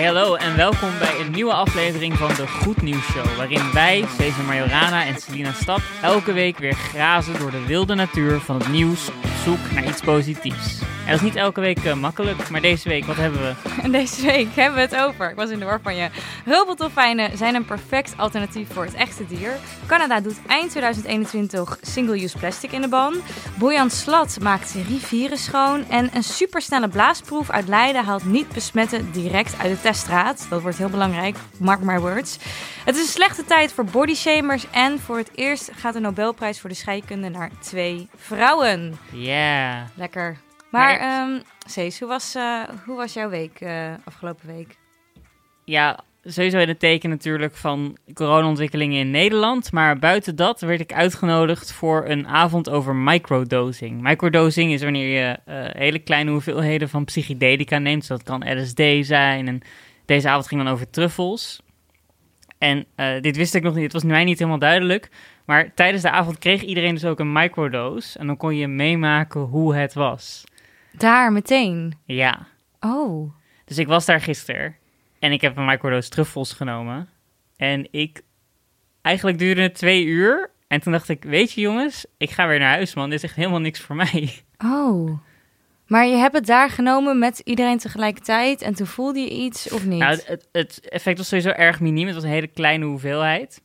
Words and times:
Hey 0.00 0.08
hallo 0.08 0.34
en 0.34 0.56
welkom 0.56 0.98
bij 0.98 1.20
een 1.20 1.30
nieuwe 1.30 1.52
aflevering 1.52 2.16
van 2.16 2.28
de 2.28 2.46
Goed 2.46 2.82
Nieuws 2.82 3.04
Show, 3.04 3.36
waarin 3.36 3.72
wij, 3.72 4.04
Cesar 4.18 4.44
Majorana 4.44 5.06
en 5.06 5.20
Selina 5.20 5.52
Stap, 5.52 5.80
elke 6.02 6.32
week 6.32 6.58
weer 6.58 6.74
grazen 6.74 7.38
door 7.38 7.50
de 7.50 7.66
wilde 7.66 7.94
natuur 7.94 8.40
van 8.40 8.58
het 8.58 8.68
nieuws 8.68 9.08
op 9.08 9.30
zoek 9.44 9.70
naar 9.74 9.84
iets 9.84 10.00
positiefs. 10.00 10.80
En 11.10 11.16
dat 11.16 11.24
is 11.24 11.32
niet 11.32 11.42
elke 11.42 11.60
week 11.60 11.84
eh, 11.84 11.94
makkelijk, 11.94 12.50
maar 12.50 12.60
deze 12.60 12.88
week, 12.88 13.04
wat 13.04 13.16
hebben 13.16 13.40
we? 13.40 13.54
En 13.82 13.92
deze 13.92 14.22
week 14.22 14.54
hebben 14.54 14.74
we 14.74 14.80
het 14.80 14.96
over, 14.96 15.30
ik 15.30 15.36
was 15.36 15.50
in 15.50 15.58
de 15.58 15.64
war 15.64 15.80
van 15.82 15.96
je, 15.96 16.08
hulpeltolfijnen 16.44 17.38
zijn 17.38 17.54
een 17.54 17.64
perfect 17.64 18.14
alternatief 18.16 18.72
voor 18.72 18.84
het 18.84 18.94
echte 18.94 19.26
dier. 19.26 19.56
Canada 19.86 20.20
doet 20.20 20.40
eind 20.46 20.70
2021 20.70 21.78
single-use 21.82 22.38
plastic 22.38 22.72
in 22.72 22.80
de 22.80 22.88
ban. 22.88 23.14
Bojan 23.58 23.90
Slat 23.90 24.38
maakt 24.40 24.74
rivieren 24.88 25.38
schoon. 25.38 25.88
En 25.88 26.10
een 26.14 26.22
supersnelle 26.22 26.88
blaasproef 26.88 27.50
uit 27.50 27.68
Leiden 27.68 28.04
haalt 28.04 28.24
niet 28.24 28.48
besmetten 28.48 29.12
direct 29.12 29.58
uit 29.58 29.70
de 29.70 29.80
teststraat. 29.80 30.46
Dat 30.50 30.62
wordt 30.62 30.78
heel 30.78 30.88
belangrijk, 30.88 31.36
mark 31.56 31.80
my 31.80 31.98
words. 31.98 32.38
Het 32.84 32.96
is 32.96 33.02
een 33.02 33.08
slechte 33.08 33.44
tijd 33.44 33.72
voor 33.72 33.84
bodyshamers 33.84 34.66
en 34.70 35.00
voor 35.00 35.16
het 35.16 35.30
eerst 35.34 35.70
gaat 35.76 35.92
de 35.92 36.00
Nobelprijs 36.00 36.60
voor 36.60 36.70
de 36.70 36.76
scheikunde 36.76 37.28
naar 37.28 37.50
twee 37.60 38.08
vrouwen. 38.16 38.98
Ja. 39.12 39.86
Lekker. 39.94 40.36
Maar, 40.70 40.98
Maar- 40.98 41.28
ehm 41.28 41.40
Cees, 41.66 41.98
hoe 41.98 42.08
was, 42.08 42.34
eh, 42.34 42.62
hoe 42.84 42.96
was 42.96 43.12
jouw 43.12 43.28
week 43.28 43.60
eh, 43.60 43.92
afgelopen 44.04 44.46
week? 44.46 44.76
Ja, 45.64 46.00
sowieso 46.24 46.58
in 46.58 46.68
het 46.68 46.78
teken 46.78 47.10
natuurlijk 47.10 47.56
van 47.56 47.96
coronaontwikkelingen 48.14 48.98
in 48.98 49.10
Nederland. 49.10 49.72
Maar 49.72 49.98
buiten 49.98 50.36
dat 50.36 50.60
werd 50.60 50.80
ik 50.80 50.92
uitgenodigd 50.92 51.72
voor 51.72 52.04
een 52.08 52.26
avond 52.28 52.70
over 52.70 52.94
microdosing. 52.94 54.00
Microdosing 54.02 54.72
is 54.72 54.82
wanneer 54.82 55.18
je 55.18 55.38
eh, 55.44 55.80
hele 55.80 55.98
kleine 55.98 56.30
hoeveelheden 56.30 56.88
van 56.88 57.04
psychedelica 57.04 57.78
neemt. 57.78 57.98
Dus 57.98 58.08
dat 58.08 58.22
kan 58.22 58.60
LSD 58.60 59.06
zijn. 59.06 59.48
En 59.48 59.60
deze 60.04 60.28
avond 60.28 60.48
ging 60.48 60.62
dan 60.62 60.72
over 60.72 60.90
truffels. 60.90 61.60
En 62.58 62.86
dit 63.20 63.36
wist 63.36 63.54
ik 63.54 63.62
nog 63.62 63.74
niet, 63.74 63.82
het 63.82 63.92
was 63.92 64.04
mij 64.04 64.24
niet 64.24 64.38
helemaal 64.38 64.58
duidelijk. 64.58 65.08
Maar 65.44 65.74
tijdens 65.74 66.02
de 66.02 66.10
avond 66.10 66.38
kreeg 66.38 66.62
iedereen 66.62 66.94
dus 66.94 67.04
ook 67.04 67.18
een 67.18 67.32
microdose. 67.32 68.18
En 68.18 68.26
dan 68.26 68.36
kon 68.36 68.56
je 68.56 68.68
meemaken 68.68 69.40
hoe 69.40 69.74
het 69.74 69.94
was. 69.94 70.44
Daar 70.92 71.32
meteen. 71.32 71.94
Ja, 72.04 72.46
Oh. 72.80 73.32
dus 73.64 73.78
ik 73.78 73.86
was 73.86 74.04
daar 74.06 74.20
gisteren 74.20 74.76
en 75.18 75.32
ik 75.32 75.40
heb 75.40 75.56
een 75.56 75.64
microdose 75.64 76.08
truffels 76.08 76.52
genomen. 76.52 77.08
En 77.56 77.88
ik, 77.90 78.22
eigenlijk 79.02 79.38
duurde 79.38 79.62
het 79.62 79.74
twee 79.74 80.04
uur. 80.04 80.50
En 80.66 80.80
toen 80.80 80.92
dacht 80.92 81.08
ik, 81.08 81.24
weet 81.24 81.52
je 81.52 81.60
jongens, 81.60 82.06
ik 82.16 82.30
ga 82.30 82.46
weer 82.48 82.58
naar 82.58 82.74
huis 82.74 82.94
man, 82.94 83.10
dit 83.10 83.18
is 83.18 83.24
echt 83.24 83.36
helemaal 83.36 83.60
niks 83.60 83.80
voor 83.80 83.96
mij. 83.96 84.32
Oh. 84.64 85.18
Maar 85.86 86.06
je 86.06 86.16
hebt 86.16 86.34
het 86.34 86.46
daar 86.46 86.70
genomen 86.70 87.18
met 87.18 87.38
iedereen 87.38 87.78
tegelijkertijd 87.78 88.62
en 88.62 88.74
toen 88.74 88.86
voelde 88.86 89.20
je 89.20 89.30
iets 89.30 89.70
of 89.70 89.86
niet? 89.86 89.98
Nou, 89.98 90.10
het, 90.12 90.26
het, 90.26 90.48
het 90.52 90.88
effect 90.88 91.18
was 91.18 91.28
sowieso 91.28 91.50
erg 91.50 91.80
miniem, 91.80 92.06
het 92.06 92.14
was 92.14 92.24
een 92.24 92.30
hele 92.30 92.46
kleine 92.46 92.84
hoeveelheid. 92.84 93.62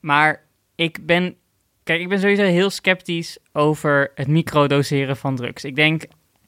Maar 0.00 0.44
ik 0.74 1.06
ben, 1.06 1.36
kijk, 1.82 2.00
ik 2.00 2.08
ben 2.08 2.20
sowieso 2.20 2.42
heel 2.42 2.70
sceptisch 2.70 3.38
over 3.52 4.12
het 4.14 4.26
microdoseren 4.28 5.16
van 5.16 5.36
drugs. 5.36 5.64
Ik 5.64 5.76
denk, 5.76 6.04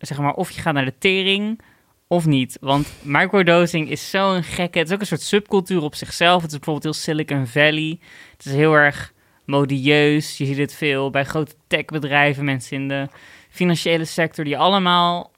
zeg 0.06 0.18
maar, 0.18 0.34
of 0.34 0.50
je 0.50 0.60
gaat 0.60 0.74
naar 0.74 0.84
de 0.84 0.98
tering 0.98 1.60
of 2.06 2.26
niet. 2.26 2.56
Want 2.60 2.92
microdosing 3.02 3.90
is 3.90 4.10
zo'n 4.10 4.42
gekke... 4.42 4.78
Het 4.78 4.88
is 4.88 4.94
ook 4.94 5.00
een 5.00 5.06
soort 5.06 5.20
subcultuur 5.20 5.82
op 5.82 5.94
zichzelf. 5.94 6.42
Het 6.42 6.50
is 6.50 6.58
bijvoorbeeld 6.58 6.84
heel 6.84 7.02
Silicon 7.02 7.46
Valley. 7.46 7.98
Het 8.36 8.44
is 8.44 8.52
heel 8.52 8.74
erg 8.74 9.12
modieus. 9.44 10.36
Je 10.38 10.44
ziet 10.44 10.56
het 10.56 10.74
veel 10.74 11.10
bij 11.10 11.24
grote 11.24 11.54
techbedrijven, 11.66 12.44
mensen 12.44 12.76
in 12.76 12.88
de 12.88 13.08
financiële 13.50 14.04
sector... 14.04 14.44
die 14.44 14.58
allemaal 14.58 15.30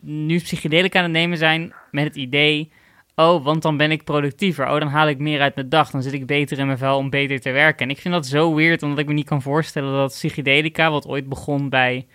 nu 0.00 0.38
psychedelica 0.38 0.98
aan 0.98 1.04
het 1.04 1.12
nemen 1.12 1.38
zijn 1.38 1.72
met 1.90 2.04
het 2.04 2.16
idee... 2.16 2.70
Oh, 3.14 3.44
want 3.44 3.62
dan 3.62 3.76
ben 3.76 3.90
ik 3.90 4.04
productiever. 4.04 4.68
Oh, 4.68 4.78
dan 4.78 4.88
haal 4.88 5.08
ik 5.08 5.18
meer 5.18 5.40
uit 5.40 5.54
mijn 5.54 5.68
dag. 5.68 5.90
Dan 5.90 6.02
zit 6.02 6.12
ik 6.12 6.26
beter 6.26 6.58
in 6.58 6.66
mijn 6.66 6.78
vel 6.78 6.96
om 6.96 7.10
beter 7.10 7.40
te 7.40 7.50
werken. 7.50 7.86
En 7.86 7.90
ik 7.90 8.00
vind 8.00 8.14
dat 8.14 8.26
zo 8.26 8.54
weird, 8.54 8.82
omdat 8.82 8.98
ik 8.98 9.06
me 9.06 9.12
niet 9.12 9.26
kan 9.26 9.42
voorstellen 9.42 9.92
dat 9.92 10.12
psychedelica, 10.12 10.90
wat 10.90 11.06
ooit 11.06 11.28
begon 11.28 11.68
bij 11.68 12.06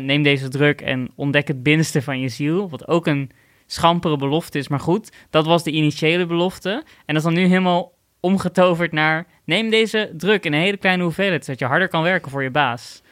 neem 0.00 0.22
deze 0.22 0.48
druk 0.48 0.80
en 0.80 1.10
ontdek 1.14 1.48
het 1.48 1.62
binnenste 1.62 2.02
van 2.02 2.20
je 2.20 2.28
ziel. 2.28 2.70
Wat 2.70 2.88
ook 2.88 3.06
een 3.06 3.30
schampere 3.66 4.16
belofte 4.16 4.58
is, 4.58 4.68
maar 4.68 4.80
goed. 4.80 5.12
Dat 5.30 5.46
was 5.46 5.62
de 5.62 5.70
initiële 5.70 6.26
belofte. 6.26 6.70
En 6.70 7.14
dat 7.14 7.16
is 7.16 7.22
dan 7.22 7.32
nu 7.32 7.40
helemaal 7.40 7.92
omgetoverd 8.20 8.92
naar... 8.92 9.26
neem 9.44 9.70
deze 9.70 10.12
druk 10.16 10.44
in 10.44 10.52
een 10.52 10.60
hele 10.60 10.76
kleine 10.76 11.02
hoeveelheid... 11.02 11.44
zodat 11.44 11.60
je 11.60 11.66
harder 11.66 11.88
kan 11.88 12.02
werken 12.02 12.30
voor 12.30 12.42
je 12.42 12.50
baas. 12.50 13.02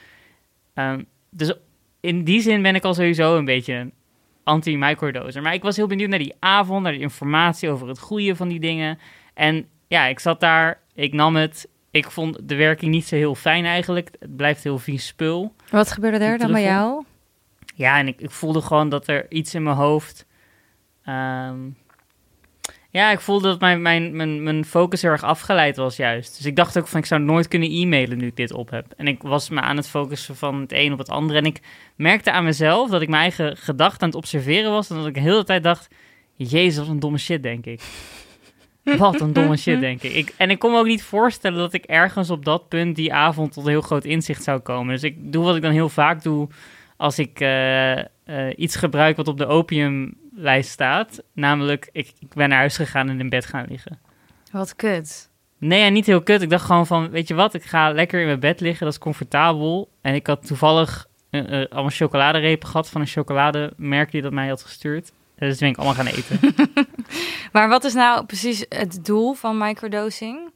Ehm, 0.74 1.02
dus 1.30 1.52
in 2.00 2.24
die 2.24 2.40
zin 2.40 2.62
ben 2.62 2.74
ik 2.74 2.84
al 2.84 2.94
sowieso 2.94 3.36
een 3.36 3.44
beetje 3.44 3.74
een 3.74 3.92
anti-microdoser. 4.44 5.42
Maar 5.42 5.54
ik 5.54 5.62
was 5.62 5.76
heel 5.76 5.86
benieuwd 5.86 6.08
naar 6.08 6.18
die 6.18 6.34
avond... 6.38 6.82
naar 6.82 6.92
de 6.92 6.98
informatie 6.98 7.70
over 7.70 7.88
het 7.88 7.98
goede 7.98 8.36
van 8.36 8.48
die 8.48 8.60
dingen. 8.60 8.98
En 9.34 9.66
ja, 9.88 10.06
ik 10.06 10.18
zat 10.18 10.40
daar, 10.40 10.80
ik 10.94 11.12
nam 11.12 11.36
het... 11.36 11.68
Ik 11.90 12.10
vond 12.10 12.48
de 12.48 12.54
werking 12.54 12.90
niet 12.90 13.06
zo 13.06 13.16
heel 13.16 13.34
fijn 13.34 13.64
eigenlijk. 13.64 14.10
Het 14.20 14.36
blijft 14.36 14.64
heel 14.64 14.78
vies 14.78 15.06
spul. 15.06 15.54
Wat 15.70 15.92
gebeurde 15.92 16.24
er 16.24 16.38
dan 16.38 16.52
bij 16.52 16.62
jou? 16.62 17.04
Ja, 17.74 17.98
en 17.98 18.08
ik, 18.08 18.20
ik 18.20 18.30
voelde 18.30 18.60
gewoon 18.60 18.88
dat 18.88 19.08
er 19.08 19.26
iets 19.30 19.54
in 19.54 19.62
mijn 19.62 19.76
hoofd. 19.76 20.26
ehm, 21.04 21.56
ja, 22.90 23.10
ik 23.10 23.20
voelde 23.20 23.48
dat 23.48 23.60
mijn, 23.60 23.82
mijn, 23.82 24.16
mijn, 24.16 24.42
mijn 24.42 24.64
focus 24.64 25.02
heel 25.02 25.10
erg 25.10 25.22
afgeleid 25.22 25.76
was, 25.76 25.96
juist. 25.96 26.36
Dus 26.36 26.46
ik 26.46 26.56
dacht 26.56 26.78
ook 26.78 26.86
van 26.88 27.00
ik 27.00 27.06
zou 27.06 27.20
nooit 27.20 27.48
kunnen 27.48 27.70
e-mailen 27.70 28.18
nu 28.18 28.26
ik 28.26 28.36
dit 28.36 28.52
op 28.52 28.70
heb. 28.70 28.86
En 28.96 29.08
ik 29.08 29.22
was 29.22 29.48
me 29.48 29.60
aan 29.60 29.76
het 29.76 29.88
focussen 29.88 30.36
van 30.36 30.60
het 30.60 30.72
een 30.72 30.92
op 30.92 30.98
het 30.98 31.08
andere. 31.08 31.38
En 31.38 31.44
ik 31.44 31.60
merkte 31.96 32.32
aan 32.32 32.44
mezelf 32.44 32.90
dat 32.90 33.02
ik 33.02 33.08
mijn 33.08 33.22
eigen 33.22 33.56
gedachten 33.56 34.00
aan 34.00 34.08
het 34.08 34.16
observeren 34.16 34.70
was. 34.70 34.90
En 34.90 34.96
dat 34.96 35.06
ik 35.06 35.14
de 35.14 35.20
hele 35.20 35.44
tijd 35.44 35.62
dacht: 35.62 35.88
Jezus, 36.34 36.76
wat 36.78 36.88
een 36.88 37.00
domme 37.00 37.18
shit, 37.18 37.42
denk 37.42 37.66
ik. 37.66 37.80
Wat 38.96 39.20
een 39.20 39.32
domme 39.32 39.56
shit, 39.56 39.80
denk 39.88 40.02
ik. 40.02 40.12
ik. 40.12 40.34
En 40.36 40.50
ik 40.50 40.58
kon 40.58 40.70
me 40.70 40.78
ook 40.78 40.86
niet 40.86 41.02
voorstellen 41.02 41.58
dat 41.58 41.72
ik 41.72 41.84
ergens 41.84 42.30
op 42.30 42.44
dat 42.44 42.68
punt 42.68 42.96
die 42.96 43.12
avond 43.12 43.52
tot 43.52 43.64
een 43.64 43.70
heel 43.70 43.80
groot 43.80 44.04
inzicht 44.04 44.42
zou 44.42 44.60
komen. 44.60 44.94
Dus 44.94 45.02
ik 45.02 45.32
doe 45.32 45.44
wat 45.44 45.56
ik 45.56 45.62
dan 45.62 45.72
heel 45.72 45.88
vaak 45.88 46.22
doe 46.22 46.48
als 46.96 47.18
ik 47.18 47.40
eh, 47.40 47.98
eh, 47.98 48.04
iets 48.56 48.76
gebruik 48.76 49.16
wat 49.16 49.28
op 49.28 49.38
de 49.38 49.46
opiumlijst 49.46 50.70
staat. 50.70 51.22
Namelijk, 51.32 51.88
ik, 51.92 52.12
ik 52.18 52.34
ben 52.34 52.48
naar 52.48 52.58
huis 52.58 52.76
gegaan 52.76 53.08
en 53.08 53.20
in 53.20 53.28
bed 53.28 53.46
gaan 53.46 53.66
liggen. 53.68 53.98
Wat 54.52 54.76
kut. 54.76 55.30
Nee, 55.58 55.80
ja, 55.80 55.88
niet 55.88 56.06
heel 56.06 56.22
kut. 56.22 56.42
Ik 56.42 56.50
dacht 56.50 56.64
gewoon 56.64 56.86
van, 56.86 57.10
weet 57.10 57.28
je 57.28 57.34
wat, 57.34 57.54
ik 57.54 57.64
ga 57.64 57.92
lekker 57.92 58.20
in 58.20 58.26
mijn 58.26 58.40
bed 58.40 58.60
liggen, 58.60 58.84
dat 58.84 58.94
is 58.94 59.00
comfortabel. 59.00 59.88
En 60.00 60.14
ik 60.14 60.26
had 60.26 60.46
toevallig 60.46 61.06
eh, 61.30 61.42
allemaal 61.50 61.90
chocoladerepen 61.90 62.68
gehad 62.68 62.88
van 62.88 63.00
een 63.00 63.06
chocolademerk 63.06 64.10
die 64.10 64.22
dat 64.22 64.32
mij 64.32 64.48
had 64.48 64.62
gestuurd. 64.62 65.12
Dus 65.38 65.58
ben 65.58 65.68
ik 65.68 65.76
allemaal 65.76 65.94
gaan 65.94 66.06
eten. 66.06 66.38
Maar 67.52 67.68
wat 67.68 67.84
is 67.84 67.94
nou 67.94 68.26
precies 68.26 68.64
het 68.68 69.04
doel 69.04 69.34
van 69.34 69.58
microdosing? 69.58 70.50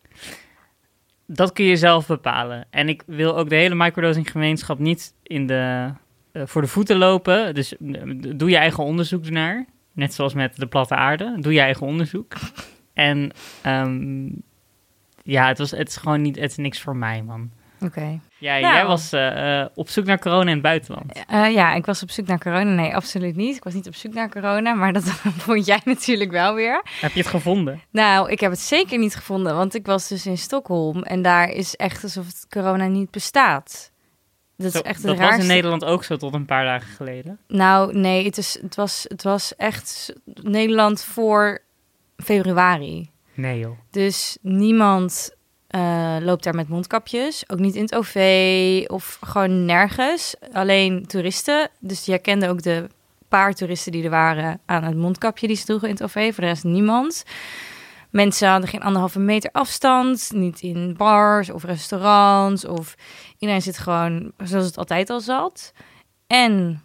dat 1.34 1.52
kun 1.52 1.64
je 1.64 1.76
zelf 1.76 2.06
bepalen. 2.06 2.66
En 2.70 2.88
ik 2.88 3.02
wil 3.06 3.36
ook 3.36 3.48
de 3.48 3.54
hele 3.54 3.74
microdosing 3.74 4.30
gemeenschap 4.30 4.78
niet 4.78 5.14
in 5.22 5.46
de, 5.46 5.92
eh, 6.32 6.42
voor 6.46 6.62
de 6.62 6.68
voeten 6.68 6.96
lopen. 6.96 7.54
Dus 7.54 7.76
eh, 7.76 8.02
doe 8.36 8.50
je 8.50 8.56
eigen 8.56 8.84
onderzoek 8.84 9.30
naar. 9.30 9.66
Net 9.92 10.14
zoals 10.14 10.34
met 10.34 10.56
de 10.56 10.66
platte 10.66 10.94
aarde. 10.94 11.36
Doe 11.40 11.52
je 11.52 11.60
eigen 11.60 11.86
onderzoek. 11.86 12.32
En 12.92 13.30
ehm, 13.62 14.28
ja, 15.22 15.48
het, 15.48 15.58
was, 15.58 15.70
het 15.70 15.88
is 15.88 15.96
gewoon 15.96 16.22
niet, 16.22 16.36
het 16.36 16.50
is 16.50 16.56
niks 16.56 16.80
voor 16.80 16.96
mij, 16.96 17.22
man. 17.22 17.50
Oké. 17.84 18.20
Ja, 18.38 18.58
Nou. 18.58 18.74
jij 18.74 18.86
was 18.86 19.12
eh, 19.12 19.60
eh, 19.60 19.68
op 19.74 19.88
zoek 19.88 20.04
naar 20.04 20.18
corona 20.18 20.42
in 20.48 20.52
het 20.52 20.62
buitenland. 20.62 21.24
Eh, 21.28 21.52
ja, 21.52 21.74
ik 21.74 21.86
was 21.86 22.02
op 22.02 22.10
zoek 22.10 22.26
naar 22.26 22.38
corona. 22.38 22.70
Nee, 22.74 22.94
absoluut 22.94 23.36
niet. 23.36 23.56
Ik 23.56 23.64
was 23.64 23.74
niet 23.74 23.86
op 23.86 23.94
zoek 23.94 24.14
naar 24.14 24.30
corona, 24.30 24.74
maar 24.82 24.92
dat 24.92 25.04
vond 25.44 25.66
jij 25.66 25.80
natuurlijk 25.84 26.30
wel 26.30 26.54
weer. 26.54 26.82
Heb 27.00 27.12
je 27.12 27.18
het 27.18 27.28
gevonden? 27.28 27.82
Nou, 27.90 28.30
ik 28.30 28.40
heb 28.40 28.50
het 28.50 28.60
zeker 28.60 28.98
niet 28.98 29.14
gevonden, 29.16 29.56
want 29.56 29.74
ik 29.74 29.86
was 29.86 30.08
dus 30.08 30.26
in 30.26 30.38
Stockholm 30.38 31.02
en 31.02 31.22
daar 31.22 31.48
is 31.48 31.76
echt 31.76 32.02
alsof 32.02 32.26
het 32.26 32.46
corona 32.48 32.86
niet 32.86 33.10
bestaat. 33.10 33.90
Dat 34.56 34.72
Zo, 34.72 34.78
is 34.78 34.84
echt 34.84 35.02
dat 35.02 35.18
was 35.18 35.38
in 35.38 35.46
Nederland 35.46 35.84
ook 35.84 36.04
zo 36.04 36.16
tot 36.16 36.34
een 36.34 36.44
paar 36.44 36.64
dagen 36.64 36.88
geleden. 36.88 37.38
Nou, 37.48 37.98
nee, 37.98 38.24
het, 38.24 38.38
is, 38.38 38.58
het, 38.62 38.74
was, 38.74 39.04
het 39.08 39.22
was 39.22 39.56
echt 39.56 40.12
Nederland 40.24 41.02
voor 41.04 41.62
februari. 42.16 43.10
Nee 43.34 43.58
joh. 43.58 43.78
Dus 43.90 44.38
niemand 44.40 45.36
eh, 45.72 46.16
loopt 46.20 46.44
daar 46.44 46.54
met 46.54 46.68
mondkapjes. 46.68 47.44
Ook 47.50 47.58
niet 47.58 47.74
in 47.74 47.82
het 47.82 47.94
OV 47.94 48.84
of 48.86 49.18
gewoon 49.20 49.64
nergens. 49.64 50.34
Alleen 50.52 51.06
toeristen. 51.06 51.68
Dus 51.78 52.04
je 52.04 52.10
herkende 52.10 52.48
ook 52.48 52.62
de 52.62 52.86
paar 53.28 53.54
toeristen 53.54 53.92
die 53.92 54.04
er 54.04 54.10
waren 54.10 54.60
aan 54.66 54.84
het 54.84 54.96
mondkapje 54.96 55.46
die 55.46 55.56
ze 55.56 55.64
droegen 55.64 55.88
in 55.88 55.94
het 55.94 56.02
OV. 56.02 56.34
Voor 56.34 56.42
de 56.42 56.48
rest 56.48 56.64
niemand. 56.64 57.24
Mensen 58.10 58.48
hadden 58.48 58.68
geen 58.68 58.82
anderhalve 58.82 59.18
meter 59.18 59.50
afstand. 59.52 60.30
Niet 60.34 60.60
in 60.60 60.94
bars 60.96 61.50
of 61.50 61.64
restaurants. 61.64 62.64
Of 62.64 62.94
iedereen 63.38 63.62
zit 63.62 63.78
gewoon 63.78 64.32
zoals 64.44 64.66
het 64.66 64.78
altijd 64.78 65.10
al 65.10 65.20
zat. 65.20 65.72
En 66.26 66.82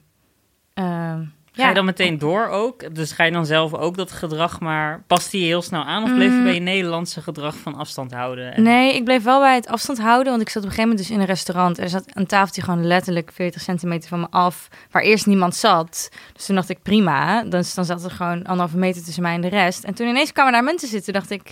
eh, 0.74 1.20
Ga 1.64 1.68
je 1.68 1.74
dan 1.76 1.86
meteen 1.86 2.18
door 2.18 2.48
ook? 2.48 2.96
Dus 2.96 3.12
ga 3.12 3.24
je 3.24 3.32
dan 3.32 3.46
zelf 3.46 3.74
ook 3.74 3.98
dat 3.98 4.12
gedrag 4.12 4.60
maar... 4.60 5.04
Past 5.08 5.32
die 5.32 5.46
heel 5.46 5.62
snel 5.62 5.84
aan 5.84 6.04
of 6.04 6.14
bleef 6.14 6.30
je 6.32 6.38
Mm. 6.38 6.44
bij 6.44 6.54
je 6.54 6.60
Nederlandse 6.60 7.22
gedrag 7.22 7.56
van 7.56 7.76
afstand 7.76 8.12
houden? 8.14 8.54
En- 8.54 8.64
Nee, 8.64 8.96
ik 8.96 9.04
bleef 9.04 9.24
wel 9.24 9.40
bij 9.40 9.56
het 9.56 9.68
afstand 9.68 10.00
houden, 10.00 10.30
want 10.32 10.42
ik 10.42 10.50
zat 10.50 10.64
op 10.64 10.70
een 10.70 10.76
gegeven 10.76 10.90
moment 10.90 11.08
dus 11.08 11.16
in 11.18 11.22
een 11.22 11.30
restaurant. 11.34 11.78
Er 11.78 11.90
zat 11.90 12.04
een 12.14 12.26
tafeltje 12.28 12.62
gewoon 12.62 12.86
letterlijk 12.88 13.32
40 13.34 13.62
centimeter 13.62 14.10
van 14.10 14.20
me 14.20 14.28
af, 14.30 14.68
waar 14.92 15.02
eerst 15.02 15.26
niemand 15.26 15.56
zat. 15.56 16.10
Dus 16.34 16.46
toen 16.46 16.56
dacht 16.56 16.70
ik, 16.70 16.82
prima. 16.82 17.44
Dus 17.44 17.74
dan 17.74 17.86
zat 17.86 18.04
er 18.04 18.12
gewoon 18.12 18.38
anderhalve 18.44 18.78
meter 18.78 19.04
tussen 19.04 19.24
mij 19.24 19.34
en 19.34 19.42
de 19.42 19.48
rest. 19.50 19.84
En 19.84 19.94
toen 19.94 20.08
ineens 20.08 20.32
kwamen 20.32 20.52
daar 20.54 20.64
mensen 20.64 20.88
zitten, 20.88 21.14
dacht 21.14 21.30
ik, 21.30 21.52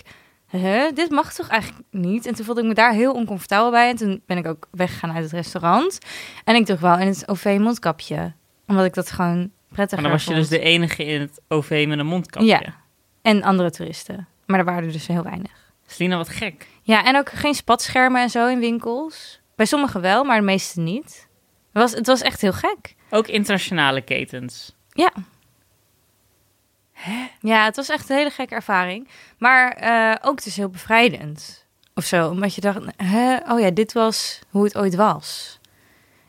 huh, 0.50 0.82
dit 0.94 1.10
mag 1.10 1.34
toch 1.34 1.48
eigenlijk 1.48 1.82
niet? 1.90 2.26
En 2.26 2.34
toen 2.34 2.44
voelde 2.44 2.60
ik 2.60 2.66
me 2.66 2.74
daar 2.74 2.92
heel 2.92 3.12
oncomfortabel 3.12 3.70
bij. 3.70 3.88
En 3.90 3.96
toen 3.96 4.22
ben 4.26 4.36
ik 4.36 4.46
ook 4.46 4.66
weggegaan 4.70 5.12
uit 5.12 5.22
het 5.24 5.32
restaurant. 5.32 5.98
En 6.44 6.54
ik 6.54 6.64
droeg 6.66 6.80
wel 6.80 6.98
in 6.98 7.06
het 7.06 7.28
OV 7.28 7.56
mondkapje, 7.60 8.32
omdat 8.66 8.84
ik 8.84 8.94
dat 8.94 9.10
gewoon 9.10 9.50
prettiger 9.68 10.02
Maar 10.02 10.10
dan 10.10 10.18
was 10.18 10.24
je 10.24 10.34
vond. 10.34 10.48
dus 10.50 10.58
de 10.58 10.64
enige 10.64 11.04
in 11.04 11.20
het 11.20 11.40
OV 11.48 11.84
met 11.88 11.98
een 11.98 12.06
mondkapje. 12.06 12.46
Ja. 12.46 12.62
En 13.22 13.42
andere 13.42 13.70
toeristen. 13.70 14.28
Maar 14.46 14.58
er 14.58 14.64
waren 14.64 14.84
er 14.84 14.92
dus 14.92 15.06
heel 15.06 15.22
weinig. 15.22 15.50
Selina, 15.86 16.16
wat 16.16 16.28
gek. 16.28 16.66
Ja, 16.82 17.04
en 17.04 17.16
ook 17.16 17.30
geen 17.30 17.54
spatschermen 17.54 18.22
en 18.22 18.30
zo 18.30 18.48
in 18.48 18.58
winkels. 18.58 19.40
Bij 19.54 19.66
sommigen 19.66 20.00
wel, 20.00 20.24
maar 20.24 20.38
de 20.38 20.44
meeste 20.44 20.80
niet. 20.80 21.28
Het 21.72 21.82
was, 21.82 21.92
het 21.92 22.06
was 22.06 22.20
echt 22.20 22.40
heel 22.40 22.52
gek. 22.52 22.94
Ook 23.10 23.26
internationale 23.26 24.00
ketens. 24.00 24.74
Ja. 24.92 25.12
Ja, 27.40 27.64
het 27.64 27.76
was 27.76 27.88
echt 27.88 28.10
een 28.10 28.16
hele 28.16 28.30
gekke 28.30 28.54
ervaring. 28.54 29.08
Maar 29.38 29.72
eh, 29.72 30.14
ook 30.22 30.44
dus 30.44 30.56
heel 30.56 30.68
bevrijdend. 30.68 31.66
Of 31.94 32.04
zo, 32.04 32.28
omdat 32.28 32.54
je 32.54 32.60
dacht, 32.60 32.80
hè? 32.96 33.36
oh 33.52 33.60
ja, 33.60 33.70
dit 33.70 33.92
was 33.92 34.40
hoe 34.50 34.64
het 34.64 34.76
ooit 34.76 34.94
was. 34.94 35.58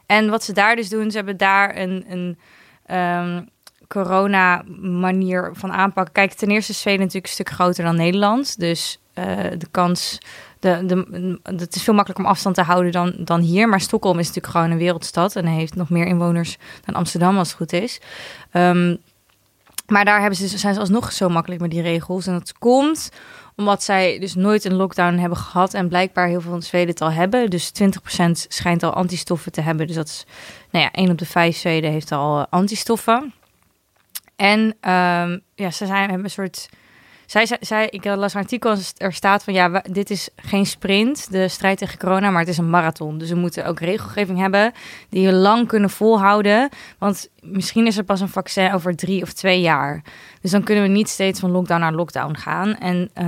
En 0.05 0.29
wat 0.29 0.43
ze 0.43 0.53
daar 0.53 0.75
dus 0.75 0.89
doen, 0.89 1.11
ze 1.11 1.17
hebben 1.17 1.37
daar 1.37 1.77
een, 1.77 2.05
een 2.07 2.39
ehm, 2.87 3.41
corona-manier 3.87 5.51
van 5.53 5.71
aanpakken. 5.71 6.13
Kijk, 6.13 6.33
ten 6.33 6.49
eerste 6.49 6.71
is 6.71 6.81
Zweden 6.81 6.99
natuurlijk 6.99 7.25
een 7.25 7.33
stuk 7.33 7.49
groter 7.49 7.83
dan 7.83 7.95
Nederland. 7.95 8.59
Dus 8.59 8.99
eh, 9.13 9.25
de 9.57 9.67
kans, 9.71 10.17
de, 10.59 10.85
de, 10.85 11.39
het 11.43 11.75
is 11.75 11.83
veel 11.83 11.93
makkelijker 11.93 12.25
om 12.25 12.31
afstand 12.31 12.55
te 12.55 12.61
houden 12.61 12.91
dan, 12.91 13.13
dan 13.17 13.41
hier. 13.41 13.69
Maar 13.69 13.81
Stockholm 13.81 14.19
is 14.19 14.27
natuurlijk 14.27 14.53
gewoon 14.53 14.71
een 14.71 14.77
wereldstad 14.77 15.35
en 15.35 15.45
heeft 15.45 15.75
nog 15.75 15.89
meer 15.89 16.05
inwoners 16.05 16.57
dan 16.85 16.95
Amsterdam 16.95 17.37
als 17.37 17.47
het 17.47 17.57
goed 17.57 17.73
is. 17.73 18.01
Ehm, 18.51 18.95
maar 19.87 20.05
daar 20.05 20.19
hebben 20.19 20.37
ze, 20.37 20.57
zijn 20.57 20.73
ze 20.73 20.79
alsnog 20.79 21.11
zo 21.11 21.29
makkelijk 21.29 21.61
met 21.61 21.71
die 21.71 21.81
regels. 21.81 22.27
En 22.27 22.33
dat 22.33 22.53
komt 22.57 23.09
omdat 23.57 23.83
zij 23.83 24.19
dus 24.19 24.35
nooit 24.35 24.65
een 24.65 24.75
lockdown 24.75 25.17
hebben 25.17 25.37
gehad. 25.37 25.73
En 25.73 25.87
blijkbaar 25.87 26.27
heel 26.27 26.41
veel 26.41 26.51
van 26.51 26.61
Zweden 26.61 26.89
het 26.89 27.01
al 27.01 27.11
hebben. 27.11 27.49
Dus 27.49 27.71
20% 27.71 28.31
schijnt 28.31 28.83
al 28.83 28.93
antistoffen 28.93 29.51
te 29.51 29.61
hebben. 29.61 29.87
Dus 29.87 29.95
dat 29.95 30.07
is, 30.07 30.25
nou 30.69 30.83
ja, 30.83 30.91
1 30.91 31.11
op 31.11 31.17
de 31.17 31.25
5 31.25 31.57
Zweden 31.57 31.91
heeft 31.91 32.11
al 32.11 32.39
eh, 32.39 32.45
antistoffen. 32.49 33.33
En 34.35 34.75
ehm, 34.79 35.37
ja, 35.55 35.71
ze 35.71 35.85
zijn, 35.85 36.09
hebben 36.09 36.23
een 36.23 36.29
soort... 36.29 36.69
Zij, 37.27 37.47
zij, 37.59 37.87
ik 37.89 38.05
las 38.05 38.33
een 38.33 38.39
artikel, 38.41 38.75
er 38.97 39.13
staat 39.13 39.43
van 39.43 39.53
ja, 39.53 39.83
dit 39.91 40.09
is 40.09 40.29
geen 40.35 40.65
sprint, 40.65 41.31
de 41.31 41.47
strijd 41.47 41.77
tegen 41.77 41.97
corona, 41.99 42.29
maar 42.29 42.39
het 42.39 42.49
is 42.49 42.57
een 42.57 42.69
marathon. 42.69 43.17
Dus 43.17 43.29
we 43.29 43.35
moeten 43.35 43.65
ook 43.65 43.79
regelgeving 43.79 44.39
hebben 44.39 44.71
die 45.09 45.25
we 45.25 45.33
lang 45.33 45.67
kunnen 45.67 45.89
volhouden. 45.89 46.69
Want 46.97 47.29
misschien 47.41 47.85
is 47.87 47.97
er 47.97 48.03
pas 48.03 48.21
een 48.21 48.29
vaccin 48.29 48.73
over 48.73 48.95
drie 48.95 49.21
of 49.21 49.33
twee 49.33 49.61
jaar. 49.61 50.03
Dus 50.41 50.51
dan 50.51 50.63
kunnen 50.63 50.83
we 50.83 50.89
niet 50.89 51.09
steeds 51.09 51.39
van 51.39 51.51
lockdown 51.51 51.79
naar 51.81 51.93
lockdown 51.93 52.35
gaan. 52.35 52.75
En 52.77 53.09
eh 53.13 53.25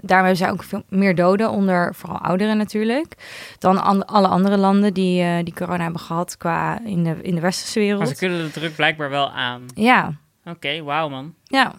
daarom 0.00 0.26
hebben 0.26 0.36
zij 0.36 0.50
ook 0.50 0.62
veel 0.62 0.82
meer 0.88 1.14
doden 1.14 1.50
onder 1.50 1.94
vooral 1.94 2.18
ouderen 2.18 2.56
natuurlijk. 2.56 3.14
Dan 3.58 3.82
an- 3.82 4.06
alle 4.06 4.28
andere 4.28 4.56
landen 4.56 4.94
die, 4.94 5.22
eh, 5.22 5.44
die 5.44 5.54
corona 5.54 5.82
hebben 5.82 6.00
gehad 6.00 6.36
qua 6.36 6.78
in 6.84 7.04
de, 7.04 7.16
in 7.22 7.34
de 7.34 7.40
westerse 7.40 7.78
Maar 7.78 7.88
ze 7.88 7.94
wereld. 7.96 8.18
kunnen 8.18 8.42
de 8.44 8.50
druk 8.50 8.74
blijkbaar 8.76 9.10
wel 9.10 9.30
aan. 9.30 9.62
Ja, 9.74 10.12
Oké, 10.44 10.82
wauw 10.82 11.08
man. 11.08 11.34
ja. 11.44 11.72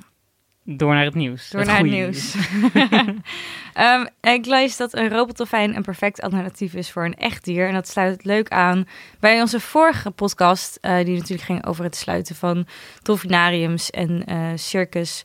Door 0.68 0.94
naar 0.94 1.06
het 1.06 1.16
nieuws. 1.16 1.50
Door 1.50 1.66
naar 1.66 1.78
het 1.78 1.86
nieuws. 1.86 2.36
Ehm, 3.74 4.06
ik 4.22 4.46
lees 4.46 4.78
dat 4.78 4.94
een 4.94 5.10
robotdolfijn 5.10 5.76
een 5.76 5.82
perfect 5.82 6.22
alternatief 6.22 6.74
is 6.74 6.92
voor 6.92 7.06
een 7.06 7.16
echt 7.16 7.44
dier. 7.44 7.68
En 7.68 7.74
dat 7.74 7.88
sluit 7.88 8.26
leuk 8.26 8.50
aan 8.50 8.88
bij 9.20 9.42
onze 9.42 9.60
vorige 9.60 10.12
podcast, 10.12 10.78
eh, 10.82 10.96
die 11.06 11.16
natuurlijk 11.16 11.48
ging 11.48 11.66
over 11.66 11.84
het 11.84 11.96
sluiten 11.96 12.36
van 12.36 12.68
dolfinariums 13.02 13.90
en 13.90 14.26
eh, 14.26 14.52
circus. 14.56 15.24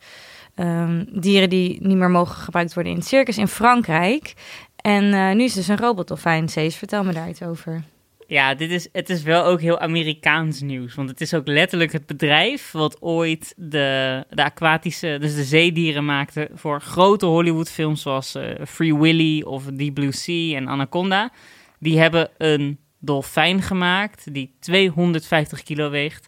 ehm, 0.54 1.04
dieren 1.12 1.50
die 1.50 1.86
niet 1.86 1.96
meer 1.96 2.10
mogen 2.10 2.36
gebruikt 2.36 2.74
worden 2.74 2.92
in 2.92 2.98
het 2.98 3.08
circus 3.08 3.38
in 3.38 3.48
Frankrijk. 3.48 4.34
En 4.76 5.12
eh, 5.12 5.34
nu 5.34 5.44
is 5.44 5.54
dus 5.54 5.68
een 5.68 5.78
robotdolfijn. 5.78 6.48
Cees, 6.48 6.76
vertel 6.76 7.04
me 7.04 7.12
daar 7.12 7.28
iets 7.28 7.42
over. 7.42 7.84
Ja, 8.30 8.54
dit 8.54 8.70
is, 8.70 8.88
het 8.92 9.10
is 9.10 9.22
wel 9.22 9.44
ook 9.44 9.60
heel 9.60 9.78
Amerikaans 9.78 10.60
nieuws. 10.60 10.94
Want 10.94 11.08
het 11.08 11.20
is 11.20 11.34
ook 11.34 11.46
letterlijk 11.46 11.92
het 11.92 12.06
bedrijf 12.06 12.70
wat 12.70 13.02
ooit 13.02 13.54
de, 13.56 14.24
de 14.30 14.44
aquatische, 14.44 15.16
dus 15.20 15.34
de 15.34 15.44
zeedieren 15.44 16.04
maakte 16.04 16.48
voor 16.54 16.80
grote 16.80 17.26
Hollywoodfilms 17.26 18.02
zoals 18.02 18.34
eh, 18.34 18.64
Free 18.66 18.96
Willy 18.96 19.42
of 19.42 19.64
Deep 19.64 19.94
Blue 19.94 20.12
Sea 20.12 20.56
en 20.56 20.68
Anaconda. 20.68 21.32
Die 21.78 21.98
hebben 21.98 22.30
een 22.38 22.78
dolfijn 22.98 23.62
gemaakt 23.62 24.34
die 24.34 24.54
250 24.60 25.62
kilo 25.62 25.90
weegt, 25.90 26.26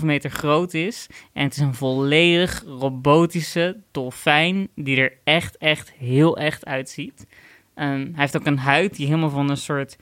2,5 0.00 0.04
meter 0.04 0.30
groot 0.30 0.74
is. 0.74 1.06
En 1.32 1.44
het 1.44 1.52
is 1.52 1.62
een 1.62 1.74
volledig 1.74 2.62
robotische 2.66 3.76
dolfijn 3.90 4.68
die 4.74 4.96
er 4.96 5.12
echt, 5.24 5.56
echt 5.56 5.92
heel 5.92 6.36
echt 6.36 6.64
uitziet. 6.64 7.26
Ehm, 7.74 8.00
hij 8.00 8.12
heeft 8.14 8.36
ook 8.36 8.46
een 8.46 8.58
huid 8.58 8.96
die 8.96 9.06
helemaal 9.06 9.30
van 9.30 9.50
een 9.50 9.56
soort 9.56 9.96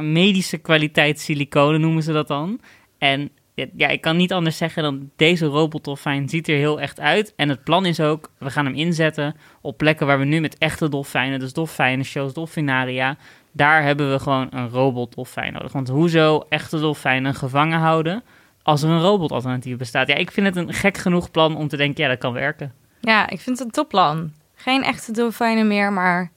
medische 0.00 0.58
kwaliteit 0.58 1.20
siliconen 1.20 1.80
noemen 1.80 2.02
ze 2.02 2.12
dat 2.12 2.28
dan. 2.28 2.60
En 2.98 3.30
ja, 3.76 3.88
ik 3.88 4.00
kan 4.00 4.16
niet 4.16 4.32
anders 4.32 4.56
zeggen 4.56 4.82
dan 4.82 5.10
deze 5.16 5.46
robotdolfijn 5.46 6.28
ziet 6.28 6.48
er 6.48 6.56
heel 6.56 6.80
echt 6.80 7.00
uit. 7.00 7.32
En 7.36 7.48
het 7.48 7.64
plan 7.64 7.86
is 7.86 8.00
ook, 8.00 8.30
we 8.38 8.50
gaan 8.50 8.64
hem 8.64 8.74
inzetten 8.74 9.36
op 9.60 9.76
plekken 9.76 10.06
waar 10.06 10.18
we 10.18 10.24
nu 10.24 10.40
met 10.40 10.58
echte 10.58 10.88
dolfijnen, 10.88 11.38
dus 11.38 11.52
dolfijnenshows, 11.52 12.32
dolfinaria, 12.32 13.16
daar 13.52 13.82
hebben 13.82 14.10
we 14.10 14.18
gewoon 14.18 14.48
een 14.50 14.68
robotdolfijn 14.68 15.52
nodig. 15.52 15.72
Want 15.72 15.88
hoezo 15.88 16.44
echte 16.48 16.80
dolfijnen 16.80 17.34
gevangen 17.34 17.78
houden 17.78 18.22
als 18.62 18.82
er 18.82 18.90
een 18.90 19.00
robotalternatief 19.00 19.76
bestaat? 19.76 20.08
Ja, 20.08 20.14
ik 20.14 20.30
vind 20.30 20.46
het 20.46 20.56
een 20.56 20.74
gek 20.74 20.96
genoeg 20.96 21.30
plan 21.30 21.56
om 21.56 21.68
te 21.68 21.76
denken, 21.76 22.02
ja, 22.02 22.08
dat 22.08 22.18
kan 22.18 22.32
werken. 22.32 22.74
Ja, 23.00 23.28
ik 23.28 23.40
vind 23.40 23.58
het 23.58 23.66
een 23.66 23.72
topplan. 23.72 24.32
Geen 24.54 24.82
echte 24.82 25.12
dolfijnen 25.12 25.66
meer, 25.66 25.92
maar 25.92 26.30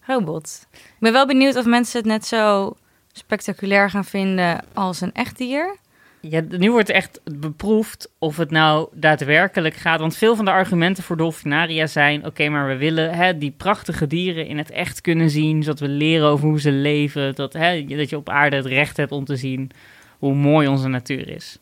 robot. 0.00 0.66
Ik 0.72 0.96
ben 0.98 1.12
wel 1.12 1.26
benieuwd 1.26 1.56
of 1.56 1.64
mensen 1.64 1.98
het 1.98 2.08
net 2.08 2.26
zo 2.26 2.74
spectaculair 3.12 3.90
gaan 3.90 4.04
vinden 4.04 4.64
als 4.72 5.00
een 5.00 5.12
echt 5.12 5.38
dier. 5.38 5.76
Ja, 6.22 6.42
nu 6.48 6.70
wordt 6.70 6.90
echt 6.90 7.20
beproefd 7.40 8.10
of 8.18 8.36
het 8.36 8.50
nou 8.50 8.88
daadwerkelijk 8.92 9.74
gaat. 9.74 10.00
Want 10.00 10.16
veel 10.16 10.36
van 10.36 10.44
de 10.44 10.50
argumenten 10.50 11.04
voor 11.04 11.16
dolfinaria 11.16 11.86
zijn... 11.86 12.26
oké, 12.26 12.48
maar 12.48 12.68
we 12.68 12.76
willen 12.76 13.14
hè, 13.14 13.38
die 13.38 13.54
prachtige 13.56 14.06
dieren 14.06 14.46
in 14.46 14.58
het 14.58 14.70
echt 14.70 15.00
kunnen 15.00 15.30
zien... 15.30 15.62
zodat 15.62 15.80
we 15.80 15.88
leren 15.88 16.28
over 16.28 16.48
hoe 16.48 16.60
ze 16.60 16.72
leven. 16.72 17.34
Dat, 17.34 17.52
hè, 17.52 17.84
dat 17.84 18.10
je 18.10 18.16
op 18.16 18.28
aarde 18.28 18.56
het 18.56 18.66
recht 18.66 18.96
hebt 18.96 19.12
om 19.12 19.24
te 19.24 19.36
zien 19.36 19.70
hoe 20.18 20.34
mooi 20.34 20.68
onze 20.68 20.88
natuur 20.88 21.28
is. 21.28 21.58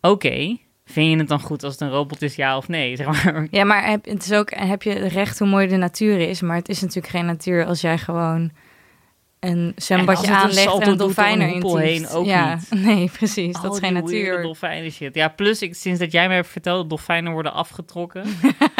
Oké, 0.00 0.56
vind 0.84 1.10
je 1.10 1.16
het 1.16 1.28
dan 1.28 1.40
goed 1.40 1.64
als 1.64 1.72
het 1.72 1.82
een 1.82 1.90
robot 1.90 2.22
is, 2.22 2.34
ja 2.34 2.56
of 2.56 2.68
nee? 2.68 2.96
Zeg 2.96 3.06
maar. 3.06 3.46
Ja, 3.50 3.64
maar 3.64 3.90
heb, 3.90 4.04
het 4.04 4.24
is 4.24 4.32
ook, 4.32 4.50
heb 4.54 4.82
je 4.82 4.92
recht 4.92 5.38
hoe 5.38 5.48
mooi 5.48 5.66
de 5.66 5.76
natuur 5.76 6.20
is. 6.20 6.40
Maar 6.40 6.56
het 6.56 6.68
is 6.68 6.80
natuurlijk 6.80 7.08
geen 7.08 7.26
natuur 7.26 7.64
als 7.64 7.80
jij 7.80 7.98
gewoon 7.98 8.50
een 9.40 9.72
zwembadje 9.76 10.30
aanlegt 10.34 10.80
en 10.80 10.88
een 10.88 10.96
dolfijn 10.96 11.40
erin 11.40 11.78
heen, 11.78 12.08
ook 12.08 12.26
ja, 12.26 12.54
niet. 12.54 12.84
Nee, 12.86 13.10
precies. 13.12 13.52
dat 13.52 13.64
Al 13.64 13.72
is 13.72 13.78
geen 13.78 13.92
natuur. 13.92 14.42
dolfijnen 14.42 14.90
shit. 14.90 15.14
Ja, 15.14 15.28
plus 15.28 15.62
ik, 15.62 15.74
sinds 15.74 16.00
dat 16.00 16.12
jij 16.12 16.28
me 16.28 16.34
hebt 16.34 16.48
verteld 16.48 16.78
dat 16.78 16.88
dolfijnen 16.88 17.32
worden 17.32 17.52
afgetrokken. 17.52 18.24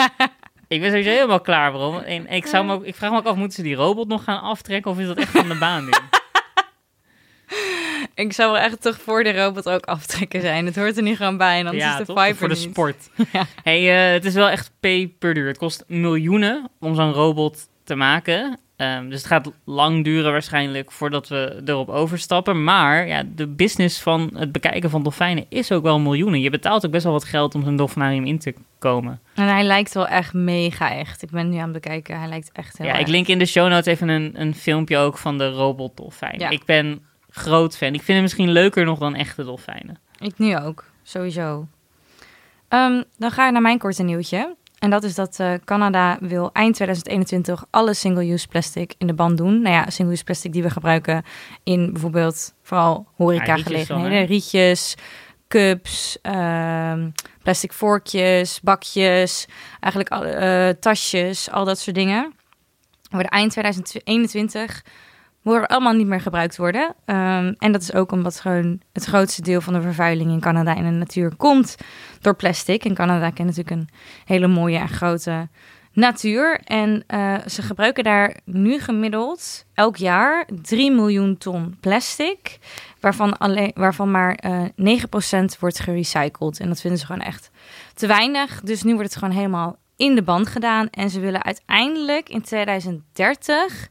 ik 0.69 0.81
ben 0.81 0.91
sowieso 0.91 1.11
helemaal 1.11 1.41
klaar. 1.41 2.03
En 2.05 2.27
ik, 2.27 2.47
zou 2.47 2.67
me 2.67 2.73
ook, 2.73 2.85
ik 2.85 2.95
vraag 2.95 3.11
me 3.11 3.17
ook 3.17 3.27
af, 3.27 3.37
moeten 3.37 3.57
ze 3.57 3.62
die 3.62 3.75
robot 3.75 4.09
nog 4.09 4.25
gaan 4.25 4.41
aftrekken 4.41 4.91
of 4.91 4.99
is 4.99 5.07
dat 5.07 5.19
echt 5.19 5.31
van 5.31 5.49
de 5.49 5.59
baan 5.59 5.85
nu? 5.85 5.91
Ik 8.15 8.33
zou 8.33 8.53
wel 8.53 8.61
echt 8.61 8.83
toch 8.83 9.00
voor 9.00 9.25
de 9.25 9.33
robot 9.33 9.69
ook 9.69 9.87
aftrekken 9.87 10.41
zijn. 10.41 10.67
Het 10.67 10.77
hoort 10.77 10.97
er 10.97 11.03
niet 11.03 11.17
gewoon 11.17 11.37
bij 11.37 11.59
en 11.59 11.65
dan 11.65 11.77
ja, 11.77 11.93
is 11.93 11.99
de 11.99 12.05
toch? 12.12 12.25
vibe 12.25 12.37
voor 12.37 12.49
de 12.49 12.55
sport. 12.55 13.11
Ja. 13.33 13.47
Hey, 13.62 14.07
eh, 14.07 14.12
het 14.12 14.25
is 14.25 14.35
wel 14.35 14.49
echt 14.49 14.71
peperduur. 14.81 15.47
Het 15.47 15.59
kost 15.59 15.85
miljoenen 15.87 16.71
om 16.81 16.95
zo'n 16.95 17.12
robot 17.12 17.69
te 17.85 17.95
maken. 17.95 18.59
Ehm, 18.78 19.08
dus 19.08 19.18
het 19.18 19.26
gaat 19.26 19.52
lang 19.64 20.04
duren 20.04 20.32
waarschijnlijk 20.32 20.92
voordat 20.92 21.28
we 21.28 21.62
erop 21.64 21.88
overstappen. 21.88 22.64
Maar 22.64 23.06
ja, 23.06 23.23
de 23.35 23.47
business 23.47 24.00
van 24.00 24.30
het 24.35 24.52
bekijken 24.52 24.90
van 24.90 25.02
dolfijnen 25.02 25.44
is 25.49 25.73
ook 25.73 25.82
wel 25.82 26.00
miljoenen. 26.00 26.40
Je 26.40 26.50
betaalt 26.50 26.87
ook 26.87 26.92
best 26.92 27.04
wel 27.04 27.12
wat 27.12 27.25
geld 27.25 27.54
om 27.54 27.64
zo'n 27.64 27.76
dolfinarium 27.76 28.25
in 28.25 28.38
te 28.38 28.54
komen. 28.78 29.20
En 29.35 29.47
hij 29.47 29.64
lijkt 29.64 29.94
wel 29.94 30.06
echt 30.06 30.32
mega 30.32 30.92
echt. 30.92 31.23
Ik 31.23 31.30
ben 31.30 31.49
nu 31.49 31.56
aan 31.56 31.62
het 31.62 31.73
bekijken. 31.73 32.18
Hij 32.18 32.28
lijkt 32.28 32.50
echt 32.52 32.78
heel 32.78 32.87
ja, 32.87 32.94
ik 32.94 33.06
link 33.06 33.26
in 33.26 33.38
de 33.38 33.47
show 33.47 33.68
notes 33.68 33.87
even 33.87 34.08
een, 34.08 34.32
een 34.35 34.54
filmpje 34.54 34.97
ook 34.99 35.18
van 35.18 35.38
de 35.38 35.50
robotdolfijn. 35.50 36.38
Ja. 36.38 36.49
Ik 36.49 36.64
ben 36.64 37.00
groot 37.30 37.76
fan. 37.76 37.88
Ik 37.94 38.02
vind 38.02 38.08
hem 38.08 38.23
misschien 38.23 38.50
leuker 38.50 38.85
nog 38.85 38.99
dan 38.99 39.14
echte 39.14 39.44
dolfijnen. 39.44 39.99
Ik 40.18 40.38
nu 40.38 40.56
ook, 40.56 40.85
sowieso. 41.02 41.66
Ehm, 42.68 43.02
dan 43.16 43.30
ga 43.30 43.47
ik 43.47 43.52
naar 43.52 43.62
mijn 43.62 43.78
korte 43.78 44.02
nieuwtje. 44.02 44.56
En 44.78 44.90
dat 44.90 45.02
is 45.04 45.14
dat 45.14 45.40
eh, 45.40 45.52
Canada 45.64 46.18
wil 46.20 46.50
eind 46.52 46.75
2021 46.75 47.64
alle 47.70 47.94
single-use 47.94 48.49
plastic 48.49 48.94
in 48.99 49.06
de 49.06 49.14
ban 49.14 49.37
doen. 49.37 49.62
Nou 49.62 49.75
ja, 49.75 49.90
single-use 49.90 50.25
plastic 50.25 50.52
die 50.52 50.62
we 50.62 50.70
gebruiken 50.70 51.25
in 51.62 51.92
bijvoorbeeld 51.92 52.54
vooral 52.62 53.06
horecagelegenheden. 53.16 54.18
Ja, 54.18 54.25
rietjes 54.25 54.94
cups, 55.49 56.18
ehm, 56.23 57.11
plastic 57.42 57.73
vorkjes, 57.73 58.61
bakjes, 58.61 59.47
eigenlijk 59.80 60.12
alle, 60.12 60.28
eh, 60.28 60.75
tasjes, 60.80 61.50
al 61.50 61.64
dat 61.64 61.78
soort 61.78 61.97
dingen. 61.97 62.35
Worden 63.11 63.30
eind 63.30 63.50
2021 63.50 64.85
worden 65.49 65.69
allemaal 65.69 65.93
niet 65.93 66.07
meer 66.07 66.21
gebruikt 66.21 66.57
worden. 66.57 66.95
Ehm, 67.05 67.55
en 67.59 67.73
dat 67.73 67.83
is 67.83 67.93
ook 67.93 68.12
omdat 68.12 68.40
gewoon 68.40 68.81
het 68.93 69.05
grootste 69.05 69.43
deel 69.43 69.61
van 69.61 69.73
de 69.73 69.81
vervuiling 69.81 70.31
in 70.31 70.40
Canada 70.40 70.75
in 70.75 70.85
de 70.85 70.90
natuur 70.90 71.37
komt 71.37 71.76
door 72.21 72.35
plastic. 72.35 72.85
In 72.85 72.95
Canada 72.95 73.31
kent 73.31 73.57
natuurlijk 73.57 73.71
een 73.71 73.88
hele 74.25 74.47
mooie 74.47 74.78
en 74.78 74.88
grote 74.88 75.49
natuur. 75.93 76.61
En 76.64 77.05
eh, 77.07 77.35
ze 77.47 77.62
gebruiken 77.62 78.05
daar 78.05 78.37
nu 78.45 78.78
gemiddeld 78.78 79.64
elk 79.75 79.97
jaar 79.97 80.49
3 80.62 80.93
miljoen 80.93 81.38
ton 81.38 81.76
plastic. 81.81 82.59
Waarvan, 83.00 83.38
alleen, 83.38 83.71
waarvan 83.75 84.11
maar 84.11 84.35
eh 84.35 84.64
9% 84.76 85.59
wordt 85.61 85.81
gerecycled. 85.81 86.61
En 86.61 86.69
dat 86.69 86.81
vinden 86.81 86.99
ze 86.99 87.07
gewoon 87.07 87.23
echt 87.23 87.50
te 87.95 88.07
weinig. 88.07 88.61
Dus 88.61 88.83
nu 88.83 88.95
wordt 88.95 89.09
het 89.09 89.19
gewoon 89.19 89.35
helemaal 89.35 89.76
in 89.97 90.14
de 90.14 90.23
band 90.23 90.49
gedaan. 90.49 90.88
En 90.90 91.11
ze 91.11 91.21
willen 91.21 91.43
uiteindelijk 91.43 92.28
in 92.28 92.43
2030 92.43 93.88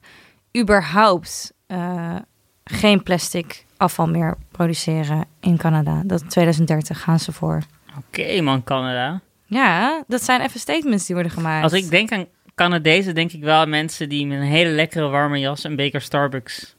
überhaupt 0.57 1.53
eh, 1.67 2.15
geen 2.63 3.03
plastic 3.03 3.65
afval 3.77 4.07
meer 4.07 4.37
produceren 4.51 5.25
in 5.39 5.57
Canada. 5.57 6.01
Dat 6.05 6.29
2030 6.29 7.01
gaan 7.01 7.19
ze 7.19 7.31
voor. 7.31 7.61
Oké 7.97 8.41
man, 8.41 8.63
Canada. 8.63 9.21
Ja, 9.45 10.03
dat 10.07 10.23
zijn 10.23 10.41
even 10.41 10.59
statements 10.59 11.05
die 11.05 11.15
worden 11.15 11.33
gemaakt. 11.33 11.63
Als 11.63 11.73
ik 11.73 11.89
denk 11.89 12.11
aan 12.11 12.25
Canadezen, 12.55 13.15
denk 13.15 13.31
ik 13.31 13.43
wel 13.43 13.59
aan 13.59 13.69
mensen 13.69 14.09
die 14.09 14.25
met 14.25 14.39
een 14.39 14.45
hele 14.45 14.69
lekkere 14.69 15.07
warme 15.07 15.39
jas 15.39 15.63
een 15.63 15.75
beker 15.75 16.01
Starbucks 16.01 16.75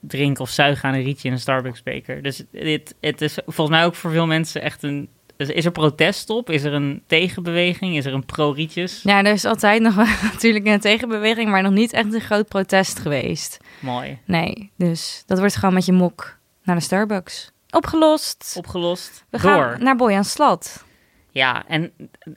drinken 0.00 0.42
of 0.42 0.50
zuigen 0.50 0.88
aan 0.88 0.94
een 0.94 1.02
rietje 1.02 1.28
in 1.28 1.34
een 1.34 1.40
Starbucks 1.40 1.82
beker. 1.82 2.22
Dus 2.22 2.44
dit, 2.50 2.94
het 3.00 3.20
is 3.20 3.38
volgens 3.46 3.76
mij 3.76 3.84
ook 3.84 3.94
voor 3.94 4.10
veel 4.10 4.26
mensen 4.26 4.62
echt 4.62 4.82
een... 4.82 5.08
dus 5.46 5.56
Is 5.56 5.64
er 5.64 5.70
protest 5.70 6.30
op? 6.30 6.50
Is 6.50 6.62
er 6.62 6.72
een 6.72 7.02
tegenbeweging? 7.06 7.96
Is 7.96 8.04
er 8.04 8.14
een 8.14 8.26
pro-rietjes? 8.26 9.02
Ja, 9.02 9.24
er 9.24 9.32
is 9.32 9.44
altijd 9.44 9.82
nog 9.82 9.94
wel 9.94 10.06
natuurlijk 10.32 10.66
een 10.66 10.80
tegenbeweging, 10.80 11.50
maar 11.50 11.62
nog 11.62 11.72
niet 11.72 11.92
echt 11.92 12.14
een 12.14 12.20
groot 12.20 12.48
protest 12.48 12.98
geweest. 12.98 13.58
Mooi. 13.80 14.18
Nee, 14.24 14.70
dus 14.76 15.22
dat 15.26 15.38
wordt 15.38 15.56
gewoon 15.56 15.74
met 15.74 15.86
je 15.86 15.92
mok 15.92 16.38
naar 16.62 16.76
de 16.76 16.82
Starbucks. 16.82 17.52
Opgelost. 17.70 18.54
Opgelost. 18.56 19.24
We 19.30 19.40
Door. 19.40 19.50
gaan 19.50 19.82
naar 19.82 19.96
Boyan 19.96 20.24
Slat. 20.24 20.84
Ja, 21.30 21.64
en 21.68 21.92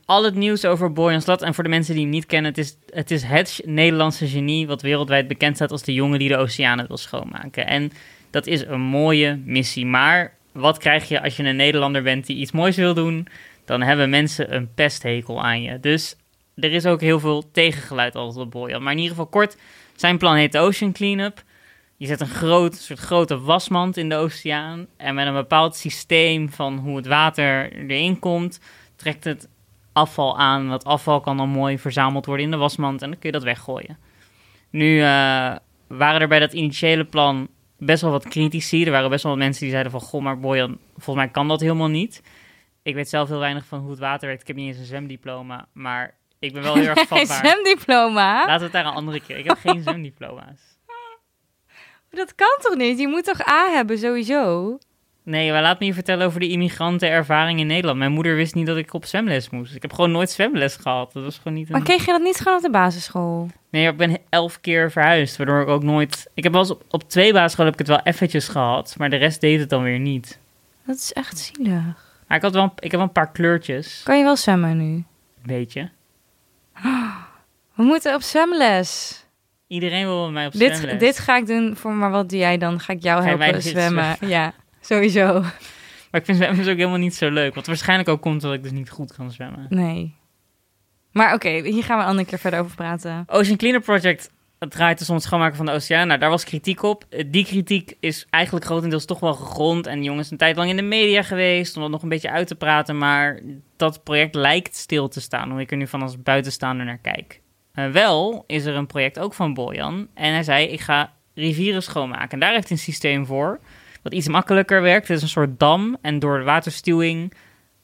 al 0.06 0.24
het 0.24 0.36
nieuws 0.36 0.66
over 0.66 0.94
Boyan 0.94 1.22
Slat, 1.22 1.42
en 1.42 1.54
voor 1.54 1.64
de 1.64 1.70
mensen 1.70 1.94
die 1.94 2.04
hem 2.04 2.12
niet 2.12 2.26
kennen, 2.26 2.52
het 2.52 2.60
is, 2.60 2.78
het 2.90 3.12
is 3.12 3.24
het 3.24 3.62
Nederlandse 3.66 4.28
genie 4.28 4.68
wat 4.68 4.82
wereldwijd 4.82 5.28
bekend 5.28 5.56
staat 5.56 5.72
als 5.72 5.84
de 5.84 5.94
jongen 5.94 6.20
die 6.20 6.30
de 6.30 6.38
oceanen 6.38 6.88
wil 6.88 6.98
schoonmaken. 6.98 7.68
En 7.68 7.92
dat 8.30 8.48
is 8.48 8.66
een 8.66 8.82
mooie 8.82 9.42
missie, 9.46 9.86
maar 9.86 10.37
wat 10.58 10.78
krijg 10.78 11.08
je 11.08 11.22
als 11.22 11.38
je 11.38 11.44
een 11.44 11.56
Nederlander 11.56 12.04
bent 12.04 12.26
die 12.26 12.38
iets 12.38 12.52
moois 12.52 12.76
wil 12.76 12.94
doen? 12.94 13.28
Dan 13.66 13.82
hebben 13.82 14.10
mensen 14.10 14.56
een 14.56 14.74
pesthekel 14.74 15.44
aan 15.44 15.62
je. 15.62 15.80
Dus 15.80 16.16
er 16.56 16.72
is 16.72 16.86
ook 16.86 17.02
heel 17.02 17.20
veel 17.20 17.52
tegengeluid 17.52 18.16
altijd 18.16 18.46
op 18.46 18.52
Boyan. 18.52 18.84
Maar 18.84 18.92
in 18.92 18.98
ieder 18.98 19.16
geval 19.16 19.32
kort, 19.32 19.58
zijn 19.96 20.18
plan 20.18 20.36
heet 20.36 20.58
Ocean 20.58 20.92
Cleanup. 20.92 21.44
Je 21.98 22.06
zet 22.06 22.22
een 22.22 22.28
groot, 22.28 22.76
soort 22.76 23.00
grote 23.00 23.40
wasmand 23.40 23.98
in 23.98 24.10
de 24.10 24.16
oceaan. 24.16 24.88
En 24.98 25.16
met 25.16 25.28
een 25.28 25.34
bepaald 25.34 25.76
systeem 25.76 26.50
van 26.50 26.78
hoe 26.78 26.96
het 26.96 27.08
water 27.08 27.74
erin 27.74 28.20
komt, 28.20 28.60
trekt 28.96 29.24
het 29.24 29.50
afval 29.94 30.40
aan. 30.40 30.70
Dat 30.70 30.86
afval 30.86 31.20
kan 31.20 31.38
dan 31.38 31.50
mooi 31.50 31.80
verzameld 31.80 32.26
worden 32.26 32.46
in 32.46 32.52
de 32.52 32.58
wasmand 32.58 33.02
en 33.02 33.10
dan 33.10 33.20
kun 33.20 33.30
je 33.30 33.36
dat 33.36 33.46
weggooien. 33.46 33.98
Nu 34.70 35.00
eh, 35.00 35.56
waren 35.88 36.22
er 36.22 36.28
bij 36.28 36.40
dat 36.40 36.54
initiële 36.54 37.06
plan 37.06 37.48
best 37.78 38.02
wel 38.02 38.12
wat 38.12 38.28
critici. 38.28 38.86
Er 38.86 38.92
waren 38.92 39.10
best 39.10 39.24
wel 39.24 39.32
wat 39.32 39.42
mensen 39.42 39.62
die 39.62 39.72
zeiden 39.72 39.92
van... 39.92 40.02
Goh, 40.02 40.22
maar 40.22 40.40
Boyan, 40.40 40.78
volgens 40.94 41.16
mij 41.16 41.28
kan 41.28 41.48
dat 41.48 41.60
helemaal 41.62 41.88
niet. 41.88 42.22
Ik 42.84 42.96
weet 42.96 43.10
zelf 43.10 43.30
heel 43.30 43.40
weinig 43.40 43.66
van 43.66 43.80
hoe 43.80 43.90
het 43.90 44.00
water 44.00 44.28
werkt. 44.28 44.42
Ik 44.42 44.48
heb 44.48 44.56
niet 44.56 44.68
eens 44.68 44.78
een 44.78 44.86
zwemdiploma, 44.86 45.68
maar 45.74 46.16
ik 46.40 46.54
ben 46.54 46.64
wel 46.64 46.76
heel 46.76 46.88
erg 46.88 46.94
Geen 47.08 47.08
vatbaar. 47.08 47.38
zwemdiploma? 47.46 48.36
Laten 48.38 48.58
we 48.58 48.64
het 48.64 48.72
daar 48.72 48.86
een 48.86 48.94
andere 48.94 49.22
keer. 49.22 49.38
Ik 49.38 49.46
heb 49.48 49.58
geen 49.58 49.82
zwemdiploma's. 49.88 50.62
Dat 52.10 52.36
kan 52.36 52.58
toch 52.62 52.76
niet? 52.76 53.00
Je 53.00 53.08
moet 53.08 53.24
toch 53.24 53.48
A 53.48 53.70
hebben, 53.72 53.98
sowieso? 53.98 54.78
Nee, 55.24 55.52
maar 55.52 55.62
laat 55.62 55.80
me 55.80 55.86
je 55.86 55.94
vertellen 55.94 56.26
over 56.26 56.40
de 56.40 56.48
immigrantenervaring 56.50 57.60
in 57.60 57.68
Nederland. 57.68 57.98
Mijn 57.98 58.12
moeder 58.12 58.36
wist 58.36 58.56
niet 58.56 58.66
dat 58.66 58.78
ik 58.78 58.94
op 58.94 59.06
zwemles 59.06 59.50
moest. 59.50 59.76
Ik 59.76 59.82
heb 59.82 59.94
gewoon 59.94 60.12
nooit 60.12 60.30
zwemles 60.30 60.76
gehad. 60.76 61.14
Dat 61.14 61.24
was 61.24 61.38
gewoon 61.38 61.54
niet 61.54 61.70
Maar 61.70 61.80
een... 61.80 61.86
kreeg 61.86 62.06
je 62.06 62.12
dat 62.12 62.22
niet 62.22 62.38
gewoon 62.40 62.58
op 62.58 62.64
de 62.64 62.70
basisschool? 62.70 63.50
Nee, 63.78 63.88
ik 63.92 63.98
ben 63.98 64.18
elf 64.30 64.62
keer 64.62 64.92
verhuisd, 64.92 65.38
waardoor 65.38 65.62
ik 65.62 65.68
ook 65.68 65.84
nooit... 65.84 66.30
Ik 66.34 66.44
heb 66.44 66.52
wel 66.52 66.62
eens 66.62 66.72
op, 66.72 66.84
op 66.90 67.10
twee 67.10 67.34
basisscholen 67.34 67.72
heb 67.72 67.82
ik 67.82 67.88
het 67.88 67.96
wel 67.98 68.14
eventjes 68.14 68.48
gehad, 68.48 68.96
maar 68.98 69.10
de 69.10 69.16
rest 69.16 69.42
deed 69.42 69.60
het 69.60 69.70
dan 69.70 69.84
weer 69.84 70.00
niet. 70.00 70.40
Dat 70.86 70.96
is 70.96 71.14
echt 71.14 71.38
zielig. 71.40 71.82
Maar 72.28 72.38
ik, 72.38 72.44
had 72.44 72.54
wel, 72.54 72.64
een- 72.64 72.72
ik 72.76 72.82
heb 72.84 72.92
wel 72.92 73.02
een 73.02 73.12
paar 73.12 73.32
kleurtjes, 73.32 74.02
Kan 74.04 74.18
je 74.18 74.24
wel 74.24 74.36
zwemmen 74.36 74.78
nu? 74.78 75.04
weet 75.44 75.74
je. 75.74 75.90
We 77.76 77.84
moeten 77.84 78.14
op 78.16 78.22
zwemles. 78.22 79.22
Iedereen 79.68 80.06
wil 80.06 80.24
met 80.24 80.34
mij 80.34 80.46
op 80.46 80.54
zwemles. 80.54 80.82
Dit, 80.82 81.00
dit 81.00 81.20
ga 81.20 81.38
ik 81.38 81.48
doen 81.48 81.76
voor, 81.76 81.92
maar 81.94 82.12
wat 82.12 82.30
doe 82.30 82.40
jij 82.40 82.58
dan? 82.58 82.80
Ga 82.80 82.94
ik 82.94 83.04
jou 83.04 83.22
Ga 83.24 83.30
je 83.30 83.38
mij 83.38 83.46
helpen 83.48 83.64
dit 83.64 83.72
zwemmen? 83.72 84.16
Ja, 84.20 84.54
sowieso. 84.82 85.44
Maar 86.12 86.20
ik 86.22 86.26
vind 86.26 86.38
zwemmen 86.38 86.64
dus 86.64 86.72
ook 86.72 86.78
helemaal 86.78 86.98
niet 87.00 87.16
zo 87.16 87.30
leuk. 87.32 87.56
Wat 87.56 87.68
waarschijnlijk 87.68 88.10
ook 88.10 88.22
komt 88.22 88.42
dat 88.42 88.54
ik 88.54 88.64
dus 88.64 88.72
niet 88.72 88.90
goed 88.90 89.14
kan 89.16 89.32
zwemmen. 89.32 89.66
Nee. 89.70 90.16
Maar 91.12 91.34
oké, 91.34 91.50
hier 91.50 91.84
gaan 91.84 91.98
we 91.98 92.04
een 92.04 92.10
andere 92.10 92.28
keer 92.28 92.40
verder 92.40 92.60
over 92.60 92.76
praten. 92.76 93.24
Ocean 93.28 93.58
Cleaner 93.58 93.82
Project 93.82 94.30
het 94.60 94.72
draait 94.72 94.98
dus 94.98 95.10
om 95.10 95.16
het 95.16 95.24
schoonmaken 95.24 95.56
van 95.58 95.66
de 95.66 95.72
oceaan. 95.72 96.08
Nou, 96.08 96.20
daar 96.20 96.30
was 96.30 96.44
kritiek 96.44 96.84
op. 96.84 97.06
Eh, 97.10 97.24
Die 97.28 97.46
kritiek 97.46 97.96
is 98.00 98.26
eigenlijk 98.30 98.66
grotendeels 98.66 99.06
toch 99.06 99.20
wel 99.20 99.34
gegrond. 99.34 99.88
En 99.88 100.04
jongens, 100.04 100.32
een 100.32 100.38
tijd 100.38 100.56
lang 100.56 100.70
in 100.70 100.76
de 100.76 100.82
media 100.82 101.24
geweest 101.24 101.76
om 101.76 101.82
dat 101.82 101.92
nog 101.92 102.04
een 102.04 102.10
beetje 102.10 102.32
uit 102.32 102.48
te 102.48 102.56
praten. 102.56 102.98
Maar 102.98 103.40
dat 103.76 104.04
project 104.04 104.36
lijkt 104.36 104.76
stil 104.76 105.08
te 105.08 105.22
staan, 105.22 105.52
hoe 105.52 105.62
ik 105.62 105.72
er 105.72 105.78
nu 105.78 105.88
van 105.88 106.02
als 106.02 106.22
buitenstaander 106.22 106.86
naar 106.86 106.98
kijk. 106.98 107.42
Eh, 107.74 107.90
wel 107.90 108.44
is 108.48 108.66
er 108.66 108.76
een 108.76 108.88
project 108.88 109.20
ook 109.20 109.34
van 109.34 109.54
Bojan. 109.54 110.08
En 110.14 110.34
hij 110.34 110.44
zei, 110.44 110.68
ik 110.68 110.80
ga 110.82 111.14
rivieren 111.34 111.84
schoonmaken. 111.84 112.30
En 112.30 112.40
daar 112.40 112.54
heeft 112.54 112.68
hij 112.70 112.78
een 112.78 112.84
systeem 112.84 113.26
voor, 113.26 113.60
wat 114.04 114.14
iets 114.14 114.28
makkelijker 114.28 114.82
werkt. 114.82 115.08
Het 115.08 115.18
is 115.18 115.24
een 115.24 115.30
soort 115.30 115.60
dam. 115.60 115.98
En 116.02 116.20
door 116.20 116.44
waterstuwing 116.44 117.34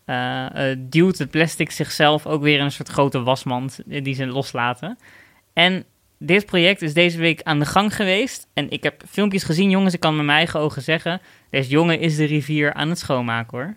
eh, 0.06 0.72
eh, 0.72 0.78
duwt 0.80 1.18
het 1.18 1.30
plastic 1.30 1.72
zichzelf 1.72 2.26
ook 2.26 2.42
weer 2.42 2.58
in 2.58 2.64
een 2.64 2.72
soort 2.72 2.90
grote 2.90 3.24
wasmand 3.24 3.80
eh, 3.90 4.04
die 4.04 4.14
ze 4.14 4.26
loslaten. 4.26 4.98
En 5.54 5.86
dit 6.18 6.46
project 6.46 6.82
is 6.82 6.94
deze 6.94 7.18
week 7.18 7.42
aan 7.44 7.60
de 7.60 7.66
gang 7.66 7.96
geweest. 7.96 8.48
En 8.54 8.70
ik 8.70 8.84
heb 8.84 9.04
filmpjes 9.10 9.44
gezien, 9.44 9.70
jongens. 9.70 9.94
Ik 9.94 10.00
kan 10.00 10.16
met 10.16 10.26
mijn 10.26 10.38
eigen 10.38 10.60
ogen 10.60 10.82
zeggen. 10.82 11.22
Deze 11.50 11.70
jongen 11.70 12.00
is 12.00 12.16
de 12.16 12.26
rivier 12.26 12.74
aan 12.74 12.90
het 12.90 13.00
schoonmaken 13.00 13.58
hoor. 13.58 13.76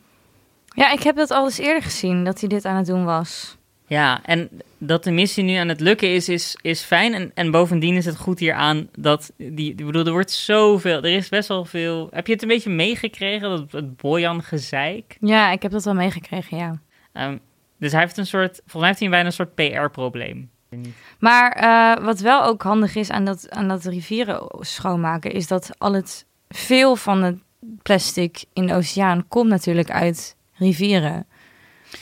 Ja, 0.68 0.92
ik 0.92 1.02
heb 1.02 1.16
dat 1.16 1.30
al 1.30 1.44
eens 1.44 1.58
eerder 1.58 1.82
gezien, 1.82 2.24
dat 2.24 2.40
hij 2.40 2.48
dit 2.48 2.64
aan 2.64 2.76
het 2.76 2.86
doen 2.86 3.04
was. 3.04 3.55
Ja, 3.86 4.20
en 4.24 4.48
dat 4.78 5.04
de 5.04 5.10
missie 5.10 5.44
nu 5.44 5.54
aan 5.54 5.68
het 5.68 5.80
lukken 5.80 6.14
is, 6.14 6.28
is, 6.28 6.58
is 6.60 6.82
fijn. 6.82 7.14
En, 7.14 7.30
en 7.34 7.50
bovendien 7.50 7.96
is 7.96 8.04
het 8.04 8.16
goed 8.16 8.38
hieraan 8.38 8.88
dat 8.98 9.32
die. 9.36 9.70
Ik 9.70 9.86
bedoel, 9.86 10.04
er 10.04 10.12
wordt 10.12 10.30
zoveel. 10.30 10.96
Er 10.96 11.16
is 11.16 11.28
best 11.28 11.48
wel 11.48 11.64
veel. 11.64 12.08
Heb 12.10 12.26
je 12.26 12.32
het 12.32 12.42
een 12.42 12.48
beetje 12.48 12.70
meegekregen? 12.70 13.48
Dat 13.48 13.72
het 13.72 13.96
Bojan 13.96 14.42
gezeik. 14.42 15.16
Ja, 15.20 15.50
ik 15.50 15.62
heb 15.62 15.70
dat 15.70 15.84
wel 15.84 15.94
meegekregen, 15.94 16.56
ja. 16.56 16.80
Ehm, 17.12 17.36
dus 17.78 17.92
hij 17.92 18.00
heeft 18.00 18.16
een 18.16 18.26
soort. 18.26 18.54
Volgens 18.54 18.74
mij 18.74 18.86
heeft 18.86 19.00
hij 19.00 19.08
bijna 19.08 19.26
een 19.26 19.32
soort 19.32 19.54
PR-probleem. 19.54 20.50
Maar 21.18 21.52
eh, 21.52 22.04
wat 22.04 22.20
wel 22.20 22.44
ook 22.44 22.62
handig 22.62 22.94
is 22.94 23.10
aan 23.10 23.24
dat, 23.24 23.50
aan 23.50 23.68
dat 23.68 23.84
rivieren 23.84 24.48
schoonmaken, 24.60 25.32
is 25.32 25.46
dat 25.46 25.70
al 25.78 25.92
het 25.92 26.26
veel 26.48 26.96
van 26.96 27.22
het 27.22 27.38
plastic 27.82 28.44
in 28.52 28.66
de 28.66 28.74
oceaan 28.74 29.28
komt 29.28 29.48
natuurlijk 29.48 29.90
uit 29.90 30.36
rivieren. 30.52 31.26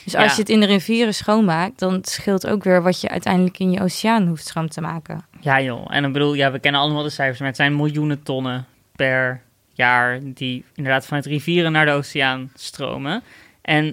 Dus 0.05 0.15
als 0.15 0.23
Ja. 0.25 0.31
je 0.31 0.39
het 0.39 0.49
in 0.49 0.59
de 0.59 0.65
rivieren 0.65 1.13
schoonmaakt, 1.13 1.79
dan 1.79 1.99
scheelt 2.01 2.47
ook 2.47 2.63
weer 2.63 2.81
wat 2.83 3.01
je 3.01 3.09
uiteindelijk 3.09 3.59
in 3.59 3.71
je 3.71 3.81
oceaan 3.81 4.27
hoeft 4.27 4.47
schoon 4.47 4.67
te 4.67 4.81
maken. 4.81 5.25
Ja, 5.39 5.61
joh. 5.61 5.85
En 5.89 6.05
ik 6.05 6.13
bedoel, 6.13 6.33
ja, 6.33 6.51
we 6.51 6.59
kennen 6.59 6.81
allemaal 6.81 7.03
de 7.03 7.09
cijfers, 7.09 7.39
maar 7.39 7.47
het 7.47 7.57
zijn 7.57 7.75
miljoenen 7.75 8.23
tonnen 8.23 8.65
per 8.95 9.41
jaar 9.73 10.19
die 10.23 10.63
inderdaad 10.75 11.05
vanuit 11.05 11.25
rivieren 11.25 11.71
naar 11.71 11.85
de 11.85 11.91
oceaan 11.91 12.51
stromen. 12.55 13.23
En 13.61 13.85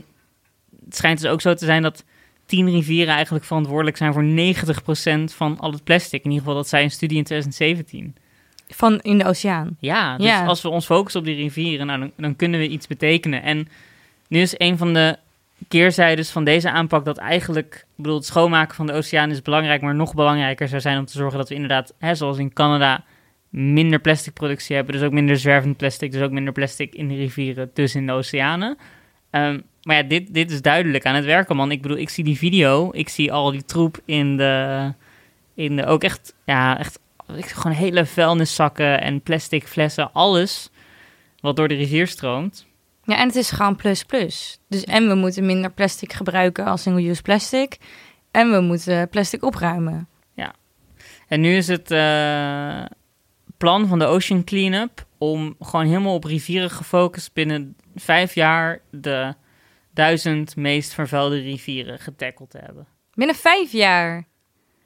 het 0.85 0.97
schijnt 0.97 1.21
dus 1.21 1.31
ook 1.31 1.40
zo 1.40 1.54
te 1.54 1.64
zijn 1.64 1.83
dat 1.83 2.04
tien 2.47 2.71
rivieren 2.71 3.14
eigenlijk 3.14 3.45
verantwoordelijk 3.45 3.97
zijn 3.97 4.12
voor 4.12 4.25
90% 4.25 5.35
van 5.35 5.59
al 5.59 5.73
het 5.73 5.85
plastic. 5.85 6.25
In 6.25 6.31
ieder 6.31 6.38
geval, 6.45 6.54
dat 6.61 6.69
zei 6.69 6.85
een 6.85 6.90
studie 6.90 7.16
in 7.19 7.25
2017. 7.25 8.14
Van 8.69 9.00
in 9.00 9.19
de 9.19 9.25
oceaan. 9.25 9.76
Ja, 9.78 10.16
dus 10.16 10.26
Ja. 10.26 10.45
als 10.45 10.62
we 10.62 10.69
ons 10.69 10.85
focussen 10.87 11.21
op 11.21 11.26
die 11.26 11.37
rivieren, 11.37 11.87
nou, 11.87 11.99
dan, 12.00 12.12
dan 12.16 12.37
kunnen 12.37 12.61
we 12.61 12.69
iets 12.69 12.87
betekenen. 12.87 13.42
En 13.42 13.69
nu 14.28 14.40
is 14.40 14.54
een 14.57 14.78
van 14.78 14.92
de 14.95 15.19
keerzijdes 15.69 16.31
van 16.31 16.45
deze 16.45 16.71
aanpak 16.71 17.04
dat 17.04 17.19
eigenlijk, 17.19 17.75
ik 17.75 18.02
bedoel, 18.02 18.16
het 18.16 18.26
schoonmaken 18.26 18.75
van 18.75 18.87
de 18.87 18.92
oceaan 18.92 19.31
is 19.31 19.42
belangrijk, 19.42 19.83
maar 19.83 19.95
nog 19.95 20.14
belangrijker 20.14 20.69
zou 20.69 20.81
zijn 20.81 20.99
om 20.99 21.04
te 21.04 21.12
zorgen 21.12 21.38
dat 21.38 21.49
we 21.49 21.54
inderdaad, 21.54 21.95
hè, 21.99 22.14
zoals 22.14 22.38
in 22.38 22.52
Canada, 22.52 23.04
minder 23.49 24.00
plastic 24.00 24.33
productie 24.33 24.76
hebben. 24.76 24.95
Dus 24.95 25.02
ook 25.02 25.12
minder 25.12 25.37
zwervend 25.37 25.76
plastic, 25.76 26.12
dus 26.12 26.23
ook 26.23 26.31
minder 26.31 26.52
plastic 26.52 26.95
in 26.95 27.09
de 27.09 27.14
rivieren, 27.14 27.71
dus 27.75 27.95
in 27.95 28.07
de 28.07 28.12
oceanen. 28.12 28.76
Ehm, 29.31 29.61
maar 29.83 29.97
ja, 29.97 30.02
dit, 30.02 30.35
dit 30.35 30.50
is 30.50 30.62
duidelijk 30.62 31.07
aan 31.07 31.14
het 31.14 31.25
werken, 31.25 31.57
man. 31.57 31.71
Ik 31.71 31.83
bedoel, 31.83 31.97
ik 31.97 32.09
zie 32.09 32.25
die 32.25 32.38
video, 32.38 32.88
ik 32.92 33.09
zie 33.09 33.33
al 33.33 33.50
die 33.50 33.64
troep 33.64 34.00
in 34.04 34.37
de, 34.37 34.92
in 35.54 35.76
de 35.76 35.87
ook 35.87 36.02
echt, 36.02 36.35
ja, 36.45 36.78
echt 36.78 37.00
gewoon 37.26 37.76
hele 37.76 38.07
vuilniszakken 38.07 39.00
en 39.00 39.21
plastic 39.21 39.66
flessen, 39.66 40.12
alles 40.12 40.71
wat 41.40 41.57
door 41.57 41.69
de 41.69 41.75
rivier 41.75 42.07
stroomt. 42.07 42.66
Ja, 43.12 43.16
Ja, 43.16 43.23
en 43.23 43.26
het 43.26 43.37
is 43.37 43.50
gewoon 43.50 43.76
plus 43.76 44.02
plus. 44.02 44.59
Dus 44.69 44.85
en 44.85 45.09
we 45.09 45.14
moeten 45.14 45.47
minder 45.47 45.71
plastic 45.71 46.12
gebruiken 46.12 46.64
als 46.64 46.83
single-use 46.83 47.23
plastic. 47.23 47.76
En 48.31 48.50
we 48.50 48.61
moeten 48.61 49.09
plastic 49.09 49.42
opruimen. 49.45 50.07
En 51.28 51.40
nu 51.40 51.57
is 51.57 51.66
het 51.69 51.90
eh, 51.90 52.85
plan 53.57 53.87
van 53.87 53.99
de 53.99 54.04
Ocean 54.04 54.45
Cleanup 54.45 55.07
om 55.19 55.57
gewoon 55.61 55.87
helemaal 55.87 56.14
op 56.14 56.25
rivieren 56.25 56.71
gefocust 56.71 57.33
binnen 57.33 57.76
vijf 57.95 58.35
jaar 58.35 58.81
de 58.90 59.35
duizend 59.95 60.57
meest 60.57 60.92
vervuilde 60.95 61.40
rivieren 61.40 61.99
getackeld 61.99 62.50
te 62.50 62.59
hebben. 62.59 62.87
Binnen 63.14 63.37
vijf 63.37 63.73
jaar. 63.73 64.25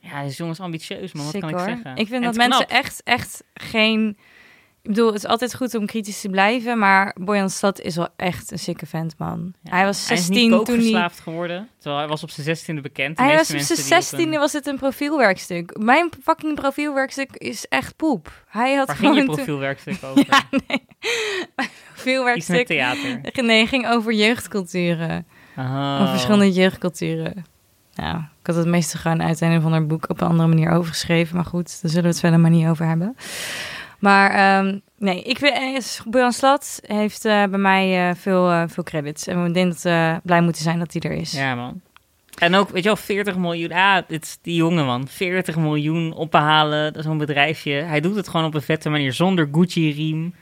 Ja, 0.00 0.20
dat 0.22 0.30
is 0.30 0.36
jongens 0.36 0.60
ambitieus, 0.60 1.12
man. 1.12 1.22
Wat 1.24 1.32
Sick, 1.32 1.40
kan 1.40 1.50
ik 1.50 1.56
hoor. 1.56 1.66
zeggen? 1.66 1.90
Ik 1.90 2.06
vind 2.08 2.10
En 2.12 2.22
dat 2.22 2.36
mensen 2.36 2.66
knap. 2.66 2.78
echt, 2.84 3.02
echt 3.02 3.44
geen... 3.54 4.18
Ik 4.86 4.92
bedoel, 4.92 5.06
het 5.06 5.16
is 5.16 5.26
altijd 5.26 5.54
goed 5.54 5.74
om 5.74 5.86
kritisch 5.86 6.20
te 6.20 6.28
blijven, 6.28 6.78
maar 6.78 7.14
Boyan 7.20 7.50
Stad 7.50 7.80
is 7.80 7.96
wel 7.96 8.08
echt 8.16 8.50
een 8.50 8.58
sikke 8.58 8.86
vent, 8.86 9.14
man. 9.18 9.52
Ja. 9.62 9.70
Hij 9.70 9.84
was 9.84 10.08
Hij 10.08 10.16
is 10.16 10.24
16 10.26 10.34
niet 10.34 10.50
toen 10.50 10.58
hij... 10.66 10.74
kookverslaafd 10.74 11.20
geworden, 11.20 11.68
terwijl 11.78 11.98
hij 11.98 12.08
was 12.08 12.22
op 12.22 12.30
zijn 12.30 12.46
zestiende 12.46 12.80
bekend. 12.80 13.16
De 13.16 13.22
Hij 13.22 13.32
was 13.32 13.40
op 13.40 13.46
zijn 13.46 13.56
mensen 13.58 13.76
die 13.76 13.84
op 13.84 13.90
zestiende 14.02 14.34
een- 14.34 14.40
was 14.40 14.52
het 14.52 14.66
een 14.66 14.76
profielwerkstuk. 14.76 15.76
Mijn 15.78 16.08
fucking 16.22 16.54
profielwerkstuk 16.54 17.30
is 17.36 17.66
echt 17.68 17.96
poep. 17.96 18.44
Hij 18.48 18.74
had 18.74 18.86
Waar 18.86 18.96
ging 18.96 19.16
je 19.16 19.24
profielwerkstuk 19.24 19.98
over? 20.10 20.26
Ja, 20.28 20.42
nee. 20.50 20.60
Mijn 20.66 20.76
Iets 21.56 21.56
met 21.56 21.70
profielwerkstuk 21.94 22.66
theater. 22.66 23.20
nee, 23.44 23.66
ging 23.66 23.88
over 23.88 24.12
jeugdculturen. 24.12 25.26
Oh. 25.56 25.94
Over 26.00 26.08
verschillende 26.08 26.52
jeugdculturen. 26.52 27.44
Nou, 27.94 28.16
ik 28.18 28.46
had 28.46 28.56
het 28.56 28.66
meeste 28.66 28.98
gewoon 28.98 29.22
uit 29.22 29.40
een 29.40 29.56
of 29.56 29.64
ander 29.64 29.86
boek 29.86 30.08
op 30.10 30.20
een 30.20 30.26
andere 30.28 30.48
manier 30.48 30.70
overgeschreven. 30.70 31.36
Maar 31.36 31.44
goed, 31.44 31.78
daar 31.82 31.90
zullen 31.90 32.02
we 32.02 32.08
het 32.10 32.20
verder 32.20 32.40
maar 32.40 32.50
niet 32.50 32.66
over 32.66 32.86
hebben. 32.86 33.16
Maar 33.98 34.30
ehm, 34.30 34.78
nee, 34.98 35.22
ik 35.22 35.38
vind 35.38 35.52
eh, 35.52 36.06
Bojan 36.06 36.32
Slat 36.32 36.80
heeft 36.86 37.24
eh, 37.24 37.44
bij 37.44 37.58
mij 37.58 38.08
eh, 38.08 38.16
veel, 38.16 38.68
veel 38.68 38.82
credits. 38.82 39.26
En 39.26 39.42
we 39.42 39.50
denken 39.50 39.72
dat 39.72 39.82
we 39.82 40.20
blij 40.22 40.40
moeten 40.40 40.62
zijn 40.62 40.78
dat 40.78 40.92
hij 40.92 41.10
er 41.10 41.16
is. 41.16 41.32
Ja, 41.32 41.54
man. 41.54 41.80
En 42.38 42.54
ook, 42.54 42.68
weet 42.68 42.82
je 42.82 42.88
wel, 42.88 42.96
40 42.96 43.36
miljoen. 43.36 43.72
Ah, 43.72 44.02
dit 44.08 44.22
is 44.22 44.38
die 44.42 44.54
jongen, 44.54 44.84
man. 44.84 45.08
40 45.08 45.56
miljoen 45.56 46.12
ophalen, 46.12 46.92
dat 46.92 46.96
is 46.96 47.04
zo'n 47.04 47.18
bedrijfje. 47.18 47.72
Hij 47.72 48.00
doet 48.00 48.16
het 48.16 48.28
gewoon 48.28 48.46
op 48.46 48.54
een 48.54 48.62
vette 48.62 48.88
manier, 48.88 49.12
zonder 49.12 49.48
Gucci-riem. 49.52 50.34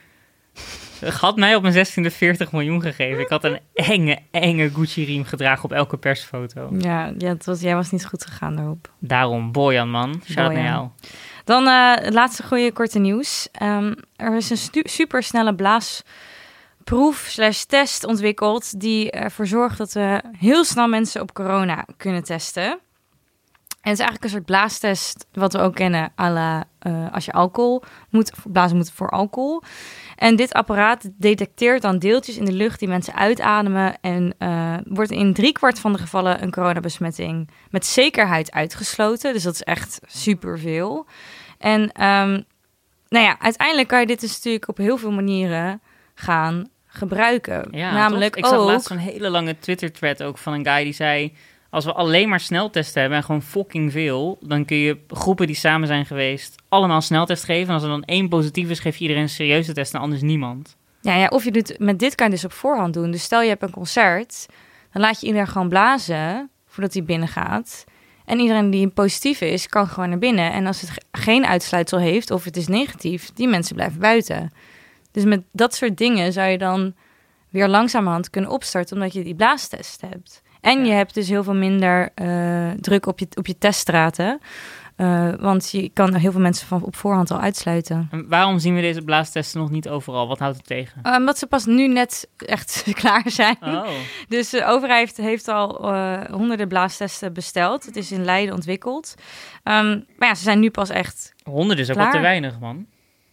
Had 1.20 1.36
mij 1.36 1.54
op 1.54 1.62
mijn 1.62 1.86
16e 1.86 2.12
40 2.12 2.52
miljoen 2.52 2.80
gegeven. 2.82 3.22
Ik 3.22 3.28
had 3.28 3.44
een 3.44 3.58
enge, 3.74 4.18
enge 4.30 4.70
Gucci-riem 4.70 5.24
gedragen 5.24 5.64
op 5.64 5.72
elke 5.72 5.96
persfoto. 5.96 6.68
Ja, 6.78 7.12
ja 7.18 7.28
het 7.28 7.44
was, 7.44 7.60
jij 7.60 7.74
was 7.74 7.90
niet 7.90 8.06
goed 8.06 8.24
gegaan 8.24 8.56
daarop. 8.56 8.92
Daarom, 8.98 9.52
Bojan, 9.52 9.90
man. 9.90 10.22
Shout 10.24 10.52
naar 10.52 10.62
jou. 10.62 10.88
Dan 11.44 11.66
eh, 11.66 11.94
het 11.94 12.14
laatste 12.14 12.42
goede 12.42 12.72
korte 12.72 12.98
nieuws. 12.98 13.48
Ehm, 13.52 13.94
er 14.16 14.36
is 14.36 14.50
een 14.50 14.82
supersnelle 14.84 15.54
blaasproef 15.54 17.26
slash 17.28 17.62
test 17.62 18.04
ontwikkeld... 18.04 18.80
die 18.80 19.10
ervoor 19.10 19.46
zorgt 19.46 19.78
dat 19.78 19.92
we 19.92 20.22
heel 20.38 20.64
snel 20.64 20.88
mensen 20.88 21.20
op 21.20 21.32
corona 21.32 21.86
kunnen 21.96 22.24
testen. 22.24 22.78
En 23.84 23.90
het 23.90 23.98
is 23.98 24.04
eigenlijk 24.04 24.24
een 24.24 24.30
soort 24.30 24.44
blaastest 24.44 25.26
wat 25.32 25.52
we 25.52 25.58
ook 25.58 25.74
kennen... 25.74 26.12
à 26.20 26.30
la, 26.30 26.64
eh, 26.78 27.12
als 27.12 27.24
je 27.24 27.32
alcohol 27.32 27.82
moet 28.10 28.32
blazen 28.44 28.76
moet 28.76 28.90
voor 28.90 29.10
alcohol. 29.10 29.62
En 30.16 30.36
dit 30.36 30.52
apparaat 30.52 31.10
detecteert 31.18 31.82
dan 31.82 31.98
deeltjes 31.98 32.36
in 32.36 32.44
de 32.44 32.52
lucht 32.52 32.78
die 32.78 32.88
mensen 32.88 33.14
uitademen... 33.14 33.96
en 34.00 34.34
eh, 34.38 34.76
wordt 34.84 35.10
in 35.10 35.32
driekwart 35.32 35.78
van 35.78 35.92
de 35.92 35.98
gevallen 35.98 36.42
een 36.42 36.50
coronabesmetting 36.50 37.50
met 37.70 37.86
zekerheid 37.86 38.52
uitgesloten. 38.52 39.32
Dus 39.32 39.42
dat 39.42 39.54
is 39.54 39.62
echt 39.62 40.00
superveel. 40.06 41.06
En 41.58 41.92
ehm, 41.92 42.40
nou 43.08 43.24
ja, 43.24 43.40
uiteindelijk 43.40 43.88
kan 43.88 44.00
je 44.00 44.06
dit 44.06 44.20
dus 44.20 44.34
natuurlijk 44.34 44.68
op 44.68 44.76
heel 44.76 44.96
veel 44.96 45.12
manieren 45.12 45.80
gaan 46.14 46.68
gebruiken. 46.86 47.68
Ja, 47.70 47.92
Namelijk 47.92 48.34
toch? 48.34 48.44
Ik 48.44 48.50
zag 48.50 48.58
ook... 48.58 48.66
laatst 48.66 48.90
een 48.90 48.98
hele 48.98 49.30
lange 49.30 49.58
Twitter-thread 49.58 50.22
ook 50.22 50.38
van 50.38 50.52
een 50.52 50.66
guy 50.66 50.84
die 50.84 50.92
zei... 50.92 51.32
Als 51.74 51.84
we 51.84 51.92
alleen 51.92 52.28
maar 52.28 52.40
sneltesten 52.40 53.00
hebben 53.00 53.18
en 53.18 53.24
gewoon 53.24 53.42
fucking 53.42 53.92
veel... 53.92 54.38
dan 54.40 54.64
kun 54.64 54.76
je 54.76 54.98
groepen 55.08 55.46
die 55.46 55.56
samen 55.56 55.86
zijn 55.88 56.06
geweest 56.06 56.62
allemaal 56.68 57.00
sneltest 57.00 57.44
geven. 57.44 57.68
En 57.68 57.74
als 57.74 57.82
er 57.82 57.88
dan 57.88 58.04
één 58.04 58.28
positief 58.28 58.70
is, 58.70 58.78
geef 58.78 58.96
je 58.96 59.02
iedereen 59.02 59.22
een 59.22 59.28
serieuze 59.28 59.72
test 59.72 59.94
en 59.94 60.00
anders 60.00 60.22
niemand. 60.22 60.76
Ja, 61.00 61.16
ja, 61.16 61.26
of 61.26 61.44
je 61.44 61.50
doet 61.50 61.78
met 61.78 61.98
dit 61.98 62.14
kan 62.14 62.26
je 62.26 62.32
dus 62.32 62.44
op 62.44 62.52
voorhand 62.52 62.94
doen. 62.94 63.10
Dus 63.10 63.22
stel 63.22 63.42
je 63.42 63.48
hebt 63.48 63.62
een 63.62 63.70
concert, 63.70 64.46
dan 64.92 65.02
laat 65.02 65.20
je 65.20 65.26
iedereen 65.26 65.46
gewoon 65.48 65.68
blazen 65.68 66.50
voordat 66.66 66.92
hij 66.92 67.04
binnengaat. 67.04 67.84
En 68.24 68.38
iedereen 68.38 68.70
die 68.70 68.88
positief 68.88 69.40
is, 69.40 69.68
kan 69.68 69.86
gewoon 69.86 70.08
naar 70.08 70.18
binnen. 70.18 70.52
En 70.52 70.66
als 70.66 70.80
het 70.80 70.90
ge- 70.90 71.02
geen 71.12 71.46
uitsluitsel 71.46 71.98
heeft 71.98 72.30
of 72.30 72.44
het 72.44 72.56
is 72.56 72.66
negatief, 72.68 73.30
die 73.32 73.48
mensen 73.48 73.74
blijven 73.74 74.00
buiten. 74.00 74.52
Dus 75.12 75.24
met 75.24 75.42
dat 75.52 75.74
soort 75.74 75.96
dingen 75.96 76.32
zou 76.32 76.48
je 76.48 76.58
dan 76.58 76.94
weer 77.50 77.68
langzamerhand 77.68 78.30
kunnen 78.30 78.50
opstarten, 78.50 78.96
omdat 78.96 79.12
je 79.12 79.24
die 79.24 79.34
blaastest 79.34 80.00
hebt. 80.00 80.42
En 80.64 80.84
je 80.84 80.92
hebt 80.92 81.14
dus 81.14 81.28
heel 81.28 81.44
veel 81.44 81.54
minder 81.54 82.10
eh, 82.14 82.70
druk 82.80 83.06
op 83.06 83.18
je, 83.18 83.26
op 83.34 83.46
je 83.46 83.58
teststraten. 83.58 84.40
Eh, 84.96 85.32
want 85.38 85.70
je 85.70 85.88
kan 85.88 86.14
heel 86.14 86.32
veel 86.32 86.40
mensen 86.40 86.66
van 86.66 86.82
op 86.82 86.96
voorhand 86.96 87.30
al 87.30 87.40
uitsluiten. 87.40 88.08
En 88.10 88.28
waarom 88.28 88.58
zien 88.58 88.74
we 88.74 88.80
deze 88.80 89.02
blaastesten 89.02 89.60
nog 89.60 89.70
niet 89.70 89.88
overal? 89.88 90.28
Wat 90.28 90.38
houdt 90.38 90.56
het 90.56 90.66
tegen? 90.66 91.00
Eh, 91.02 91.14
Omdat 91.16 91.38
ze 91.38 91.46
pas 91.46 91.64
nu 91.66 91.88
net 91.88 92.28
echt 92.36 92.84
klaar 93.00 93.22
zijn. 93.26 93.56
Oh, 93.60 93.86
Dus 94.28 94.50
de 94.50 94.64
overheid 94.64 95.16
heeft, 95.16 95.48
al 95.48 95.92
honderden 96.30 96.68
blaastesten 96.68 97.32
besteld. 97.32 97.84
Het 97.86 97.96
is 97.96 98.12
in 98.12 98.24
Leiden 98.24 98.54
ontwikkeld. 98.54 99.14
Ehm, 99.62 100.00
maar 100.16 100.28
ja, 100.28 100.34
ze 100.34 100.42
zijn 100.42 100.60
nu 100.60 100.70
pas 100.70 100.88
echt... 100.90 101.34
honderd 101.42 101.78
is 101.78 101.88
ook 101.88 101.94
Klaar. 101.94 102.06
wel 102.06 102.14
te 102.16 102.26
weinig, 102.26 102.58
man. 102.60 102.86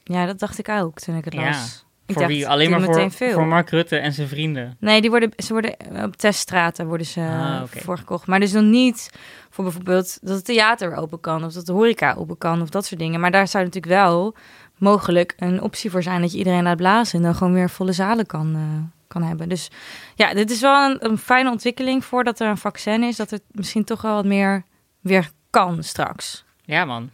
Ja, 0.03 0.25
dat 0.25 0.39
dacht 0.39 0.59
ik 0.59 0.69
ook 0.69 0.99
toen 0.99 1.15
ik 1.15 1.25
het 1.25 1.33
Ja, 1.33 1.43
las. 1.45 1.85
Ik 2.05 2.13
voor 2.17 2.21
dacht, 2.21 2.35
wie? 2.35 2.47
Alleen 2.47 2.69
maar 2.69 2.81
voor, 2.81 3.11
veel. 3.11 3.33
voor 3.33 3.47
Mark 3.47 3.69
Rutte 3.69 3.97
en 3.97 4.13
zijn 4.13 4.27
vrienden. 4.27 4.77
Nee, 4.79 5.01
die 5.01 5.09
worden, 5.09 5.31
ze 5.37 5.53
worden 5.53 5.77
eh, 5.77 6.03
op 6.03 6.15
teststraten 6.15 6.87
worden 6.87 7.05
ze 7.07 7.19
Ah, 7.19 7.55
eh, 7.55 7.63
oké. 7.63 7.79
voorgekocht. 7.79 8.27
Maar 8.27 8.39
dus 8.39 8.51
nog 8.51 8.63
niet 8.63 9.09
voor 9.49 9.63
bijvoorbeeld 9.63 10.17
dat 10.21 10.35
het 10.35 10.45
theater 10.45 10.89
weer 10.89 10.97
open 10.97 11.19
kan... 11.19 11.43
of 11.43 11.53
dat 11.53 11.65
de 11.65 11.71
horeca 11.71 12.13
open 12.17 12.37
kan 12.37 12.61
of 12.61 12.69
dat 12.69 12.85
soort 12.85 12.99
dingen. 12.99 13.19
Maar 13.19 13.31
daar 13.31 13.47
zou 13.47 13.63
natuurlijk 13.63 13.93
wel 13.93 14.35
mogelijk 14.77 15.33
een 15.37 15.61
optie 15.61 15.91
voor 15.91 16.03
zijn... 16.03 16.21
dat 16.21 16.31
je 16.31 16.37
iedereen 16.37 16.63
laat 16.63 16.77
blazen 16.77 17.17
en 17.17 17.23
dan 17.25 17.35
gewoon 17.35 17.53
weer 17.53 17.69
volle 17.69 17.91
zalen 17.93 18.25
kan, 18.25 18.55
eh, 18.55 18.61
kan 19.07 19.23
hebben. 19.23 19.49
Dus 19.49 19.69
ja, 20.15 20.33
dit 20.33 20.51
is 20.51 20.61
wel 20.61 20.89
een, 20.89 21.05
een 21.05 21.17
fijne 21.17 21.49
ontwikkeling... 21.49 22.05
voordat 22.05 22.39
er 22.39 22.47
een 22.47 22.57
vaccin 22.57 23.03
is, 23.03 23.15
dat 23.15 23.29
het 23.29 23.43
misschien 23.51 23.83
toch 23.83 24.01
wel 24.01 24.15
wat 24.15 24.25
meer 24.25 24.63
weer 24.99 25.29
kan 25.49 25.83
straks. 25.83 26.45
Ja, 26.65 26.85
man. 26.85 27.09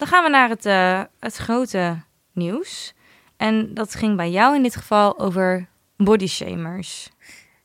Dan 0.00 0.08
gaan 0.08 0.24
we 0.24 0.30
naar 0.30 0.48
het, 0.48 0.66
eh, 0.66 1.02
het 1.18 1.36
grote 1.36 2.02
nieuws. 2.32 2.94
En 3.36 3.74
dat 3.74 3.94
ging 3.94 4.16
bij 4.16 4.30
jou 4.30 4.56
in 4.56 4.62
dit 4.62 4.76
geval 4.76 5.18
over 5.18 5.68
bodyshamers. 5.96 7.08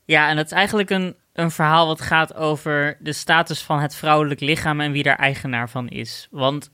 Ja, 0.06 0.30
en 0.30 0.36
dat 0.36 0.46
is 0.46 0.52
eigenlijk 0.52 0.90
een, 0.90 1.16
een 1.34 1.52
verhaal 1.52 1.88
wat 1.88 2.02
gaat 2.02 2.34
over 2.34 2.98
de 3.00 3.14
status 3.14 3.62
van 3.62 3.80
het 3.80 3.96
vrouwelijk 3.96 4.40
lichaam 4.40 4.82
en 4.82 4.92
wie 4.92 5.04
daar 5.04 5.16
eigenaar 5.16 5.70
van 5.70 5.88
is. 5.88 6.28
Want 6.32 6.72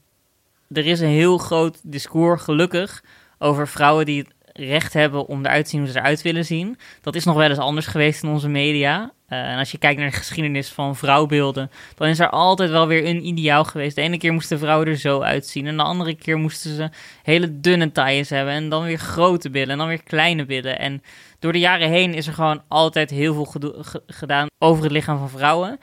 er 0.71 0.85
is 0.85 0.99
een 0.99 1.07
heel 1.07 1.37
groot 1.37 1.79
discours, 1.83 2.41
gelukkig, 2.41 3.03
over 3.37 3.67
vrouwen 3.67 4.05
die 4.05 4.19
het 4.19 4.33
recht 4.65 4.93
hebben 4.93 5.25
om 5.25 5.45
eruit 5.45 5.63
te 5.63 5.69
zien 5.69 5.79
hoe 5.79 5.89
ze 5.89 5.97
eruit 5.99 6.21
willen 6.21 6.45
zien. 6.45 6.77
Dat 7.01 7.15
is 7.15 7.23
nog 7.23 7.35
wel 7.35 7.49
eens 7.49 7.57
anders 7.57 7.87
geweest 7.87 8.23
in 8.23 8.29
onze 8.29 8.49
media. 8.49 9.11
Eh, 9.27 9.51
en 9.51 9.57
als 9.57 9.71
je 9.71 9.77
kijkt 9.77 9.99
naar 9.99 10.09
de 10.09 10.15
geschiedenis 10.15 10.69
van 10.69 10.95
vrouwbeelden, 10.95 11.71
dan 11.95 12.07
is 12.07 12.19
er 12.19 12.29
altijd 12.29 12.69
wel 12.69 12.87
weer 12.87 13.05
een 13.05 13.25
ideaal 13.25 13.63
geweest. 13.63 13.95
De 13.95 14.01
ene 14.01 14.17
keer 14.17 14.33
moesten 14.33 14.59
vrouwen 14.59 14.87
er 14.87 14.97
zo 14.97 15.21
uitzien 15.21 15.67
en 15.67 15.77
de 15.77 15.83
andere 15.83 16.15
keer 16.15 16.37
moesten 16.37 16.75
ze 16.75 16.89
hele 17.23 17.59
dunne 17.59 17.91
tailles 17.91 18.29
hebben 18.29 18.53
en 18.53 18.69
dan 18.69 18.83
weer 18.83 18.97
grote 18.97 19.49
billen 19.49 19.69
en 19.69 19.77
dan 19.77 19.87
weer 19.87 20.03
kleine 20.03 20.45
billen. 20.45 20.79
En 20.79 21.03
door 21.39 21.53
de 21.53 21.59
jaren 21.59 21.89
heen 21.89 22.13
is 22.13 22.27
er 22.27 22.33
gewoon 22.33 22.63
altijd 22.67 23.09
heel 23.09 23.33
veel 23.33 23.75
gedaan 24.07 24.47
over 24.57 24.83
het 24.83 24.91
lichaam 24.91 25.17
van 25.17 25.29
vrouwen. 25.29 25.79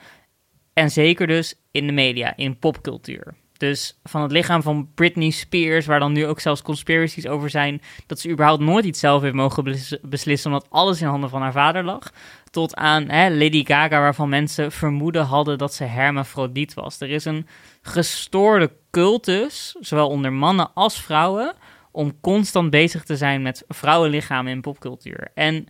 En 0.73 0.91
zeker 0.91 1.27
dus 1.27 1.55
in 1.71 1.87
de 1.87 1.93
media, 1.93 2.35
in 2.35 2.59
popcultuur. 2.59 3.33
Dus 3.59 3.99
van 4.03 4.21
het 4.21 4.31
lichaam 4.31 4.61
van 4.61 4.89
Britney 4.95 5.29
Spears, 5.29 5.85
waar 5.85 5.99
dan 5.99 6.11
nu 6.13 6.25
ook 6.25 6.39
zelfs 6.39 6.61
conspiracies 6.61 7.27
over 7.27 7.49
zijn, 7.49 7.81
dat 8.07 8.19
ze 8.19 8.29
überhaupt 8.29 8.61
nooit 8.61 8.85
iets 8.85 8.99
zelf 8.99 9.21
heeft 9.21 9.33
mogen 9.33 9.63
bes- 9.63 9.97
beslissen, 10.01 10.51
omdat 10.51 10.67
alles 10.69 11.01
in 11.01 11.07
handen 11.07 11.29
van 11.29 11.41
haar 11.41 11.51
vader 11.51 11.83
lag. 11.83 12.11
Tot 12.51 12.75
aan 12.75 13.09
hè, 13.09 13.29
Lady 13.29 13.65
Gaga, 13.65 13.99
waarvan 13.99 14.29
mensen 14.29 14.71
vermoeden 14.71 15.25
hadden 15.25 15.57
dat 15.57 15.73
ze 15.73 15.83
hermafrodiet 15.83 16.73
was. 16.73 16.99
Er 17.01 17.09
is 17.09 17.25
een 17.25 17.47
gestoorde 17.81 18.71
cultus, 18.91 19.75
zowel 19.79 20.09
onder 20.09 20.33
mannen 20.33 20.73
als 20.73 21.01
vrouwen, 21.01 21.53
om 21.91 22.19
constant 22.21 22.69
bezig 22.69 23.03
te 23.03 23.17
zijn 23.17 23.41
met 23.41 23.63
vrouwenlichamen 23.67 24.51
in 24.51 24.61
popcultuur. 24.61 25.27
En 25.33 25.67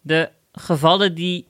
de 0.00 0.30
gevallen 0.52 1.14
die 1.14 1.48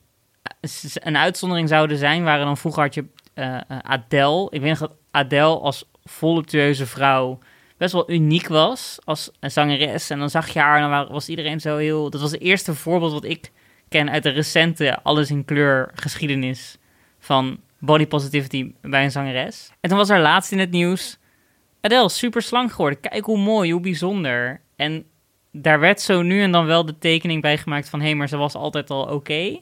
s- 0.60 0.96
een 1.00 1.16
uitzondering 1.16 1.68
zouden 1.68 1.98
zijn, 1.98 2.24
waren 2.24 2.46
dan 2.46 2.56
vroeger 2.56 2.82
had 2.82 2.94
je 2.94 3.04
eh, 3.34 3.54
eh, 3.56 3.60
Adele. 3.82 4.46
Ik 4.50 4.60
weet 4.60 4.70
nog 4.70 4.78
dat 4.78 4.92
Adele 5.16 5.58
als 5.58 5.84
voluptueuze 6.04 6.86
vrouw 6.86 7.38
best 7.76 7.92
wel 7.92 8.10
uniek 8.10 8.48
was 8.48 8.98
als 9.04 9.30
een 9.40 9.50
zangeres. 9.50 10.10
En 10.10 10.18
dan 10.18 10.30
zag 10.30 10.48
je 10.48 10.58
haar 10.58 10.74
en 10.76 10.80
dan 10.80 10.90
wa- 10.90 11.12
was 11.12 11.28
iedereen 11.28 11.60
zo 11.60 11.76
heel... 11.76 12.10
Dat 12.10 12.20
was 12.20 12.30
het 12.30 12.40
eerste 12.40 12.74
voorbeeld 12.74 13.12
wat 13.12 13.24
ik 13.24 13.50
ken 13.88 14.10
uit 14.10 14.22
de 14.22 14.30
recente 14.30 15.02
alles 15.02 15.30
in 15.30 15.44
kleur 15.44 15.90
geschiedenis 15.94 16.78
van 17.18 17.60
body 17.78 18.06
positivity 18.06 18.72
bij 18.82 19.04
een 19.04 19.10
zangeres. 19.10 19.70
En 19.80 19.88
toen 19.88 19.98
was 19.98 20.10
er 20.10 20.20
laatst 20.20 20.52
in 20.52 20.58
het 20.58 20.70
nieuws 20.70 21.18
Adele, 21.80 22.08
super 22.08 22.42
slank 22.42 22.72
geworden. 22.72 23.00
Kijk 23.00 23.24
hoe 23.24 23.38
mooi, 23.38 23.72
hoe 23.72 23.80
bijzonder. 23.80 24.60
En 24.76 25.04
daar 25.52 25.80
werd 25.80 26.00
zo 26.00 26.22
nu 26.22 26.42
en 26.42 26.52
dan 26.52 26.66
wel 26.66 26.86
de 26.86 26.98
tekening 26.98 27.42
bij 27.42 27.58
gemaakt 27.58 27.88
van... 27.88 28.00
hé, 28.00 28.06
hey, 28.06 28.14
maar 28.14 28.28
ze 28.28 28.36
was 28.36 28.54
altijd 28.54 28.90
al 28.90 29.02
oké. 29.02 29.58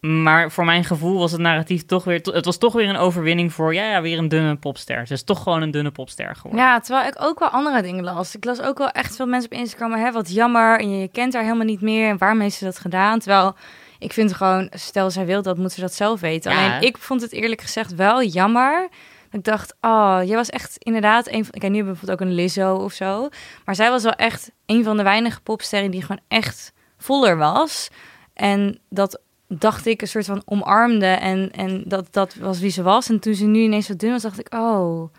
Maar 0.00 0.50
voor 0.50 0.64
mijn 0.64 0.84
gevoel 0.84 1.18
was 1.18 1.32
het 1.32 1.40
narratief 1.40 1.86
toch 1.86 2.04
weer... 2.04 2.20
Het 2.22 2.44
was 2.44 2.58
toch 2.58 2.72
weer 2.72 2.88
een 2.88 2.96
overwinning 2.96 3.52
voor... 3.52 3.74
ja, 3.74 3.90
ja 3.90 4.02
weer 4.02 4.18
een 4.18 4.28
dunne 4.28 4.56
popster. 4.56 5.06
Ze 5.06 5.12
is 5.12 5.24
toch 5.24 5.42
gewoon 5.42 5.62
een 5.62 5.70
dunne 5.70 5.90
popster 5.90 6.36
geworden. 6.36 6.60
Ja, 6.60 6.80
terwijl 6.80 7.08
ik 7.08 7.22
ook 7.22 7.38
wel 7.38 7.48
andere 7.48 7.82
dingen 7.82 8.04
las. 8.04 8.36
Ik 8.36 8.44
las 8.44 8.60
ook 8.60 8.78
wel 8.78 8.90
echt 8.90 9.16
veel 9.16 9.26
mensen 9.26 9.50
op 9.52 9.58
Instagram... 9.58 9.92
hè, 9.92 10.12
wat 10.12 10.32
jammer 10.32 10.80
en 10.80 10.98
je 10.98 11.08
kent 11.08 11.34
haar 11.34 11.42
helemaal 11.42 11.64
niet 11.64 11.80
meer... 11.80 12.08
en 12.08 12.18
waarom 12.18 12.40
heeft 12.40 12.56
ze 12.56 12.64
dat 12.64 12.78
gedaan? 12.78 13.18
Terwijl 13.18 13.54
ik 13.98 14.12
vind 14.12 14.32
gewoon... 14.32 14.70
stel 14.70 15.10
zij 15.10 15.26
wil 15.26 15.42
dat, 15.42 15.58
moet 15.58 15.72
ze 15.72 15.80
dat 15.80 15.94
zelf 15.94 16.20
weten. 16.20 16.52
Ja. 16.52 16.58
Alleen 16.58 16.88
ik 16.88 16.98
vond 16.98 17.20
het 17.20 17.32
eerlijk 17.32 17.60
gezegd 17.60 17.94
wel 17.94 18.22
jammer... 18.22 18.88
Ik 19.30 19.44
dacht, 19.44 19.74
oh, 19.80 20.18
jij 20.24 20.36
was 20.36 20.50
echt 20.50 20.76
inderdaad 20.78 21.28
een 21.28 21.44
van... 21.44 21.60
Kijk, 21.60 21.72
nu 21.72 21.84
bijvoorbeeld 21.84 22.20
ook 22.20 22.26
een 22.26 22.34
Lizzo 22.34 22.74
of 22.74 22.92
zo. 22.92 23.28
Maar 23.64 23.74
zij 23.74 23.90
was 23.90 24.02
wel 24.02 24.12
echt 24.12 24.50
een 24.66 24.84
van 24.84 24.96
de 24.96 25.02
weinige 25.02 25.40
popsterren 25.40 25.90
die 25.90 26.00
gewoon 26.00 26.20
echt 26.28 26.72
voller 26.98 27.36
was. 27.36 27.88
En 28.34 28.80
dat 28.88 29.20
dacht 29.58 29.86
ik 29.86 30.00
een 30.02 30.08
soort 30.08 30.26
van 30.26 30.42
omarmde. 30.44 31.06
En, 31.06 31.50
en 31.52 31.82
dat, 31.86 32.06
dat 32.10 32.34
was 32.34 32.60
wie 32.60 32.70
ze 32.70 32.82
was. 32.82 33.08
En 33.08 33.20
toen 33.20 33.34
ze 33.34 33.44
nu 33.46 33.60
ineens 33.60 33.86
zo 33.86 33.96
dun 33.96 34.10
was, 34.10 34.22
dacht 34.22 34.38
ik, 34.40 34.54
oh... 34.54 35.12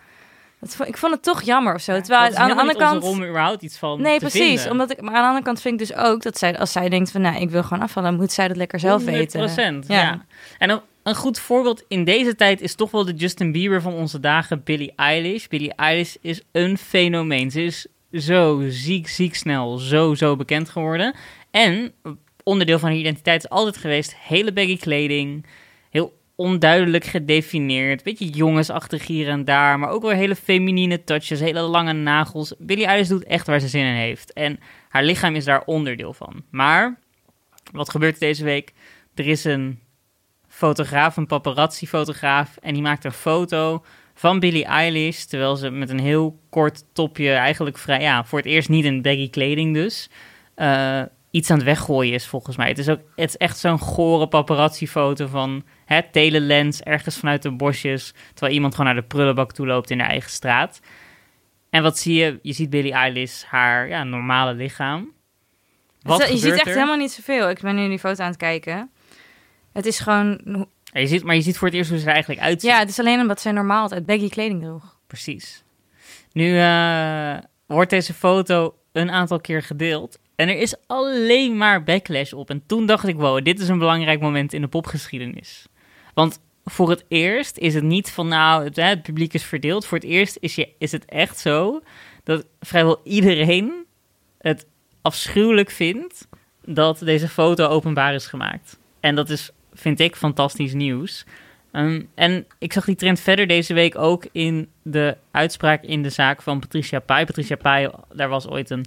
Dat, 0.59 0.75
vond- 0.75 0.89
ik 0.89 0.97
vond 0.97 1.13
het 1.13 1.23
toch 1.23 1.41
jammer 1.41 1.73
of 1.73 1.81
zo. 1.81 1.99
Terwijl 1.99 2.21
Dat 2.21 2.31
is 2.31 2.37
aan 2.37 2.49
de 2.49 2.55
andere 2.55 2.77
kant... 2.79 3.03
om 3.03 3.23
überhaupt 3.23 3.61
iets 3.61 3.77
van 3.77 4.01
Nee, 4.01 4.19
precies. 4.19 4.41
vinden. 4.41 4.71
Omdat 4.71 4.91
ik, 4.91 5.01
maar 5.01 5.13
aan 5.13 5.21
de 5.21 5.27
andere 5.27 5.45
kant 5.45 5.61
vind 5.61 5.81
ik 5.81 5.87
dus 5.87 5.97
ook 5.97 6.21
dat 6.21 6.37
zij, 6.37 6.57
als 6.59 6.71
zij 6.71 6.89
denkt 6.89 7.11
van, 7.11 7.21
nou, 7.21 7.41
ik 7.41 7.49
wil 7.49 7.63
gewoon 7.63 7.83
afvallen, 7.83 8.09
dan 8.09 8.19
moet 8.19 8.31
zij 8.31 8.47
dat 8.47 8.57
lekker 8.57 8.79
zelf 8.79 9.03
weten. 9.03 9.49
100%, 9.49 9.53
Ja. 9.87 10.01
ja. 10.01 10.25
En 10.57 10.69
een, 10.69 10.79
een 11.03 11.15
goed 11.15 11.39
voorbeeld 11.39 11.83
in 11.87 12.03
deze 12.03 12.35
tijd 12.35 12.61
is 12.61 12.75
toch 12.75 12.91
wel 12.91 13.05
de 13.05 13.13
Justin 13.13 13.51
Bieber 13.51 13.81
van 13.81 13.93
onze 13.93 14.19
dagen, 14.19 14.63
Billie 14.63 14.93
Eilish. 14.95 15.47
Billie 15.47 15.73
Eilish 15.75 16.15
is 16.21 16.41
een 16.51 16.77
fenomeen. 16.77 17.51
Ze 17.51 17.63
is 17.63 17.87
zo 18.13 18.63
ziek, 18.67 19.07
ziek 19.07 19.35
snel, 19.35 19.77
zo, 19.77 20.13
zo 20.15 20.35
bekend 20.35 20.69
geworden. 20.69 21.15
En 21.51 21.91
onderdeel 22.43 22.79
van 22.79 22.89
haar 22.89 22.97
identiteit 22.97 23.43
is 23.43 23.49
altijd 23.49 23.77
geweest 23.77 24.15
hele 24.15 24.53
baggy 24.53 24.77
kleding, 24.77 25.45
heel 25.89 26.19
onduidelijk 26.35 27.03
gedefinieerd, 27.03 28.03
beetje 28.03 28.29
jongensachtig 28.29 29.07
hier 29.07 29.27
en 29.27 29.45
daar, 29.45 29.79
maar 29.79 29.89
ook 29.89 30.01
wel 30.01 30.11
hele 30.11 30.35
feminine 30.35 31.03
touches, 31.03 31.39
hele 31.39 31.61
lange 31.61 31.93
nagels. 31.93 32.53
Billie 32.57 32.85
Eilish 32.85 33.07
doet 33.07 33.23
echt 33.23 33.47
waar 33.47 33.59
ze 33.59 33.67
zin 33.67 33.85
in 33.85 33.93
heeft. 33.93 34.33
En 34.33 34.59
haar 34.89 35.03
lichaam 35.03 35.35
is 35.35 35.45
daar 35.45 35.63
onderdeel 35.65 36.13
van. 36.13 36.43
Maar, 36.49 36.99
wat 37.71 37.89
gebeurt 37.89 38.19
deze 38.19 38.43
week? 38.43 38.73
Er 39.15 39.27
is 39.27 39.43
een 39.43 39.79
fotograaf, 40.47 41.17
een 41.17 41.27
paparazzi-fotograaf, 41.27 42.57
en 42.57 42.73
die 42.73 42.81
maakt 42.81 43.05
een 43.05 43.11
foto 43.11 43.83
van 44.13 44.39
Billie 44.39 44.65
Eilish, 44.65 45.23
terwijl 45.23 45.55
ze 45.55 45.69
met 45.69 45.89
een 45.89 45.99
heel 45.99 46.39
kort 46.49 46.83
topje, 46.93 47.31
eigenlijk 47.31 47.77
vrij, 47.77 48.01
ja, 48.01 48.25
voor 48.25 48.39
het 48.39 48.47
eerst 48.47 48.69
niet 48.69 48.85
in 48.85 49.01
baggy 49.01 49.29
kleding 49.29 49.73
dus, 49.73 50.09
eh, 50.55 51.01
iets 51.31 51.49
aan 51.49 51.57
het 51.57 51.65
weggooien 51.65 52.13
is 52.13 52.27
volgens 52.27 52.57
mij. 52.57 52.67
Het 52.67 52.77
is 52.77 52.89
ook, 52.89 52.99
het 53.15 53.29
is 53.29 53.37
echt 53.37 53.57
zo'n 53.57 53.79
gore 53.79 54.27
paparazzi-foto 54.27 55.27
van 55.27 55.63
het 55.85 56.13
telelens 56.13 56.81
ergens 56.81 57.17
vanuit 57.17 57.41
de 57.41 57.51
bosjes, 57.51 58.13
terwijl 58.33 58.53
iemand 58.53 58.75
gewoon 58.75 58.93
naar 58.93 59.01
de 59.01 59.07
prullenbak 59.07 59.51
toe 59.51 59.67
loopt 59.67 59.89
in 59.89 59.99
haar 59.99 60.09
eigen 60.09 60.31
straat. 60.31 60.79
En 61.69 61.83
wat 61.83 61.97
zie 61.97 62.13
je? 62.15 62.39
Je 62.41 62.53
ziet 62.53 62.69
Billie 62.69 62.93
Eilish, 62.93 63.43
haar 63.43 63.87
ja, 63.87 64.03
normale 64.03 64.53
lichaam. 64.53 65.11
Wat 66.01 66.29
je 66.29 66.37
ziet 66.37 66.51
echt 66.51 66.67
er? 66.67 66.73
helemaal 66.73 66.95
niet 66.95 67.11
zoveel. 67.11 67.49
Ik 67.49 67.61
ben 67.61 67.75
nu 67.75 67.87
die 67.87 67.99
foto 67.99 68.23
aan 68.23 68.29
het 68.29 68.37
kijken. 68.37 68.91
Het 69.73 69.85
is 69.85 69.99
gewoon... 69.99 70.41
Ja, 70.83 70.99
je 70.99 71.07
ziet, 71.07 71.23
maar 71.23 71.35
je 71.35 71.41
ziet 71.41 71.57
voor 71.57 71.67
het 71.67 71.77
eerst 71.77 71.89
hoe 71.89 71.99
ze 71.99 72.05
er 72.05 72.11
eigenlijk 72.11 72.41
uitziet. 72.41 72.69
Ja, 72.69 72.79
het 72.79 72.89
is 72.89 72.99
alleen 72.99 73.19
omdat 73.19 73.41
zij 73.41 73.51
normaal 73.51 73.81
altijd 73.81 74.05
baggy 74.05 74.29
kleding 74.29 74.61
droeg. 74.61 74.97
Precies. 75.07 75.63
Nu 76.31 76.59
eh, 76.59 77.37
wordt 77.65 77.89
deze 77.89 78.13
foto 78.13 78.75
een 78.91 79.11
aantal 79.11 79.39
keer 79.39 79.63
gedeeld. 79.63 80.19
En 80.41 80.49
er 80.49 80.57
is 80.57 80.75
alleen 80.87 81.57
maar 81.57 81.83
backlash 81.83 82.33
op. 82.33 82.49
En 82.49 82.63
toen 82.65 82.85
dacht 82.85 83.07
ik, 83.07 83.15
wow, 83.15 83.43
dit 83.43 83.59
is 83.59 83.67
een 83.67 83.79
belangrijk 83.79 84.19
moment 84.19 84.53
in 84.53 84.61
de 84.61 84.67
popgeschiedenis. 84.67 85.67
Want 86.13 86.39
voor 86.65 86.89
het 86.89 87.05
eerst 87.07 87.57
is 87.57 87.73
het 87.73 87.83
niet 87.83 88.11
van, 88.11 88.27
nou, 88.27 88.63
het, 88.63 88.75
het 88.75 89.01
publiek 89.01 89.33
is 89.33 89.43
verdeeld. 89.43 89.85
Voor 89.85 89.97
het 89.97 90.07
eerst 90.07 90.37
is, 90.39 90.55
je, 90.55 90.69
is 90.77 90.91
het 90.91 91.05
echt 91.05 91.39
zo 91.39 91.81
dat 92.23 92.45
vrijwel 92.59 93.01
iedereen 93.03 93.85
het 94.37 94.65
afschuwelijk 95.01 95.69
vindt 95.69 96.27
dat 96.65 96.99
deze 96.99 97.27
foto 97.27 97.65
openbaar 97.65 98.13
is 98.13 98.25
gemaakt. 98.25 98.79
En 98.99 99.15
dat 99.15 99.29
is, 99.29 99.51
vind 99.73 99.99
ik, 99.99 100.15
fantastisch 100.15 100.73
nieuws. 100.73 101.25
Ehm, 101.71 102.03
en 102.15 102.45
ik 102.59 102.73
zag 102.73 102.85
die 102.85 102.95
trend 102.95 103.19
verder 103.19 103.47
deze 103.47 103.73
week 103.73 103.97
ook 103.97 104.27
in 104.31 104.69
de 104.81 105.17
uitspraak 105.31 105.83
in 105.83 106.03
de 106.03 106.09
zaak 106.09 106.41
van 106.41 106.59
Patricia 106.59 106.99
Pai. 106.99 107.25
Patricia 107.25 107.55
Pai, 107.55 107.89
daar 108.13 108.29
was 108.29 108.47
ooit 108.47 108.69
een 108.69 108.85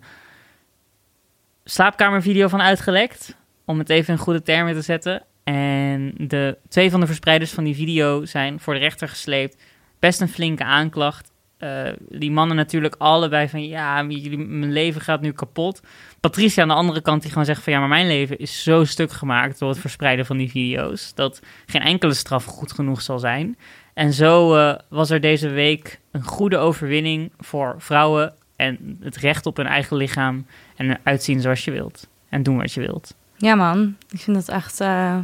slaapkamervideo 1.64 2.48
van 2.48 2.60
uitgelekt. 2.60 3.36
Om 3.64 3.78
het 3.78 3.90
even 3.90 4.14
in 4.14 4.20
goede 4.20 4.42
termen 4.42 4.74
te 4.74 4.80
zetten. 4.80 5.22
En 5.44 6.14
de 6.16 6.58
twee 6.68 6.90
van 6.90 7.00
de 7.00 7.06
verspreiders 7.06 7.50
van 7.50 7.64
die 7.64 7.74
video 7.74 8.24
zijn 8.24 8.60
voor 8.60 8.74
de 8.74 8.80
rechter 8.80 9.08
gesleept. 9.08 9.62
Best 9.98 10.20
een 10.20 10.28
flinke 10.28 10.64
aanklacht. 10.64 11.32
Eh, 11.58 11.92
die 12.08 12.30
mannen 12.30 12.56
natuurlijk 12.56 12.94
allebei 12.98 13.48
van 13.48 13.66
ja, 13.66 14.02
mijn 14.02 14.72
leven 14.72 15.00
gaat 15.00 15.20
nu 15.20 15.32
kapot. 15.32 15.80
Patricia 16.20 16.62
aan 16.62 16.68
de 16.68 16.74
andere 16.74 17.00
kant 17.00 17.20
die 17.20 17.30
gewoon 17.30 17.46
zegt 17.46 17.62
van 17.62 17.72
ja, 17.72 17.78
maar 17.78 17.88
mijn 17.88 18.06
leven 18.06 18.38
is 18.38 18.62
zo 18.62 18.84
stuk 18.84 19.12
gemaakt 19.12 19.58
door 19.58 19.68
het 19.68 19.78
verspreiden 19.78 20.26
van 20.26 20.36
die 20.36 20.50
video's. 20.50 21.14
Dat 21.14 21.40
geen 21.66 21.82
enkele 21.82 22.14
straf 22.14 22.44
goed 22.44 22.72
genoeg 22.72 23.02
zal 23.02 23.18
zijn. 23.18 23.58
En 23.94 24.12
zo 24.12 24.54
eh, 24.54 24.78
was 24.88 25.10
er 25.10 25.20
deze 25.20 25.48
week 25.48 26.00
een 26.12 26.24
goede 26.24 26.56
overwinning 26.56 27.32
voor 27.38 27.74
vrouwen 27.78 28.34
en 28.56 28.98
het 29.00 29.16
recht 29.16 29.46
op 29.46 29.56
hun 29.56 29.66
eigen 29.66 29.96
lichaam 29.96 30.46
en 30.76 30.90
eruit 30.90 31.22
zien 31.22 31.40
zoals 31.40 31.64
je 31.64 31.70
wilt. 31.70 32.08
En 32.28 32.42
doen 32.42 32.56
wat 32.56 32.72
je 32.72 32.80
wilt. 32.80 33.14
Ja 33.36 33.54
man, 33.54 33.96
ik 34.10 34.20
vind 34.20 34.36
dat 34.36 34.48
echt 34.48 34.80
eh, 34.80 35.18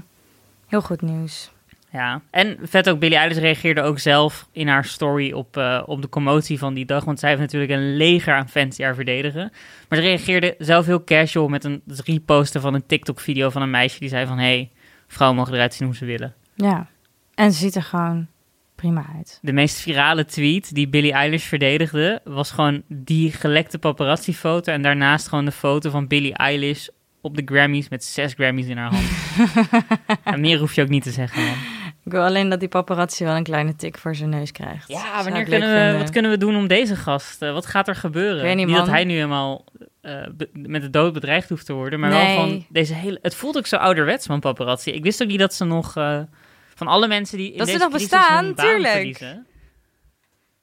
heel 0.67 0.83
goed 0.83 1.03
nieuws. 1.03 1.51
Ja, 1.93 2.21
en 2.31 2.57
vet 2.63 2.89
ook, 2.89 2.99
Billie 2.99 3.17
Eilish 3.17 3.39
reageerde 3.39 3.83
ook 3.83 3.99
zelf 3.99 4.49
in 4.53 4.69
haar 4.69 4.85
story 4.85 5.33
op, 5.33 5.57
eh, 5.57 5.83
op 5.87 6.03
de 6.03 6.09
commotie 6.09 6.59
van 6.59 6.75
die 6.75 6.85
dag. 6.85 7.05
Want 7.05 7.19
zij 7.19 7.29
heeft 7.29 7.41
natuurlijk 7.41 7.73
een 7.73 7.97
leger 7.97 8.35
aan 8.35 8.49
fans 8.49 8.77
die 8.77 8.85
haar 8.85 8.95
verdedigen. 8.95 9.53
Maar 9.89 9.99
ze 9.99 10.05
reageerde 10.05 10.55
zelf 10.59 10.87
heel 10.87 11.05
casual 11.05 11.49
met 11.49 11.65
een 11.65 11.83
reposten 12.05 12.61
van 12.61 12.75
een 12.75 12.87
TikTok-video 12.87 13.51
van 13.51 13.63
een 13.63 13.71
meisje 13.71 13.99
die 13.99 14.09
zei 14.09 14.27
van... 14.27 14.39
hé, 14.39 14.45
hey, 14.45 14.71
vrouwen 15.07 15.39
mogen 15.39 15.55
eruit 15.55 15.75
zien 15.75 15.87
hoe 15.87 15.97
ze 15.97 16.05
willen. 16.05 16.35
Ja, 16.55 16.87
en 17.35 17.53
ze 17.53 17.59
ziet 17.59 17.75
er 17.75 17.83
gewoon 17.83 18.27
prima 18.81 19.07
uit. 19.17 19.39
De 19.43 19.53
meest 19.53 19.81
virale 19.81 20.25
tweet 20.25 20.75
die 20.75 20.89
Billie 20.89 21.13
Eilish 21.13 21.45
verdedigde... 21.47 22.21
was 22.25 22.51
gewoon 22.51 22.83
die 22.89 23.33
gelekte 23.33 23.79
paparazzi-foto... 23.79 24.73
en 24.73 24.83
daarnaast 24.83 25.29
gewoon 25.29 25.45
de 25.45 25.53
foto 25.53 25.91
van 25.91 26.07
Billie 26.07 26.35
Eilish 26.35 26.87
op 27.21 27.37
de 27.37 27.43
Grammys... 27.45 27.89
met 27.89 28.05
zes 28.05 28.33
Grammys 28.35 28.67
in 28.67 28.77
haar 28.77 28.91
hand. 28.91 29.09
en 30.25 30.41
meer 30.41 30.59
hoef 30.59 30.75
je 30.75 30.83
ook 30.83 30.89
niet 30.89 31.03
te 31.03 31.11
zeggen, 31.11 31.43
man. 31.43 31.55
Ik 32.05 32.13
wil 32.13 32.23
alleen 32.25 32.49
dat 32.49 32.61
die 32.61 32.69
paparazzi 32.69 33.25
wel 33.25 33.37
een 33.37 33.43
kleine 33.43 33.77
tik 33.77 33.99
voor 33.99 34.15
zijn 34.15 34.29
neus 34.29 34.53
krijgt. 34.53 34.89
Ja, 34.89 35.23
wanneer 35.25 35.45
kunnen 35.45 35.93
we, 35.93 35.99
wat 35.99 36.11
kunnen 36.11 36.31
we 36.31 36.37
doen 36.37 36.57
om 36.57 36.67
deze 36.69 36.97
gast? 36.97 37.43
eh, 37.43 37.53
wat 37.53 37.67
gaat 37.67 37.89
er 37.89 37.95
gebeuren? 37.97 38.43
Weet 38.43 38.57
niet, 38.57 38.69
dat 38.69 38.87
hij 38.87 39.05
nu 39.05 39.15
helemaal 39.15 39.65
eh, 40.01 40.27
met 40.53 40.83
de 40.83 40.91
dood 40.91 41.13
bedreigd 41.13 41.49
hoeft 41.49 41.67
te 41.67 41.73
worden, 41.73 42.01
maar 42.01 42.11
Nee. 42.11 42.37
wel 42.37 42.45
van 42.47 42.67
deze 42.69 42.95
hele... 42.95 43.19
Het 43.23 43.35
voelt 43.35 43.57
ook 43.57 43.67
zo 43.67 43.77
ouderwets, 43.77 44.29
man, 44.29 44.41
paparazzi. 44.41 44.91
Ik 44.91 45.03
wist 45.03 45.23
ook 45.23 45.29
niet 45.29 45.39
dat 45.39 45.55
ze 45.55 45.65
nog... 45.65 45.97
eh, 45.97 46.21
van 46.85 46.95
alle 46.95 47.09
mensen 47.09 47.39
die 47.39 47.53
in 47.53 47.59
Dat 47.59 47.67
ze 47.67 47.73
deze 47.73 47.85
nog 47.85 47.93
crisis 47.95 48.11
bestaan, 48.11 48.45
hun 48.45 48.55
baan 48.55 48.67
tuurlijk. 48.67 48.93
verliezen. 48.95 49.47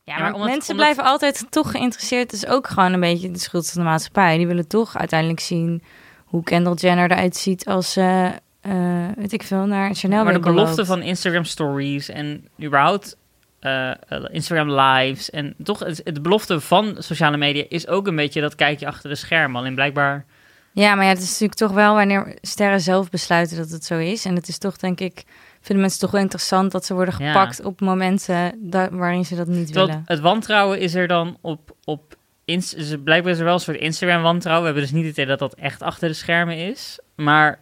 Ja, 0.03 0.13
maar 0.13 0.21
maar 0.21 0.33
omdat- 0.33 0.49
mensen 0.49 0.71
omdat- 0.71 0.85
blijven 0.85 1.11
altijd 1.11 1.45
toch 1.49 1.71
geïnteresseerd. 1.71 2.33
Is 2.33 2.47
ook 2.47 2.67
gewoon 2.67 2.93
een 2.93 2.99
beetje 2.99 3.31
de 3.31 3.39
schuld 3.39 3.71
van 3.71 3.81
de 3.83 3.87
maatschappij. 3.89 4.37
Die 4.37 4.47
willen 4.47 4.67
toch 4.67 4.97
uiteindelijk 4.97 5.39
zien 5.39 5.83
hoe 6.25 6.43
Kendall 6.43 6.73
Jenner 6.73 7.11
eruit 7.11 7.35
ziet 7.35 7.65
als 7.65 7.91
ze, 7.93 8.31
eh, 8.61 9.05
weet 9.15 9.33
ik 9.33 9.43
veel, 9.43 9.65
naar 9.65 9.93
Chanel 9.95 10.23
maar 10.23 10.33
de 10.33 10.39
belofte 10.39 10.75
loopt. 10.75 10.87
van 10.87 11.01
Instagram 11.01 11.43
stories 11.43 12.09
en 12.09 12.47
überhaupt 12.63 13.15
eh, 13.59 13.89
eh, 13.91 13.95
Instagram 14.31 14.71
lives 14.79 15.29
en 15.29 15.55
toch 15.63 15.79
het, 15.79 16.21
belofte 16.21 16.59
van 16.61 16.95
sociale 16.99 17.37
media 17.37 17.63
is 17.69 17.87
ook 17.87 18.07
een 18.07 18.15
beetje 18.15 18.41
dat 18.41 18.55
kijkje 18.55 18.87
achter 18.87 19.09
de 19.09 19.15
schermen. 19.15 19.59
Alleen 19.59 19.75
blijkbaar 19.75 20.25
Ja, 20.71 20.95
maar 20.95 21.03
ja, 21.03 21.09
het 21.09 21.19
is 21.21 21.29
natuurlijk 21.29 21.59
toch 21.59 21.71
wel 21.71 21.93
wanneer 21.95 22.37
sterren 22.41 22.81
zelf 22.81 23.09
besluiten 23.09 23.57
dat 23.57 23.69
het 23.69 23.85
zo 23.85 23.97
is. 23.97 24.25
En 24.25 24.35
het 24.35 24.47
is 24.47 24.57
toch, 24.57 24.77
denk 24.77 24.99
ik, 24.99 25.23
vinden 25.67 25.79
mensen 25.85 25.99
toch 25.99 26.11
wel 26.11 26.21
interessant 26.21 26.71
dat 26.71 26.85
ze 26.85 26.93
worden 26.93 27.13
Ja. 27.17 27.27
gepakt 27.31 27.63
op 27.63 27.79
momenten 27.81 28.69
da- 28.69 28.89
waarin 28.91 29.25
ze 29.25 29.35
dat 29.35 29.47
niet 29.47 29.69
willen. 29.71 30.01
het 30.05 30.19
wantrouwen 30.19 30.79
is 30.79 30.95
er 30.95 31.07
dan 31.07 31.37
op, 31.41 31.75
op 31.83 32.15
Inst- 32.45 32.75
dus 32.75 32.95
blijkbaar 33.03 33.31
is 33.31 33.37
er 33.39 33.43
wel 33.45 33.53
een 33.53 33.59
soort 33.59 33.77
Instagram 33.77 34.21
wantrouwen. 34.21 34.61
We 34.63 34.69
hebben 34.73 34.91
dus 34.91 34.99
niet 35.01 35.03
het 35.09 35.13
idee 35.17 35.25
dat 35.25 35.39
dat 35.39 35.53
echt 35.55 35.81
achter 35.81 36.07
de 36.07 36.13
schermen 36.13 36.57
is. 36.57 36.99
Maar 37.15 37.59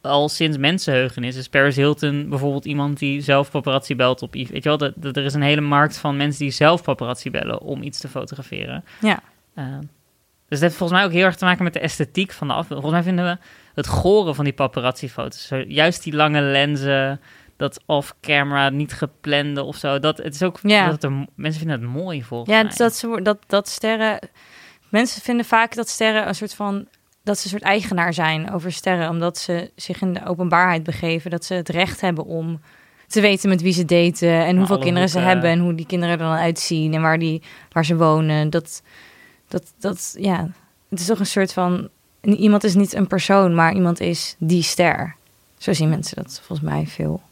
al 0.00 0.28
sinds 0.28 0.56
mensenheugenis 0.56 1.36
is 1.36 1.48
Paris 1.48 1.76
Hilton 1.76 2.28
bijvoorbeeld 2.28 2.64
iemand 2.64 2.98
die 2.98 3.20
zelf 3.20 3.50
paparazzi 3.50 3.96
belt 3.96 4.22
op. 4.22 4.32
Weet 4.32 4.48
je 4.52 4.60
wel, 4.62 4.78
dat, 4.78 4.92
dat 4.96 5.16
er 5.16 5.24
is 5.24 5.34
een 5.34 5.42
hele 5.42 5.60
markt 5.60 5.96
van 5.96 6.16
mensen 6.16 6.42
die 6.42 6.50
zelf 6.52 6.82
paparazzi 6.82 7.30
bellen 7.30 7.60
om 7.60 7.82
iets 7.82 8.00
te 8.00 8.08
fotograferen. 8.08 8.84
Ja. 9.00 9.20
Eh, 9.54 9.64
dus 10.48 10.58
dat 10.58 10.60
heeft 10.60 10.74
volgens 10.76 10.98
mij 10.98 11.08
ook 11.08 11.14
heel 11.14 11.24
erg 11.24 11.36
te 11.36 11.44
maken 11.44 11.64
met 11.64 11.72
de 11.72 11.80
esthetiek 11.80 12.32
van 12.32 12.46
de 12.48 12.52
afbeelding. 12.54 12.88
Volgens 12.90 13.04
mij 13.04 13.14
vinden 13.14 13.34
we 13.34 13.46
het 13.74 13.86
goren 13.86 14.34
van 14.34 14.44
die 14.44 14.54
paparazzi-foto's. 14.54 15.50
Juist 15.68 16.02
die 16.02 16.14
lange 16.14 16.40
lenzen, 16.40 17.20
dat 17.58 17.80
off-camera, 17.86 18.68
niet 18.68 18.92
geplande 18.92 19.62
of 19.62 19.76
zo. 19.76 19.98
Dat, 19.98 20.18
het 20.18 20.34
is 20.34 20.42
ook, 20.42 20.58
Ja. 20.62 20.88
dat 20.90 21.02
er, 21.04 21.26
mensen 21.34 21.60
vinden 21.60 21.80
het 21.80 21.90
mooi 21.90 22.22
volgens 22.22 22.50
Ja, 22.50 22.62
mij. 22.62 22.72
dat, 22.76 22.94
ze, 22.94 23.20
dat, 23.22 23.38
dat 23.46 23.68
sterren... 23.68 24.18
Mensen 24.88 25.22
vinden 25.22 25.44
vaak 25.44 25.74
dat 25.74 25.88
sterren 25.88 26.28
een 26.28 26.34
soort 26.34 26.54
van... 26.54 26.86
Dat 27.22 27.38
ze 27.38 27.44
een 27.44 27.50
soort 27.50 27.62
eigenaar 27.62 28.14
zijn 28.14 28.52
over 28.52 28.72
sterren. 28.72 29.08
Omdat 29.08 29.38
ze 29.38 29.70
zich 29.74 30.00
in 30.00 30.12
de 30.12 30.26
openbaarheid 30.26 30.82
begeven. 30.82 31.30
Dat 31.30 31.44
ze 31.44 31.54
het 31.54 31.68
recht 31.68 32.00
hebben 32.00 32.24
om 32.24 32.60
te 33.06 33.20
weten 33.20 33.48
met 33.48 33.62
wie 33.62 33.72
ze 33.72 33.84
daten. 33.84 34.44
En 34.44 34.56
hoeveel 34.56 34.78
kinderen 34.78 35.08
ze 35.08 35.18
hebben. 35.18 35.50
En 35.50 35.58
hoe 35.58 35.74
die 35.74 35.86
kinderen 35.86 36.18
er 36.18 36.24
dan 36.24 36.36
uitzien. 36.36 36.94
En 36.94 37.02
waar, 37.02 37.18
die, 37.18 37.42
waar 37.72 37.84
ze 37.84 37.96
wonen. 37.96 38.50
Dat, 38.50 38.82
dat, 39.48 39.72
dat, 39.78 40.14
ja... 40.18 40.48
Het 40.88 41.00
is 41.00 41.06
toch 41.06 41.18
een 41.18 41.26
soort 41.26 41.52
van... 41.52 41.88
Iemand 42.20 42.64
is 42.64 42.74
niet 42.74 42.94
een 42.94 43.06
persoon, 43.06 43.54
maar 43.54 43.74
iemand 43.74 44.00
is 44.00 44.34
die 44.38 44.62
ster. 44.62 45.16
Zo 45.58 45.72
zien 45.72 45.88
mensen 45.88 46.16
dat 46.22 46.40
volgens 46.44 46.68
mij 46.68 46.86
veel. 46.86 47.22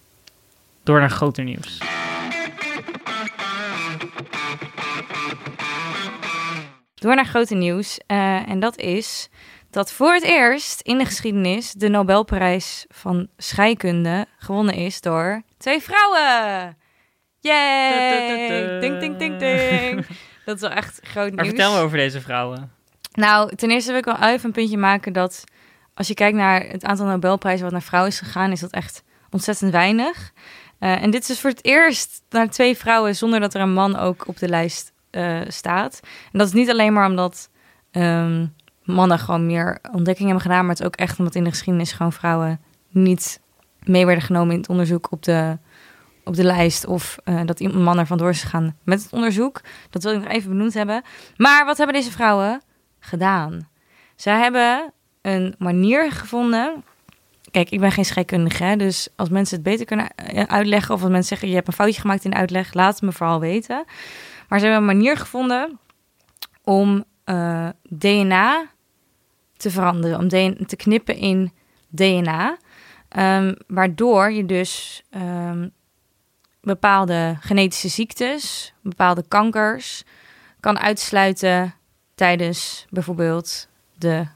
Door 0.86 1.00
naar 1.00 1.10
groter 1.10 1.44
nieuws. 1.44 1.78
Door 6.94 7.14
naar 7.14 7.26
grote 7.26 7.54
nieuws. 7.54 7.98
eh, 8.06 8.48
en 8.48 8.60
dat 8.60 8.76
is 8.78 9.28
dat 9.70 9.92
voor 9.92 10.14
het 10.14 10.22
eerst 10.22 10.80
in 10.80 10.98
de 10.98 11.04
geschiedenis 11.04 11.72
de 11.72 11.88
Nobelprijs 11.88 12.84
van 12.88 13.28
scheikunde 13.36 14.26
gewonnen 14.38 14.74
is 14.74 15.00
door 15.00 15.42
twee 15.58 15.80
vrouwen. 15.82 16.76
Yay! 17.40 18.80
Ding, 18.80 18.98
ding, 19.00 19.16
ding, 19.18 19.38
ding. 19.38 20.06
Dat 20.44 20.54
is 20.54 20.60
wel 20.60 20.70
echt 20.70 20.98
groot 21.02 21.32
Maar 21.34 21.44
nieuws. 21.44 21.56
vertel 21.56 21.74
me 21.74 21.80
over 21.80 21.96
deze 21.96 22.20
vrouwen. 22.20 22.70
Nou, 23.12 23.54
ten 23.56 23.70
eerste 23.70 23.90
wil 23.90 23.98
ik 23.98 24.04
wel 24.04 24.28
even 24.28 24.44
een 24.46 24.52
puntje 24.52 24.78
maken 24.78 25.12
dat 25.12 25.44
als 25.94 26.08
je 26.08 26.14
kijkt 26.14 26.36
naar 26.36 26.60
het 26.60 26.84
aantal 26.84 27.06
Nobelprijzen 27.06 27.62
wat 27.62 27.72
naar 27.72 27.82
vrouwen 27.82 28.12
is 28.12 28.18
gegaan, 28.18 28.52
is 28.52 28.60
dat 28.60 28.72
echt 28.72 29.04
ontzettend 29.30 29.70
weinig. 29.72 30.32
Eh, 30.78 31.02
en 31.02 31.10
dit 31.10 31.20
is 31.20 31.26
dus 31.26 31.40
voor 31.40 31.50
het 31.50 31.64
eerst 31.64 32.22
naar 32.30 32.50
twee 32.50 32.76
vrouwen 32.76 33.16
zonder 33.16 33.40
dat 33.40 33.54
er 33.54 33.60
een 33.60 33.72
man 33.72 33.96
ook 33.96 34.28
op 34.28 34.38
de 34.38 34.48
lijst 34.48 34.92
eh, 35.10 35.40
staat. 35.48 36.00
En 36.32 36.38
dat 36.38 36.46
is 36.46 36.52
niet 36.52 36.70
alleen 36.70 36.92
maar 36.92 37.08
omdat 37.08 37.50
ehm, 37.90 38.46
mannen 38.82 39.18
gewoon 39.18 39.46
meer 39.46 39.78
ontdekkingen 39.92 40.32
hebben 40.32 40.50
gedaan, 40.50 40.60
maar 40.60 40.70
het 40.74 40.80
is 40.80 40.86
ook 40.86 40.96
echt 40.96 41.18
omdat 41.18 41.34
in 41.34 41.44
de 41.44 41.50
geschiedenis 41.50 41.92
gewoon 41.92 42.12
vrouwen 42.12 42.60
niet 42.88 43.40
mee 43.82 44.06
werden 44.06 44.24
genomen 44.24 44.54
in 44.54 44.60
het 44.60 44.68
onderzoek 44.68 45.12
op 45.12 45.22
de, 45.22 45.58
op 46.24 46.34
de 46.34 46.44
lijst. 46.44 46.86
Of 46.86 47.18
eh, 47.24 47.40
dat 47.44 47.60
een 47.60 47.82
man 47.82 47.98
er 47.98 48.06
vandoor 48.06 48.30
is 48.30 48.42
gegaan 48.42 48.76
met 48.84 49.02
het 49.02 49.12
onderzoek. 49.12 49.60
Dat 49.90 50.02
wil 50.02 50.12
ik 50.12 50.22
nog 50.22 50.32
even 50.32 50.50
benoemd 50.50 50.74
hebben. 50.74 51.02
Maar 51.36 51.64
wat 51.64 51.76
hebben 51.76 51.96
deze 51.96 52.10
vrouwen 52.10 52.62
gedaan? 52.98 53.68
Zij 54.16 54.38
hebben 54.38 54.92
een 55.22 55.54
manier 55.58 56.12
gevonden. 56.12 56.84
Kijk, 57.56 57.70
ik 57.70 57.80
ben 57.80 57.92
geen 57.92 58.04
scheikundige, 58.04 58.64
hè, 58.64 58.76
dus 58.76 59.08
als 59.14 59.28
mensen 59.28 59.54
het 59.54 59.64
beter 59.64 59.86
kunnen 59.86 60.14
eh, 60.14 60.42
uitleggen... 60.42 60.94
of 60.94 61.00
als 61.00 61.10
mensen 61.10 61.28
zeggen, 61.28 61.48
je 61.48 61.54
hebt 61.54 61.66
een 61.66 61.72
foutje 61.72 62.00
gemaakt 62.00 62.24
in 62.24 62.30
de 62.30 62.36
uitleg... 62.36 62.74
laat 62.74 62.94
het 62.94 63.02
me 63.02 63.12
vooral 63.12 63.40
weten. 63.40 63.84
Maar 64.48 64.58
ze 64.58 64.66
hebben 64.66 64.88
een 64.88 64.96
manier 64.96 65.16
gevonden 65.16 65.78
om 66.64 67.04
eh, 67.24 67.68
DNA 67.82 68.66
te 69.56 69.70
veranderen. 69.70 70.18
Om 70.18 70.28
te 70.66 70.76
knippen 70.76 71.16
in 71.16 71.52
DNA. 71.88 72.56
Ehm, 73.08 73.54
waardoor 73.66 74.32
je 74.32 74.46
dus 74.46 75.02
ehm, 75.10 75.68
bepaalde 76.60 77.36
genetische 77.40 77.88
ziektes, 77.88 78.74
bepaalde 78.82 79.24
kankers... 79.28 80.04
kan 80.60 80.78
uitsluiten 80.78 81.74
tijdens 82.14 82.86
bijvoorbeeld 82.90 83.68
de 83.98 84.26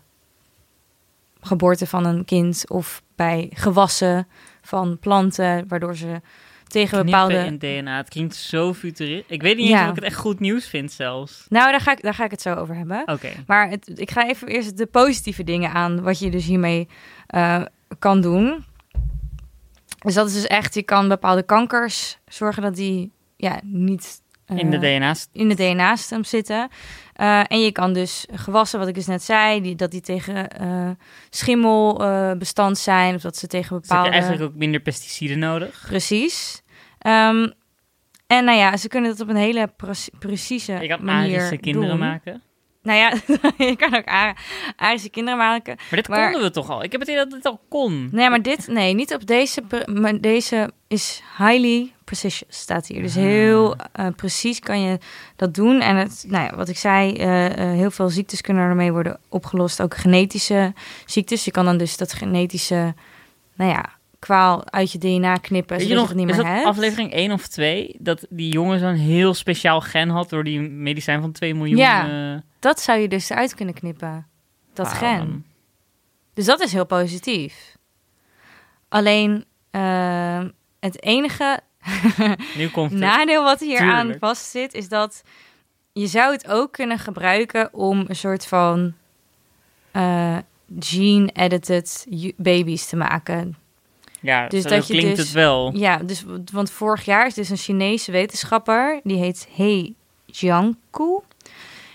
geboorte 1.40 1.86
van 1.86 2.04
een 2.04 2.24
kind 2.24 2.64
of 2.68 3.02
bij 3.20 3.50
gewassen 3.54 4.28
van 4.62 4.98
planten, 4.98 5.64
waardoor 5.68 5.96
ze 5.96 6.20
tegen 6.66 7.04
bepaalde. 7.04 7.34
in 7.34 7.58
DNA. 7.58 7.96
Het 7.96 8.08
klinkt 8.08 8.34
zo 8.34 8.74
futuristisch. 8.74 9.30
Ik 9.36 9.42
weet 9.42 9.56
niet 9.56 9.68
Ja. 9.68 9.72
eens 9.80 9.82
of 9.82 9.88
ik 9.88 9.94
het 9.94 10.04
echt 10.04 10.20
goed 10.20 10.40
nieuws 10.40 10.66
vind 10.66 10.92
zelfs. 10.92 11.46
Nou, 11.48 11.70
daar 11.70 11.80
ga, 11.80 11.92
ik, 11.92 12.02
daar 12.02 12.14
ga 12.14 12.24
ik 12.24 12.30
het 12.30 12.42
zo 12.42 12.54
over 12.54 12.74
hebben. 12.76 13.02
Oké. 13.06 13.28
Maar 13.46 13.68
het, 13.68 13.98
ik 14.00 14.10
ga 14.10 14.28
even 14.28 14.48
eerst 14.48 14.76
de 14.76 14.86
positieve 14.86 15.44
dingen 15.44 15.72
aan, 15.72 16.02
wat 16.02 16.18
je 16.18 16.30
dus 16.30 16.44
hiermee 16.46 16.88
eh, 17.26 17.62
kan 17.98 18.20
doen. 18.20 18.64
Dus 19.98 20.14
dat 20.14 20.26
is 20.28 20.34
dus 20.34 20.46
echt, 20.46 20.74
je 20.74 20.82
kan 20.82 21.08
bepaalde 21.08 21.42
kankers 21.42 22.18
zorgen 22.28 22.62
dat 22.62 22.74
die 22.74 23.12
ja, 23.36 23.60
niet 23.64 24.20
In 24.58 24.70
de 24.70 24.78
DNA's. 24.78 25.28
in 25.32 25.48
de 25.48 25.54
DNA-stem 25.54 26.24
zitten. 26.24 26.68
Eh, 27.12 27.40
en 27.48 27.60
je 27.60 27.72
kan 27.72 27.92
dus 27.92 28.26
gewassen, 28.32 28.78
wat 28.78 28.88
ik 28.88 28.94
dus 28.94 29.06
net 29.06 29.22
zei, 29.22 29.60
die, 29.60 29.74
dat 29.74 29.90
die 29.90 30.00
tegen 30.00 30.48
eh, 30.48 30.90
schimmel 31.30 32.04
eh, 32.04 32.32
bestand 32.32 32.78
zijn. 32.78 33.14
Of 33.14 33.20
dat 33.22 33.36
ze 33.36 33.46
tegen 33.46 33.68
Dus 33.68 33.70
heb 33.70 33.82
je 33.82 33.88
bepaalde... 33.88 34.10
eigenlijk 34.10 34.42
ook 34.42 34.54
minder 34.58 34.80
pesticiden 34.80 35.38
nodig. 35.38 35.84
Precies. 35.86 36.62
Ehm, 36.98 37.48
en 38.26 38.44
nou 38.44 38.58
ja, 38.58 38.76
ze 38.76 38.88
kunnen 38.88 39.10
dat 39.10 39.20
op 39.20 39.28
een 39.28 39.36
hele 39.36 39.72
pre- 39.76 39.92
precieze 40.18 40.72
Je 40.72 40.88
kan 40.88 41.04
manier 41.04 41.36
Arische 41.38 41.56
kinderen 41.56 41.88
doen. 41.88 41.98
maken. 41.98 42.42
Nou 42.82 42.98
ja, 42.98 43.12
je 43.68 43.76
kan 43.76 43.96
ook 43.96 44.04
Ar- 44.06 44.36
Arische 44.76 45.10
kinderen 45.10 45.38
maken. 45.38 45.74
Maar 45.76 45.86
dit 45.98 46.08
Maar- 46.08 46.22
konden 46.30 46.42
we 46.48 46.50
toch 46.54 46.70
al? 46.70 46.82
Ik 46.82 46.92
heb 46.92 47.00
het 47.00 47.10
idee 47.10 47.24
dat 47.24 47.32
het 47.32 47.44
al 47.46 47.60
kon. 47.68 48.08
Nee, 48.12 48.30
maar 48.30 48.42
dit, 48.42 48.66
nee, 48.66 48.94
niet 48.94 49.14
op 49.14 49.26
deze. 49.26 49.62
Maar 49.86 50.20
deze 50.20 50.70
is 50.88 51.22
highly 51.38 51.92
staat 52.48 52.86
hier. 52.86 53.02
Dus 53.02 53.16
Ah. 53.16 53.22
heel 53.22 53.76
eh, 53.76 54.06
precies 54.16 54.58
kan 54.60 54.80
je 54.80 54.98
dat 55.36 55.54
doen. 55.54 55.80
En 55.80 55.96
het, 55.96 56.24
nou 56.28 56.44
ja, 56.44 56.56
wat 56.56 56.68
ik 56.68 56.76
zei, 56.78 57.14
eh, 57.16 57.46
eh, 57.46 57.76
heel 57.76 57.90
veel 57.90 58.08
ziektes 58.08 58.40
kunnen 58.40 58.62
ermee 58.62 58.92
worden 58.92 59.18
opgelost. 59.28 59.82
Ook 59.82 59.96
genetische 59.96 60.72
ziektes. 61.06 61.44
Je 61.44 61.50
kan 61.50 61.64
dan 61.64 61.76
dus 61.78 61.96
dat 61.96 62.12
genetische, 62.12 62.94
nou 63.54 63.70
ja, 63.70 63.88
kwaal 64.18 64.70
uit 64.70 64.92
je 64.92 64.98
DNA 64.98 65.36
knippen. 65.36 65.78
Weet 65.78 65.88
je 65.88 65.94
nog, 65.94 66.08
het 66.08 66.16
niet 66.16 66.28
is 66.28 66.36
meer 66.36 66.44
dat 66.44 66.54
hebt. 66.54 66.66
aflevering 66.66 67.12
1 67.12 67.32
of 67.32 67.46
2? 67.46 67.96
Dat 67.98 68.26
die 68.30 68.52
jongen 68.52 68.78
zo'n 68.78 68.94
heel 68.94 69.34
speciaal 69.34 69.80
gen 69.80 70.08
had 70.08 70.28
door 70.28 70.44
die 70.44 70.60
medicijn 70.60 71.20
van 71.20 71.32
2 71.32 71.54
miljoen. 71.54 71.78
Ja. 71.78 72.42
Dat 72.58 72.80
zou 72.80 72.98
je 72.98 73.08
dus 73.08 73.30
eruit 73.30 73.54
kunnen 73.54 73.74
knippen. 73.74 74.26
Dat 74.72 74.92
gen. 74.92 75.44
Dus 76.34 76.44
dat 76.44 76.60
is 76.60 76.72
heel 76.72 76.86
positief. 76.86 77.76
Alleen 78.88 79.44
het 80.80 81.02
enige 81.02 81.60
Nu 82.56 82.68
komt 82.68 82.90
het. 82.90 83.00
nadeel 83.00 83.42
wat 83.42 83.60
hier 83.60 83.80
aan 83.80 84.00
Tuurlijk. 84.00 84.18
vastzit, 84.18 84.74
is 84.74 84.88
dat 84.88 85.22
je 85.92 86.06
zou 86.06 86.32
het 86.32 86.48
ook 86.48 86.72
kunnen 86.72 86.98
gebruiken 86.98 87.74
om 87.74 88.04
een 88.08 88.16
soort 88.16 88.46
van 88.46 88.94
eh, 89.90 90.36
gene-edited 90.78 92.06
baby's 92.36 92.86
te 92.86 92.96
maken. 92.96 93.56
ja, 94.20 94.48
dus 94.48 94.62
dat 94.62 94.86
je 94.86 94.92
klinkt 94.92 95.16
dus- 95.16 95.24
het 95.24 95.34
wel. 95.34 95.76
Ja, 95.76 95.96
dus, 95.96 96.24
want 96.52 96.70
vorig 96.70 97.04
jaar 97.04 97.26
is 97.26 97.34
dus 97.34 97.48
een 97.50 97.56
Chinese 97.56 98.12
wetenschapper, 98.12 99.00
die 99.02 99.16
heet 99.16 99.48
He 99.56 99.92
Jiankui. 100.26 101.18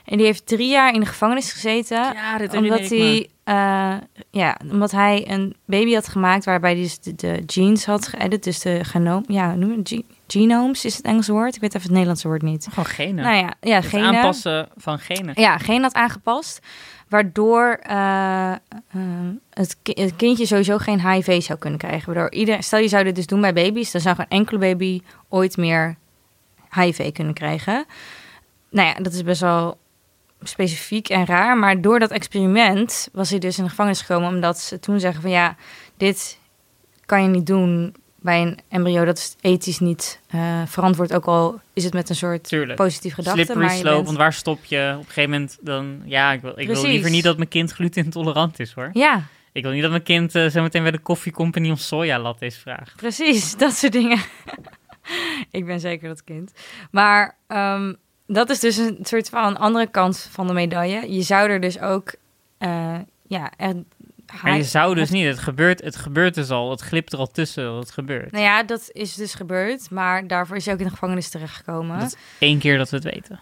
En 0.05 0.17
die 0.17 0.25
heeft 0.25 0.45
drie 0.45 0.67
jaar 0.69 0.93
in 0.93 0.99
de 0.99 1.05
gevangenis 1.05 1.51
gezeten. 1.51 1.97
Ja, 1.97 2.37
omdat 2.57 2.79
hij, 2.89 3.29
eh, 3.43 3.93
ja, 4.31 4.57
omdat 4.71 4.91
hij 4.91 5.25
een 5.29 5.55
baby 5.65 5.93
had 5.93 6.07
gemaakt 6.07 6.45
waarbij 6.45 6.71
hij 6.73 6.81
dus 6.81 6.99
de, 6.99 7.15
de 7.15 7.43
genes 7.45 7.85
had 7.85 8.07
geëdit, 8.07 8.43
dus 8.43 8.59
de 8.59 8.83
genoom, 8.83 9.23
ja, 9.27 9.55
noem 9.55 9.77
het 9.77 9.89
ge- 9.89 10.03
genomes 10.27 10.85
is 10.85 10.95
het 10.97 11.05
Engelse 11.05 11.31
woord. 11.31 11.55
Ik 11.55 11.61
weet 11.61 11.69
even 11.69 11.81
het 11.81 11.91
Nederlandse 11.91 12.27
woord 12.27 12.41
niet. 12.41 12.67
Gewoon 12.69 12.85
genen. 12.85 13.23
Nou 13.23 13.35
ja, 13.35 13.53
ja, 13.61 13.81
genen. 13.81 14.05
aanpassen 14.15 14.67
van 14.77 14.99
genen. 14.99 15.33
Ja, 15.41 15.57
geen 15.57 15.81
had 15.81 15.93
aangepast. 15.93 16.59
Waardoor 17.09 17.79
eh, 17.81 18.51
eh, 18.51 18.57
het, 19.53 19.77
ki- 19.81 20.01
het 20.01 20.15
kindje 20.15 20.45
sowieso 20.45 20.77
geen 20.77 21.09
HIV 21.11 21.41
zou 21.43 21.59
kunnen 21.59 21.79
krijgen. 21.79 22.13
Waardoor 22.13 22.31
ieder, 22.39 22.63
stel 22.63 22.79
je 22.79 22.87
zou 22.87 23.03
dit 23.03 23.15
dus 23.15 23.25
doen 23.27 23.41
bij 23.41 23.53
baby's, 23.53 23.91
dan 23.91 24.01
zou 24.01 24.15
geen 24.15 24.25
enkele 24.29 24.59
baby 24.59 25.01
ooit 25.29 25.57
meer 25.57 25.95
HIV 26.69 27.11
kunnen 27.11 27.33
krijgen. 27.33 27.85
Nou 28.69 28.87
ja, 28.87 28.93
dat 28.93 29.13
is 29.13 29.23
best 29.23 29.41
wel 29.41 29.77
specifiek 30.47 31.09
en 31.09 31.25
raar. 31.25 31.57
Maar 31.57 31.81
door 31.81 31.99
dat 31.99 32.11
experiment 32.11 33.09
was 33.13 33.29
hij 33.29 33.39
dus 33.39 33.57
in 33.57 33.63
de 33.63 33.69
gevangenis 33.69 34.01
gekomen. 34.01 34.29
Omdat 34.29 34.59
ze 34.59 34.79
toen 34.79 34.99
zeggen 34.99 35.21
van 35.21 35.31
ja, 35.31 35.55
dit 35.97 36.39
kan 37.05 37.21
je 37.23 37.27
niet 37.29 37.45
doen 37.45 37.95
bij 38.19 38.41
een 38.41 38.59
embryo. 38.69 39.05
Dat 39.05 39.17
is 39.17 39.35
ethisch 39.41 39.79
niet 39.79 40.19
eh, 40.27 40.61
verantwoord. 40.65 41.13
Ook 41.13 41.25
al 41.25 41.61
is 41.73 41.83
het 41.83 41.93
met 41.93 42.09
een 42.09 42.15
soort 42.15 42.43
Tuurlijk. 42.47 42.75
positief 42.77 43.13
gedachte. 43.13 43.39
Slippery 43.43 43.65
maar 43.65 43.73
je 43.75 43.79
slope, 43.79 43.95
bent- 43.95 44.05
want 44.05 44.17
waar 44.17 44.33
stop 44.33 44.63
je? 44.65 44.91
Op 44.93 44.99
een 44.99 45.05
gegeven 45.05 45.29
moment 45.29 45.57
dan... 45.61 46.01
Ja, 46.05 46.31
ik 46.31 46.41
wil, 46.41 46.59
ik 46.59 46.67
wil 46.67 46.81
liever 46.85 47.09
niet 47.09 47.23
dat 47.23 47.37
mijn 47.37 47.49
kind 47.49 47.71
glutenintolerant 47.71 48.59
is, 48.59 48.71
hoor. 48.73 48.89
Ja, 48.93 49.23
Ik 49.51 49.63
wil 49.63 49.71
niet 49.71 49.81
dat 49.81 49.91
mijn 49.91 50.03
kind 50.03 50.35
eh, 50.35 50.49
zometeen 50.49 50.81
bij 50.81 50.91
de 50.91 50.97
koffiecompany 50.99 51.69
om 51.69 51.75
sojalattes 51.75 52.57
vraagt. 52.57 52.95
Precies, 52.95 53.55
dat 53.57 53.73
soort 53.73 53.91
dingen. 53.93 54.19
ik 55.51 55.65
ben 55.65 55.79
zeker 55.79 56.07
dat 56.07 56.23
kind. 56.23 56.51
Maar 56.91 57.37
ehm, 57.47 57.93
dat 58.27 58.49
is 58.49 58.59
dus 58.59 58.77
een 58.77 58.97
soort 59.01 59.29
van 59.29 59.57
andere 59.57 59.87
kant 59.87 60.29
van 60.31 60.47
de 60.47 60.53
medaille. 60.53 61.13
Je 61.13 61.21
zou 61.21 61.49
er 61.49 61.59
dus 61.61 61.79
ook, 61.79 62.15
eh, 62.57 62.97
ja, 63.27 63.51
er, 63.57 63.83
Maar 64.41 64.57
je 64.57 64.63
zou 64.63 64.95
dus 64.95 65.09
niet. 65.09 65.25
Het 65.25 65.39
gebeurt, 65.39 65.81
het 65.81 65.95
gebeurt 65.95 66.33
dus 66.33 66.49
al. 66.49 66.71
Het 66.71 66.81
glipt 66.81 67.13
er 67.13 67.19
al 67.19 67.27
tussen. 67.27 67.73
Het 67.73 67.91
gebeurt. 67.91 68.31
Nou 68.31 68.43
ja, 68.43 68.63
dat 68.63 68.89
is 68.91 69.15
dus 69.15 69.33
gebeurd, 69.33 69.89
maar 69.89 70.27
daarvoor 70.27 70.55
is 70.55 70.65
hij 70.65 70.73
ook 70.73 70.79
in 70.79 70.85
de 70.85 70.91
gevangenis 70.91 71.29
terechtgekomen. 71.29 71.99
Dat 71.99 72.07
is 72.07 72.15
één 72.39 72.59
keer 72.59 72.77
dat 72.77 72.89
we 72.89 72.95
het 72.95 73.05
weten. 73.05 73.39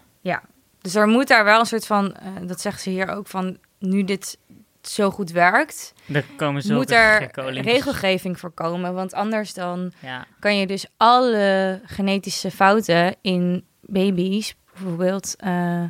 Dus 0.84 0.94
er 0.94 1.06
moet 1.06 1.28
daar 1.28 1.44
wel 1.44 1.60
een 1.60 1.66
soort 1.66 1.86
van, 1.86 2.14
eh, 2.14 2.28
dat 2.42 2.60
zegt 2.60 2.80
ze 2.80 2.90
hier 2.90 3.08
ook 3.08 3.26
van, 3.26 3.58
nu 3.78 4.04
dit 4.04 4.38
zo 4.82 5.10
goed 5.10 5.30
werkt, 5.30 5.94
Er 6.12 6.24
komen 6.36 6.62
zulke 6.62 6.78
moet 6.78 6.90
er 6.90 7.30
regelgeving 7.62 8.38
voor 8.38 8.50
komen. 8.50 8.94
Want 8.94 9.14
anders 9.14 9.54
dan 9.54 9.92
Ja, 9.98 10.26
kan 10.38 10.56
je 10.56 10.66
dus 10.66 10.86
alle 10.96 11.80
genetische 11.84 12.50
fouten 12.50 13.14
in 13.20 13.64
baby's 13.80 14.54
bijvoorbeeld 14.74 15.34
eh, 15.36 15.82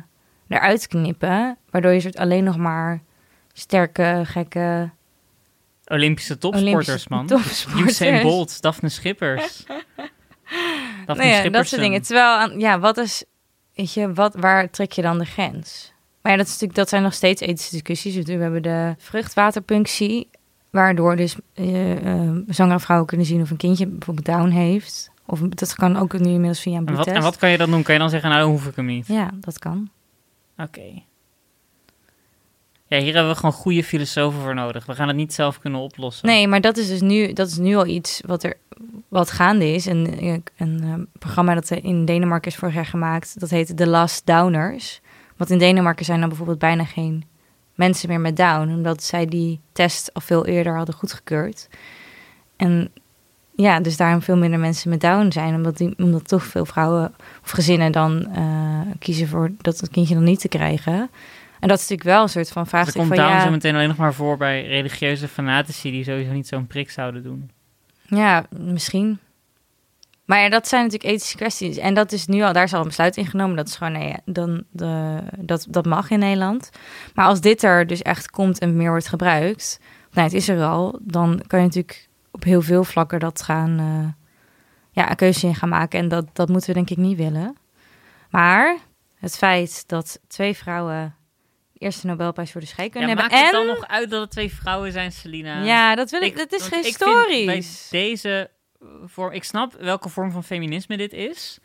eruit 0.47 0.87
knippen. 0.87 1.57
Waardoor 1.69 1.91
je 1.91 1.99
soort 1.99 2.17
alleen 2.17 2.43
nog 2.43 2.57
maar 2.57 3.01
sterke, 3.53 4.21
gekke 4.25 4.89
Olympische 5.87 6.37
topsporters, 6.37 6.87
Olympische 6.87 7.09
man. 7.09 7.27
topsporters. 7.37 7.89
Usain 7.89 8.21
Bolt, 8.21 8.61
Daphne 8.61 8.89
Schippers. 8.89 9.63
Daphne 11.05 11.23
Nou 11.23 11.27
ja, 11.27 11.49
dat 11.49 11.67
soort 11.67 11.81
dingen. 11.81 12.01
Terwijl, 12.01 12.59
ja, 12.59 12.79
wat 12.79 12.97
is, 12.97 13.23
weet 13.73 13.93
je, 13.93 14.13
wat, 14.13 14.35
waar 14.35 14.69
trek 14.69 14.91
je 14.91 15.01
dan 15.01 15.17
de 15.17 15.25
grens? 15.25 15.93
Maar 16.21 16.31
ja, 16.31 16.37
dat, 16.37 16.47
is 16.47 16.53
natuurlijk, 16.53 16.79
dat 16.79 16.89
zijn 16.89 17.03
nog 17.03 17.13
steeds 17.13 17.41
ethische 17.41 17.71
discussies. 17.71 18.15
We 18.25 18.31
hebben 18.31 18.61
de 18.61 18.95
vruchtwaterpunctie, 18.97 20.29
waardoor 20.69 21.15
dus 21.15 21.35
eh 21.53 21.91
eh, 21.91 22.31
zwangere 22.47 22.79
vrouwen 22.79 23.07
kunnen 23.07 23.25
zien 23.25 23.41
of 23.41 23.49
een 23.49 23.57
kindje 23.57 23.87
bijvoorbeeld 23.87 24.25
Down 24.25 24.49
heeft. 24.49 25.11
Of 25.25 25.39
dat 25.39 25.75
kan 25.75 25.97
ook 25.97 26.13
nu 26.13 26.29
inmiddels 26.29 26.59
via 26.61 26.71
een 26.71 26.77
En 26.77 26.85
wat, 26.85 26.93
bloedtest. 26.93 27.17
en 27.17 27.23
wat 27.23 27.37
kan 27.37 27.49
je 27.49 27.57
dan 27.57 27.71
doen? 27.71 27.83
Kan 27.83 27.93
je 27.93 27.99
dan 27.99 28.09
zeggen, 28.09 28.29
nou, 28.29 28.41
dan 28.41 28.51
hoef 28.51 28.65
ik 28.67 28.75
hem 28.75 28.85
niet? 28.85 29.07
Ja, 29.07 29.29
dat 29.33 29.59
kan. 29.59 29.89
Oké. 30.57 31.03
Ja, 32.87 32.99
hier 32.99 33.13
hebben 33.13 33.31
we 33.31 33.37
gewoon 33.37 33.53
goede 33.53 33.83
filosofen 33.83 34.41
voor 34.41 34.53
nodig. 34.53 34.85
We 34.85 34.95
gaan 34.95 35.07
het 35.07 35.17
niet 35.17 35.33
zelf 35.33 35.59
kunnen 35.59 35.79
oplossen. 35.79 36.27
Nee, 36.27 36.47
maar 36.47 36.61
dat 36.61 36.77
is 36.77 36.87
dus 36.87 37.01
nu, 37.01 37.33
dat 37.33 37.47
is 37.47 37.57
nu 37.57 37.75
al 37.75 37.85
iets 37.85 38.21
wat 38.25 38.43
er 38.43 38.57
wat 39.07 39.31
gaande 39.31 39.73
is. 39.73 39.87
En 39.87 40.19
eh, 40.19 40.37
een 40.57 40.81
eh, 40.83 41.19
programma 41.19 41.53
dat 41.53 41.69
in 41.71 42.05
Denemarken 42.05 42.51
is 42.51 42.57
vorig 42.57 42.73
jaar 42.73 42.85
gemaakt, 42.85 43.39
dat 43.39 43.49
heet 43.49 43.77
The 43.77 43.87
Last 43.87 44.25
Downers. 44.25 45.01
Want 45.37 45.49
in 45.49 45.57
Denemarken 45.57 46.05
zijn 46.05 46.19
dan 46.19 46.27
bijvoorbeeld 46.29 46.59
bijna 46.59 46.85
geen 46.85 47.23
mensen 47.75 48.09
meer 48.09 48.19
met 48.19 48.37
Down, 48.37 48.69
omdat 48.69 49.03
zij 49.03 49.25
die 49.25 49.59
test 49.71 50.13
al 50.13 50.21
veel 50.21 50.45
eerder 50.45 50.75
hadden 50.75 50.95
goedgekeurd. 50.95 51.69
En 52.55 52.91
ja, 53.55 53.79
dus 53.79 53.97
daarom 53.97 54.21
veel 54.21 54.37
minder 54.37 54.59
mensen 54.59 54.89
met 54.89 55.01
Down 55.01 55.31
zijn, 55.31 55.55
omdat, 55.55 55.77
die, 55.77 55.93
omdat 55.97 56.27
toch 56.27 56.43
veel 56.43 56.65
vrouwen 56.65 57.13
of 57.43 57.49
gezinnen 57.49 57.91
dan 57.91 58.27
eh, 58.33 58.79
kiezen 58.99 59.27
voor 59.27 59.51
dat 59.61 59.79
het 59.79 59.89
kindje 59.89 60.13
dan 60.13 60.23
niet 60.23 60.39
te 60.39 60.47
krijgen. 60.47 61.09
En 61.59 61.67
dat 61.67 61.79
is 61.79 61.87
natuurlijk 61.87 62.09
wel 62.09 62.21
een 62.21 62.29
soort 62.29 62.49
van 62.49 62.61
Dus 62.61 62.71
vraag 62.71 62.87
er 62.87 62.93
komt 62.93 63.07
van 63.07 63.17
daarom 63.17 63.35
ja, 63.35 63.43
zo 63.43 63.51
meteen 63.51 63.75
alleen 63.75 63.87
nog 63.87 63.97
maar 63.97 64.13
voor 64.13 64.37
bij 64.37 64.67
religieuze 64.67 65.27
fanatici 65.27 65.91
die 65.91 66.03
sowieso 66.03 66.31
niet 66.31 66.47
zo'n 66.47 66.67
prik 66.67 66.89
zouden 66.89 67.23
doen. 67.23 67.49
Ja, 68.07 68.45
misschien. 68.49 69.19
Maar 70.25 70.39
ja, 70.39 70.49
dat 70.49 70.67
zijn 70.67 70.83
natuurlijk 70.83 71.11
ethische 71.11 71.37
kwesties. 71.37 71.77
En 71.77 71.93
dat 71.93 72.11
is 72.11 72.27
nu 72.27 72.41
al, 72.41 72.53
daar 72.53 72.63
is 72.63 72.73
al 72.73 72.81
een 72.81 72.87
besluit 72.87 73.17
in 73.17 73.25
genomen. 73.25 73.55
Dat 73.55 73.67
is 73.67 73.75
gewoon, 73.75 73.93
nee, 73.93 74.15
dan 74.25 74.63
de, 74.71 75.19
dat, 75.37 75.67
dat 75.69 75.85
mag 75.85 76.09
in 76.09 76.19
Nederland. 76.19 76.69
Maar 77.13 77.25
als 77.25 77.41
dit 77.41 77.63
er 77.63 77.87
dus 77.87 78.01
echt 78.01 78.29
komt 78.29 78.59
en 78.59 78.75
meer 78.75 78.89
wordt 78.89 79.07
gebruikt, 79.07 79.79
nou, 80.11 80.27
het 80.27 80.35
is 80.35 80.49
er 80.49 80.63
al, 80.63 80.99
dan 81.01 81.41
kan 81.47 81.59
je 81.59 81.65
natuurlijk 81.65 82.07
op 82.35 82.43
heel 82.43 82.61
veel 82.61 82.83
vlakken 82.83 83.19
dat 83.19 83.41
gaan, 83.41 83.79
eh, 83.79 84.23
ja, 84.91 85.09
een 85.09 85.15
keuze 85.15 85.47
in 85.47 85.55
gaan 85.55 85.69
maken. 85.69 85.99
En 85.99 86.07
dat, 86.07 86.25
dat 86.33 86.49
moeten 86.49 86.67
we 86.69 86.75
denk 86.75 86.89
ik 86.89 86.97
niet 86.97 87.17
willen. 87.17 87.57
Maar 88.29 88.77
het 89.15 89.37
feit 89.37 89.83
dat 89.87 90.19
twee 90.27 90.53
vrouwen 90.55 91.15
eerste 91.77 92.07
Nobelprijs 92.07 92.51
voor 92.51 92.61
de 92.61 92.67
scheikunde 92.67 93.07
Ja, 93.07 93.13
hebben. 93.13 93.31
maakt 93.31 93.45
het 93.45 93.53
en 93.53 93.65
dan 93.65 93.75
nog 93.75 93.87
uit 93.87 94.09
dat 94.09 94.21
het 94.21 94.31
twee 94.31 94.53
vrouwen 94.53 94.91
zijn, 94.91 95.11
Selina? 95.11 95.63
ja, 95.63 95.95
dat 95.95 96.09
wil 96.11 96.21
ik. 96.21 96.27
Ik- 96.31 96.37
dat 96.37 96.53
is 96.53 96.69
historisch. 96.69 97.45
bij 97.45 97.63
deze 97.99 98.49
vorm, 99.05 99.31
ik 99.31 99.43
snap 99.43 99.73
welke 99.79 100.09
vorm 100.09 100.31
van 100.31 100.43
feminisme 100.43 100.97
dit 100.97 101.13
is. 101.13 101.59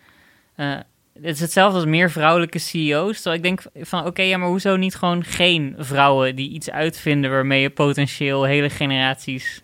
Eh, 0.57 0.75
het 1.15 1.25
is 1.25 1.41
hetzelfde 1.41 1.77
als 1.77 1.87
meer 1.87 2.11
vrouwelijke 2.11 2.59
CEO's. 2.59 3.15
Terwijl 3.21 3.37
ik 3.37 3.43
denk 3.43 3.63
van, 3.87 4.07
oké, 4.07 4.23
ja, 4.23 4.37
maar 4.39 4.49
hoezo 4.49 4.77
niet 4.77 4.95
gewoon 4.95 5.25
geen 5.25 5.75
vrouwen 5.79 6.37
die 6.37 6.51
iets 6.51 6.71
uitvinden 6.71 7.31
waarmee 7.31 7.61
je 7.61 7.71
potentieel 7.71 8.45
hele 8.45 8.71
generaties 8.71 9.63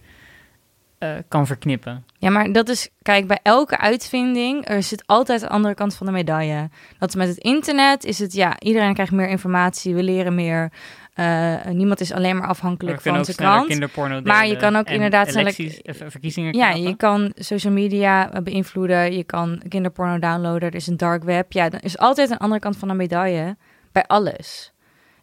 eh, 0.98 1.10
kan 1.28 1.46
verknippen? 1.46 2.04
Ja, 2.18 2.30
maar 2.30 2.52
dat 2.52 2.68
is, 2.68 2.88
kijk, 3.02 3.26
bij 3.26 3.38
elke 3.42 3.78
uitvinding, 3.78 4.68
er 4.68 4.82
zit 4.82 5.02
altijd 5.06 5.40
de 5.40 5.48
andere 5.48 5.74
kant 5.74 5.94
van 5.94 6.06
de 6.06 6.12
medaille. 6.12 6.68
Dat 6.98 7.08
is 7.08 7.14
met 7.14 7.28
het 7.28 7.38
internet, 7.38 8.04
is 8.04 8.18
het, 8.18 8.32
ja, 8.32 8.60
iedereen 8.60 8.94
krijgt 8.94 9.12
meer 9.12 9.28
informatie, 9.28 9.94
we 9.94 10.02
leren 10.02 10.34
meer. 10.34 10.72
Eh, 11.14 11.54
niemand 11.70 12.00
is 12.00 12.12
alleen 12.12 12.36
maar 12.36 12.48
afhankelijk 12.48 13.02
kunnen 13.02 13.24
van 13.24 13.34
zijn 13.34 13.48
krant. 13.88 14.24
Maar 14.24 14.46
je 14.46 14.56
kan 14.56 14.76
ook 14.76 14.88
inderdaad 14.88 15.28
sneller- 15.30 15.54
electies- 15.58 15.82
eh, 15.82 16.08
verkiezingen 16.08 16.54
Ja, 16.56 16.70
je 16.70 16.96
kan 16.96 17.32
social 17.34 17.72
media 17.72 18.30
beïnvloeden, 18.42 19.12
je 19.16 19.24
kan 19.24 19.62
kinderporno 19.68 20.18
downloaden, 20.18 20.68
er 20.68 20.74
is 20.74 20.86
een 20.86 20.96
dark 20.96 21.24
web. 21.24 21.52
Ja, 21.52 21.64
er 21.70 21.84
is 21.84 21.98
altijd 21.98 22.30
een 22.30 22.38
andere 22.38 22.60
kant 22.60 22.76
van 22.76 22.88
de 22.88 22.94
medaille 22.94 23.56
bij 23.92 24.04
alles. 24.06 24.72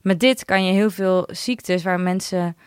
Met 0.01 0.19
dit 0.19 0.45
kan 0.45 0.65
je 0.65 0.71
heel 0.71 0.89
veel 0.89 1.27
ziektes 1.31 1.83
waar 1.83 1.99
mensen 1.99 2.57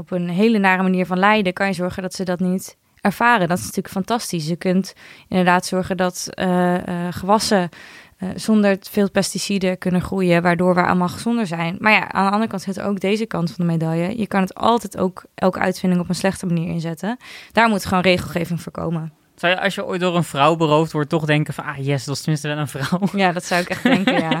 op 0.00 0.10
een 0.10 0.28
hele 0.28 0.58
nare 0.58 0.82
manier 0.82 1.06
van 1.06 1.18
lijden, 1.18 1.52
kan 1.52 1.66
je 1.66 1.72
zorgen 1.72 2.02
dat 2.02 2.14
ze 2.14 2.24
dat 2.24 2.40
niet 2.40 2.76
ervaren. 3.00 3.48
Dat 3.48 3.58
is 3.58 3.64
natuurlijk 3.64 3.94
fantastisch. 3.94 4.48
Je 4.48 4.56
kunt 4.56 4.94
inderdaad 5.28 5.66
zorgen 5.66 5.96
dat 5.96 6.28
eh, 6.30 6.76
eh, 6.76 7.14
gewassen 7.14 7.68
eh, 8.16 8.28
zonder 8.34 8.76
veel 8.80 9.10
pesticiden 9.10 9.78
kunnen 9.78 10.00
groeien, 10.00 10.42
waardoor 10.42 10.74
we 10.74 10.86
allemaal 10.86 11.08
gezonder 11.08 11.46
zijn. 11.46 11.76
Maar 11.78 11.92
ja, 11.92 12.12
aan 12.12 12.24
de 12.24 12.30
andere 12.30 12.50
kant 12.50 12.62
zit 12.62 12.80
ook 12.80 13.00
deze 13.00 13.26
kant 13.26 13.52
van 13.52 13.66
de 13.66 13.72
medaille. 13.72 14.18
Je 14.18 14.26
kan 14.26 14.40
het 14.40 14.54
altijd 14.54 14.98
ook 14.98 15.24
elke 15.34 15.58
uitvinding 15.58 16.02
op 16.02 16.08
een 16.08 16.14
slechte 16.14 16.46
manier 16.46 16.68
inzetten. 16.68 17.16
Daar 17.52 17.68
moet 17.68 17.84
gewoon 17.84 18.02
regelgeving 18.02 18.60
voor 18.60 18.72
komen. 18.72 19.12
Zou 19.34 19.52
je 19.52 19.60
als 19.60 19.74
je 19.74 19.86
ooit 19.86 20.00
door 20.00 20.16
een 20.16 20.24
vrouw 20.24 20.56
beroofd 20.56 20.92
wordt 20.92 21.08
toch 21.08 21.24
denken 21.24 21.54
van, 21.54 21.64
ah 21.64 21.76
yes, 21.76 22.04
dat 22.04 22.14
is 22.14 22.20
tenminste 22.20 22.48
wel 22.48 22.58
een 22.58 22.68
vrouw. 22.68 23.00
Ja, 23.12 23.32
dat 23.32 23.44
zou 23.44 23.60
ik 23.60 23.68
echt 23.68 23.82
denken, 23.82 24.20
ja. 24.20 24.40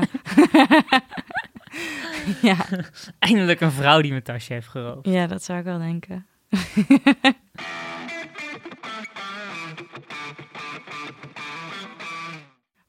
ja. 2.42 2.56
Eindelijk 3.18 3.60
een 3.60 3.72
vrouw 3.72 4.00
die 4.00 4.10
mijn 4.10 4.22
tasje 4.22 4.52
heeft 4.52 4.68
geroofd. 4.68 5.06
Ja, 5.06 5.26
dat 5.26 5.44
zou 5.44 5.58
ik 5.58 5.64
wel 5.64 5.78
denken. 5.78 6.26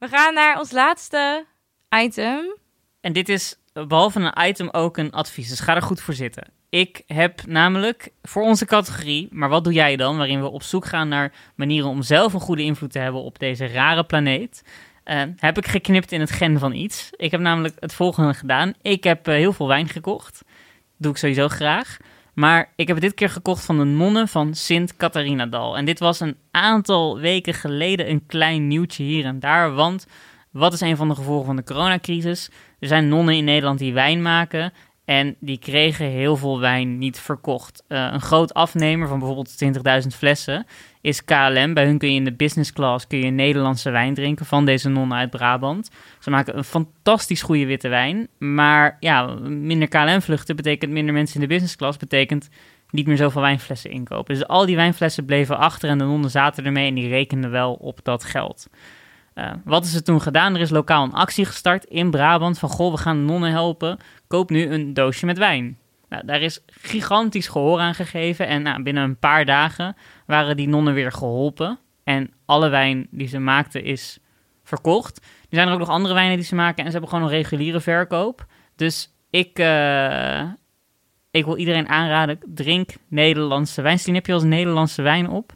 We 0.01 0.07
gaan 0.07 0.33
naar 0.33 0.59
ons 0.59 0.71
laatste 0.71 1.45
item. 1.95 2.57
En 3.01 3.13
dit 3.13 3.29
is 3.29 3.59
behalve 3.87 4.19
een 4.19 4.47
item 4.47 4.69
ook 4.71 4.97
een 4.97 5.11
advies, 5.11 5.49
dus 5.49 5.59
ga 5.59 5.75
er 5.75 5.81
goed 5.81 6.01
voor 6.01 6.13
zitten. 6.13 6.43
Ik 6.69 7.03
heb 7.05 7.45
namelijk 7.45 8.09
voor 8.21 8.43
onze 8.43 8.65
categorie, 8.65 9.27
maar 9.31 9.49
wat 9.49 9.63
doe 9.63 9.73
jij 9.73 9.95
dan? 9.95 10.17
Waarin 10.17 10.41
we 10.41 10.49
op 10.49 10.63
zoek 10.63 10.85
gaan 10.85 11.07
naar 11.07 11.33
manieren 11.55 11.89
om 11.89 12.01
zelf 12.01 12.33
een 12.33 12.39
goede 12.39 12.63
invloed 12.63 12.91
te 12.91 12.99
hebben 12.99 13.21
op 13.21 13.39
deze 13.39 13.67
rare 13.67 14.03
planeet. 14.03 14.63
Eh, 15.03 15.21
heb 15.35 15.57
ik 15.57 15.67
geknipt 15.67 16.11
in 16.11 16.19
het 16.19 16.31
gen 16.31 16.59
van 16.59 16.73
iets. 16.73 17.09
Ik 17.11 17.31
heb 17.31 17.39
namelijk 17.39 17.75
het 17.79 17.93
volgende 17.93 18.33
gedaan. 18.33 18.73
Ik 18.81 19.03
heb 19.03 19.27
eh, 19.27 19.35
heel 19.35 19.53
veel 19.53 19.67
wijn 19.67 19.87
gekocht. 19.87 20.41
Doe 20.97 21.11
ik 21.11 21.17
sowieso 21.17 21.47
graag. 21.47 21.97
Maar 22.33 22.71
ik 22.75 22.87
heb 22.87 22.95
het 22.95 23.05
dit 23.05 23.15
keer 23.15 23.29
gekocht 23.29 23.65
van 23.65 23.77
de 23.77 23.83
nonnen 23.83 24.27
van 24.27 24.53
Sint 24.53 24.97
Catharinadal. 24.97 25.77
En 25.77 25.85
dit 25.85 25.99
was 25.99 26.19
een 26.19 26.37
aantal 26.51 27.19
weken 27.19 27.53
geleden 27.53 28.09
een 28.09 28.25
klein 28.25 28.67
nieuwtje 28.67 29.03
hier 29.03 29.25
en 29.25 29.39
daar. 29.39 29.73
Want 29.73 30.05
wat 30.51 30.73
is 30.73 30.81
een 30.81 30.97
van 30.97 31.07
de 31.07 31.15
gevolgen 31.15 31.45
van 31.45 31.55
de 31.55 31.63
coronacrisis? 31.63 32.49
Er 32.79 32.87
zijn 32.87 33.07
nonnen 33.07 33.35
in 33.35 33.43
Nederland 33.43 33.79
die 33.79 33.93
wijn 33.93 34.21
maken. 34.21 34.73
En 35.05 35.35
die 35.39 35.57
kregen 35.57 36.05
heel 36.05 36.37
veel 36.37 36.59
wijn 36.59 36.97
niet 36.97 37.19
verkocht. 37.19 37.83
Eh, 37.87 38.09
een 38.11 38.21
groot 38.21 38.53
afnemer 38.53 39.07
van 39.07 39.19
bijvoorbeeld 39.19 39.57
20.000 39.57 40.15
flessen 40.15 40.65
is 41.01 41.23
KLM. 41.23 41.73
Bij 41.73 41.85
hun 41.85 41.97
kun 41.97 42.09
je 42.09 42.15
in 42.15 42.23
de 42.23 42.33
business 42.33 42.73
class 42.73 43.07
kun 43.07 43.19
je 43.19 43.29
Nederlandse 43.29 43.89
wijn 43.89 44.13
drinken 44.13 44.45
van 44.45 44.65
deze 44.65 44.89
nonnen 44.89 45.17
uit 45.17 45.29
Brabant. 45.29 45.89
Ze 46.19 46.29
maken 46.29 46.57
een 46.57 46.63
fantastisch 46.63 47.41
goede 47.41 47.65
witte 47.65 47.87
wijn. 47.87 48.27
Maar 48.37 48.97
ja, 48.99 49.25
minder 49.43 49.87
KLM-vluchten 49.87 50.55
betekent 50.55 50.91
minder 50.91 51.13
mensen 51.13 51.35
in 51.35 51.41
de 51.41 51.47
business 51.47 51.75
class. 51.75 51.97
Betekent 51.97 52.49
niet 52.89 53.07
meer 53.07 53.17
zoveel 53.17 53.41
wijnflessen 53.41 53.91
inkopen. 53.91 54.35
Dus 54.35 54.47
al 54.47 54.65
die 54.65 54.75
wijnflessen 54.75 55.25
bleven 55.25 55.57
achter 55.57 55.89
en 55.89 55.97
de 55.97 56.03
nonnen 56.03 56.29
zaten 56.29 56.65
ermee 56.65 56.87
en 56.87 56.95
die 56.95 57.09
rekenden 57.09 57.51
wel 57.51 57.73
op 57.73 57.99
dat 58.03 58.23
geld. 58.23 58.67
Uh, 59.35 59.51
wat 59.63 59.85
is 59.85 59.95
er 59.95 60.03
toen 60.03 60.21
gedaan? 60.21 60.55
Er 60.55 60.61
is 60.61 60.69
lokaal 60.69 61.03
een 61.03 61.13
actie 61.13 61.45
gestart 61.45 61.85
in 61.85 62.11
Brabant 62.11 62.59
van 62.59 62.69
goh, 62.69 62.91
we 62.91 62.97
gaan 62.97 63.25
nonnen 63.25 63.51
helpen. 63.51 63.97
Koop 64.27 64.49
nu 64.49 64.65
een 64.65 64.93
doosje 64.93 65.25
met 65.25 65.37
wijn. 65.37 65.77
Nou, 66.09 66.25
daar 66.25 66.41
is 66.41 66.63
gigantisch 66.65 67.47
gehoor 67.47 67.79
aan 67.79 67.95
gegeven 67.95 68.47
en 68.47 68.61
nou, 68.61 68.83
binnen 68.83 69.03
een 69.03 69.19
paar 69.19 69.45
dagen 69.45 69.95
waren 70.25 70.57
die 70.57 70.67
nonnen 70.67 70.93
weer 70.93 71.11
geholpen. 71.11 71.79
En 72.03 72.33
alle 72.45 72.69
wijn 72.69 73.07
die 73.11 73.27
ze 73.27 73.39
maakten 73.39 73.83
is 73.83 74.19
verkocht. 74.63 75.17
Er 75.21 75.57
zijn 75.57 75.67
er 75.67 75.73
ook 75.73 75.79
nog 75.79 75.89
andere 75.89 76.13
wijnen 76.13 76.35
die 76.35 76.45
ze 76.45 76.55
maken 76.55 76.77
en 76.77 76.85
ze 76.85 76.91
hebben 76.91 77.09
gewoon 77.09 77.25
een 77.25 77.37
reguliere 77.37 77.79
verkoop. 77.79 78.45
Dus 78.75 79.13
ik, 79.29 79.59
uh, 79.59 80.41
ik 81.31 81.45
wil 81.45 81.57
iedereen 81.57 81.87
aanraden, 81.87 82.39
drink 82.45 82.89
Nederlandse 83.07 83.81
wijn. 83.81 83.99
Stien, 83.99 84.13
heb 84.13 84.25
je 84.25 84.33
als 84.33 84.43
Nederlandse 84.43 85.01
wijn 85.01 85.29
op? 85.29 85.53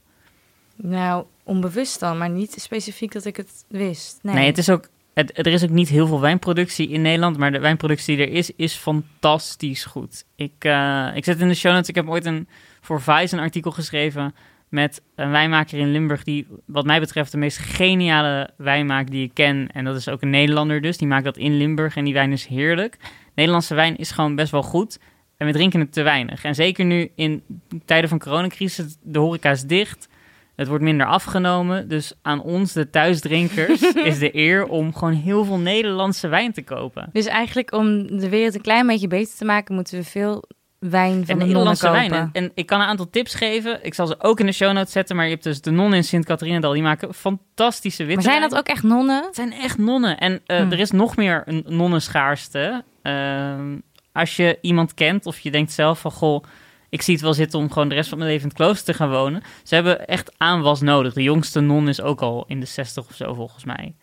Nou, 0.75 1.25
onbewust 1.45 1.99
dan, 1.99 2.17
maar 2.17 2.29
niet 2.29 2.55
specifiek 2.57 3.11
dat 3.11 3.25
ik 3.25 3.37
het 3.37 3.65
wist. 3.67 4.19
Nee, 4.21 4.45
het 4.45 4.57
is 4.57 4.69
ook, 4.69 4.87
er 5.13 5.47
is 5.47 5.63
ook 5.63 5.69
niet 5.69 5.89
heel 5.89 6.07
veel 6.07 6.19
wijnproductie 6.19 6.89
in 6.89 7.01
Nederland, 7.01 7.37
maar 7.37 7.51
de 7.51 7.59
wijnproductie 7.59 8.15
die 8.15 8.25
er 8.25 8.33
is, 8.33 8.51
is 8.55 8.73
fantastisch 8.73 9.85
goed. 9.85 10.25
Ik, 10.35 10.65
uh, 10.65 11.07
ik 11.15 11.23
zet 11.23 11.39
in 11.39 11.47
de 11.47 11.53
show 11.53 11.71
notes, 11.71 11.89
ik 11.89 11.95
heb 11.95 12.09
ooit 12.09 12.25
een, 12.25 12.47
voor 12.81 13.01
Vice 13.01 13.35
een 13.35 13.43
artikel 13.43 13.71
geschreven 13.71 14.35
met 14.69 15.01
een 15.15 15.31
wijnmaker 15.31 15.79
in 15.79 15.91
Limburg 15.91 16.23
die 16.23 16.47
wat 16.65 16.85
mij 16.85 16.99
betreft 16.99 17.31
de 17.31 17.37
meest 17.37 17.57
geniale 17.57 18.49
wijn 18.57 18.85
maakt 18.85 19.11
die 19.11 19.23
ik 19.23 19.33
ken. 19.33 19.69
En 19.71 19.85
dat 19.85 19.95
is 19.95 20.09
ook 20.09 20.21
een 20.21 20.29
Nederlander 20.29 20.81
dus, 20.81 20.97
die 20.97 21.07
maakt 21.07 21.23
dat 21.23 21.37
in 21.37 21.57
Limburg 21.57 21.95
en 21.95 22.03
die 22.03 22.13
wijn 22.13 22.31
is 22.31 22.45
heerlijk. 22.45 22.97
Nederlandse 23.35 23.75
wijn 23.75 23.97
is 23.97 24.11
gewoon 24.11 24.35
best 24.35 24.51
wel 24.51 24.63
goed. 24.63 24.99
En 25.37 25.45
we 25.45 25.53
drinken 25.53 25.79
het 25.79 25.91
te 25.91 26.01
weinig. 26.01 26.43
En 26.43 26.55
zeker 26.55 26.85
nu 26.85 27.11
in 27.15 27.43
tijden 27.85 28.09
van 28.09 28.19
coronacrisis, 28.19 28.97
de 29.01 29.19
horeca 29.19 29.51
is 29.51 29.63
dicht. 29.63 30.07
Het 30.55 30.67
wordt 30.67 30.83
minder 30.83 31.07
afgenomen. 31.07 31.87
Dus 31.87 32.13
aan 32.21 32.41
ons, 32.41 32.73
de 32.73 32.89
thuisdrinkers, 32.89 33.81
is 34.03 34.19
de 34.19 34.35
eer 34.35 34.65
om 34.67 34.93
gewoon 34.93 35.13
heel 35.13 35.45
veel 35.45 35.57
Nederlandse 35.57 36.27
wijn 36.27 36.51
te 36.51 36.63
kopen. 36.63 37.09
Dus 37.11 37.25
eigenlijk 37.25 37.73
om 37.73 38.17
de 38.19 38.29
wereld 38.29 38.55
een 38.55 38.61
klein 38.61 38.87
beetje 38.87 39.07
beter 39.07 39.37
te 39.37 39.45
maken, 39.45 39.75
moeten 39.75 39.97
we 39.97 40.03
veel 40.03 40.43
wijn 40.79 41.25
van 41.25 41.27
En 41.27 41.39
de 41.39 41.45
Nederlandse 41.45 41.89
wijn. 41.89 42.11
En, 42.11 42.29
en 42.33 42.51
ik 42.53 42.65
kan 42.65 42.81
een 42.81 42.87
aantal 42.87 43.09
tips 43.09 43.35
geven. 43.35 43.79
Ik 43.81 43.93
zal 43.93 44.07
ze 44.07 44.15
ook 44.17 44.39
in 44.39 44.45
de 44.45 44.51
show 44.51 44.73
notes 44.73 44.91
zetten. 44.91 45.15
Maar 45.15 45.25
je 45.25 45.31
hebt 45.31 45.43
dus 45.43 45.61
de 45.61 45.71
nonnen 45.71 45.97
in 45.97 46.03
Sint-Catharinendal. 46.03 46.73
Die 46.73 46.81
maken 46.81 47.13
fantastische 47.13 48.03
witte 48.05 48.23
Maar 48.23 48.33
zijn 48.33 48.49
dat 48.49 48.59
ook 48.59 48.67
echt 48.67 48.83
nonnen? 48.83 49.23
Het 49.23 49.35
zijn 49.35 49.53
echt 49.53 49.77
nonnen. 49.77 50.17
En 50.17 50.41
eh, 50.45 50.57
Hmm. 50.57 50.71
er 50.71 50.79
is 50.79 50.91
nog 50.91 51.15
meer 51.15 51.43
een 51.45 51.63
nonnenschaarste. 51.67 52.83
Ehm, 53.01 53.77
als 54.11 54.35
je 54.35 54.57
iemand 54.61 54.93
kent 54.93 55.25
of 55.25 55.39
je 55.39 55.51
denkt 55.51 55.71
zelf 55.71 55.99
van... 55.99 56.11
Goh, 56.11 56.43
ik 56.89 57.01
zie 57.01 57.13
het 57.13 57.23
wel 57.23 57.33
zitten 57.33 57.59
om 57.59 57.71
gewoon 57.71 57.89
de 57.89 57.95
rest 57.95 58.09
van 58.09 58.17
mijn 58.17 58.29
leven 58.29 58.43
in 58.43 58.49
het 58.55 58.57
klooster 58.57 58.85
te 58.93 58.99
gaan 59.03 59.09
wonen. 59.09 59.41
Ze 59.63 59.75
hebben 59.75 60.07
echt 60.07 60.33
aanwas 60.37 60.81
nodig. 60.81 61.13
De 61.13 61.23
jongste 61.23 61.59
non 61.59 61.87
is 61.87 62.01
ook 62.01 62.21
al 62.21 62.45
in 62.47 62.59
de 62.59 62.65
60 62.65 63.05
of 63.07 63.15
zo 63.15 63.33
volgens 63.33 63.63
mij. 63.65 63.95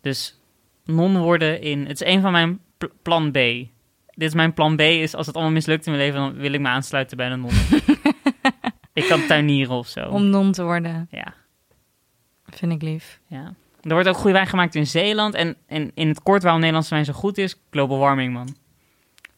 Dus 0.00 0.40
non 0.84 1.18
worden 1.18 1.60
in... 1.60 1.86
Het 1.86 2.00
is 2.00 2.06
een 2.06 2.20
van 2.20 2.32
mijn 2.32 2.60
pl- 2.78 2.86
plan 3.02 3.30
B. 3.30 3.34
Dit 3.34 4.28
is 4.28 4.34
mijn 4.34 4.54
plan 4.54 4.76
B. 4.76 4.80
Is 4.80 5.14
als 5.14 5.26
het 5.26 5.34
allemaal 5.34 5.54
mislukt 5.54 5.86
in 5.86 5.92
mijn 5.92 6.04
leven... 6.04 6.20
dan 6.20 6.34
wil 6.40 6.52
ik 6.52 6.60
me 6.60 6.68
aansluiten 6.68 7.16
bij 7.16 7.28
de 7.28 7.36
nonnen. 7.36 7.62
ik 8.92 9.04
kan 9.08 9.26
tuinieren 9.26 9.74
of 9.74 9.86
zo. 9.88 10.08
Om 10.08 10.24
non 10.30 10.52
te 10.52 10.62
worden, 10.62 11.08
Ja. 11.10 11.34
vind 12.46 12.72
ik 12.72 12.82
lief. 12.82 13.20
Ja. 13.26 13.54
Er 13.82 13.92
wordt 13.92 14.08
ook 14.08 14.16
goede 14.16 14.32
wijn 14.32 14.46
gemaakt 14.46 14.74
in 14.74 14.86
Zeeland. 14.86 15.34
En, 15.34 15.56
en 15.66 15.90
in 15.94 16.08
het 16.08 16.22
kort 16.22 16.42
waarom 16.42 16.58
Nederlandse 16.60 16.94
wijn 16.94 17.04
zo 17.06 17.12
goed 17.12 17.38
is, 17.38 17.56
global 17.70 17.98
warming, 17.98 18.32
man. 18.32 18.56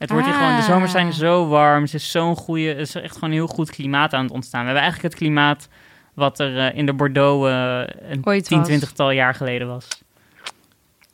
Het 0.01 0.11
wordt 0.11 0.26
hier 0.26 0.34
Ah. 0.34 0.40
gewoon, 0.40 0.57
de 0.57 0.62
zomers 0.62 0.92
zijn 0.92 1.12
zo 1.12 1.46
warm. 1.48 1.82
Het 1.82 1.94
is 1.94 2.11
zo'n 2.11 2.36
goede, 2.36 2.68
het 2.68 2.78
is 2.78 2.94
echt 2.94 3.14
gewoon 3.14 3.30
een 3.30 3.36
heel 3.36 3.46
goed 3.46 3.70
klimaat 3.70 4.12
aan 4.12 4.24
het 4.24 4.32
ontstaan. 4.32 4.61
We 4.61 4.64
hebben 4.66 4.82
eigenlijk 4.82 5.12
het 5.14 5.22
klimaat 5.22 5.68
wat 6.14 6.38
er 6.40 6.59
eh, 6.59 6.78
in 6.78 6.86
de 6.86 6.92
Bordeaux 6.92 7.48
eh, 7.48 8.11
een 8.11 8.26
Ooit 8.26 8.44
10, 8.44 8.59
was. 8.59 8.66
20 8.66 8.92
tal 8.92 9.11
jaar 9.11 9.34
geleden 9.34 9.66
was. 9.68 9.88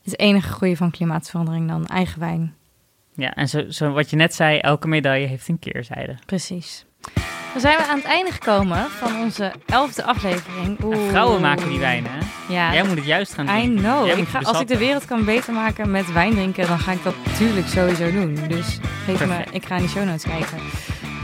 Het 0.05 0.19
enige 0.19 0.53
goede 0.53 0.77
van 0.77 0.91
klimaatverandering 0.91 1.69
dan, 1.69 1.87
eigen 1.87 2.21
wijn. 2.21 2.55
Ja, 3.15 3.35
en 3.35 3.49
zo, 3.49 3.71
zo 3.71 3.93
wat 3.93 4.11
je 4.11 4.17
net 4.17 4.35
zei, 4.35 4.59
elke 4.59 4.89
medaille 4.89 5.27
heeft 5.27 5.49
een 5.49 5.59
keerzijde. 5.59 6.15
Precies. 6.27 6.85
Dan 7.53 7.61
zijn 7.65 7.77
we 7.79 7.87
aan 7.87 7.97
het 7.97 8.07
einde 8.07 8.31
gekomen 8.33 8.87
van 8.91 9.17
onze 9.21 9.53
elfde 9.67 10.05
aflevering. 10.05 10.79
Oeh. 10.85 10.97
En 10.97 11.09
vrouwen 11.09 11.41
maken 11.41 11.69
die 11.69 11.79
wijn, 11.79 12.07
hè? 12.09 12.19
Ja, 12.55 12.73
Jij 12.73 12.83
moet 12.83 12.97
het 12.97 13.05
juist 13.07 13.35
gaan 13.35 13.49
I 13.49 13.67
doen. 13.67 13.77
know. 13.77 14.07
Ik 14.19 14.29
ga, 14.29 14.39
je 14.39 14.47
als 14.47 14.61
ik 14.61 14.69
de 14.69 14.77
wereld 14.79 15.05
kan 15.05 15.25
beter 15.25 15.53
maken 15.53 15.91
met 15.91 16.13
wijn 16.13 16.31
drinken, 16.35 16.67
dan 16.67 16.79
ga 16.79 16.93
ik 16.93 17.03
dat 17.05 17.15
natuurlijk 17.25 17.69
sowieso 17.69 18.11
doen. 18.13 18.39
Dus 18.49 18.79
geef 19.05 19.27
me, 19.27 19.37
ik 19.51 19.67
ga 19.67 19.77
in 19.77 19.83
de 19.83 19.89
show 19.89 20.05
notes 20.05 20.23
kijken. 20.23 20.59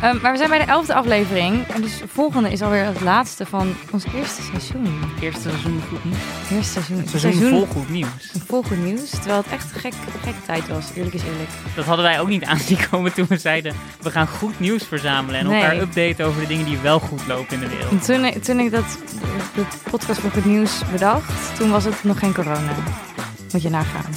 Ehm, 0.02 0.16
maar 0.22 0.32
we 0.32 0.36
zijn 0.38 0.48
bij 0.50 0.58
de 0.58 0.64
elfde 0.64 0.94
aflevering. 0.94 1.66
En 1.66 1.80
dus 1.82 1.98
de 1.98 2.08
volgende 2.08 2.50
is 2.52 2.62
alweer 2.62 2.84
het 2.84 3.00
laatste 3.00 3.46
van 3.46 3.74
ons 3.90 4.04
eerste 4.14 4.42
seizoen. 4.42 5.00
Eerste 5.20 5.40
seizoen 5.48 5.82
goed 5.88 6.04
nieuws. 6.04 6.16
Het 6.42 6.50
eerste 6.56 6.72
seizoen. 6.72 6.98
Het 6.98 7.08
seizoen 7.20 7.48
vol 7.50 7.66
goed 7.66 7.88
nieuws. 7.90 8.32
vol 8.46 8.62
goed 8.62 8.84
nieuws. 8.84 9.10
Terwijl 9.10 9.36
het 9.36 9.52
echt 9.52 9.74
een 9.74 9.80
gek, 9.80 9.92
gekke 10.22 10.42
tijd 10.46 10.68
was. 10.68 10.84
Eerlijk 10.94 11.14
is 11.14 11.22
eerlijk. 11.22 11.50
Dat 11.74 11.84
hadden 11.84 12.04
wij 12.04 12.20
ook 12.20 12.28
niet 12.28 12.44
aanzien 12.52 12.78
komen 12.90 13.12
toen 13.14 13.26
we 13.28 13.36
zeiden... 13.38 13.74
we 14.00 14.10
gaan 14.10 14.26
goed 14.28 14.60
nieuws 14.60 14.82
verzamelen 14.88 15.40
en 15.40 15.46
Nee. 15.46 15.62
elkaar 15.62 15.78
updaten 15.80 16.26
over 16.26 16.40
de 16.40 16.46
dingen 16.46 16.64
die 16.64 16.78
wel 16.78 16.98
goed 16.98 17.26
lopen 17.26 17.54
in 17.54 17.60
de 17.60 17.68
wereld. 17.68 17.90
En 17.90 18.00
toen, 18.00 18.24
ik- 18.24 18.42
toen 18.44 18.60
ik 18.60 18.70
dat, 18.70 18.98
de 19.54 19.62
podcast 19.90 20.20
voor 20.20 20.30
goed 20.30 20.44
nieuws 20.44 20.80
bedacht, 20.92 21.56
toen 21.56 21.70
was 21.70 21.84
het 21.84 22.04
nog 22.04 22.18
geen 22.18 22.34
corona. 22.34 22.72
Moet 23.52 23.62
je 23.62 23.70
nagaan. 23.70 24.10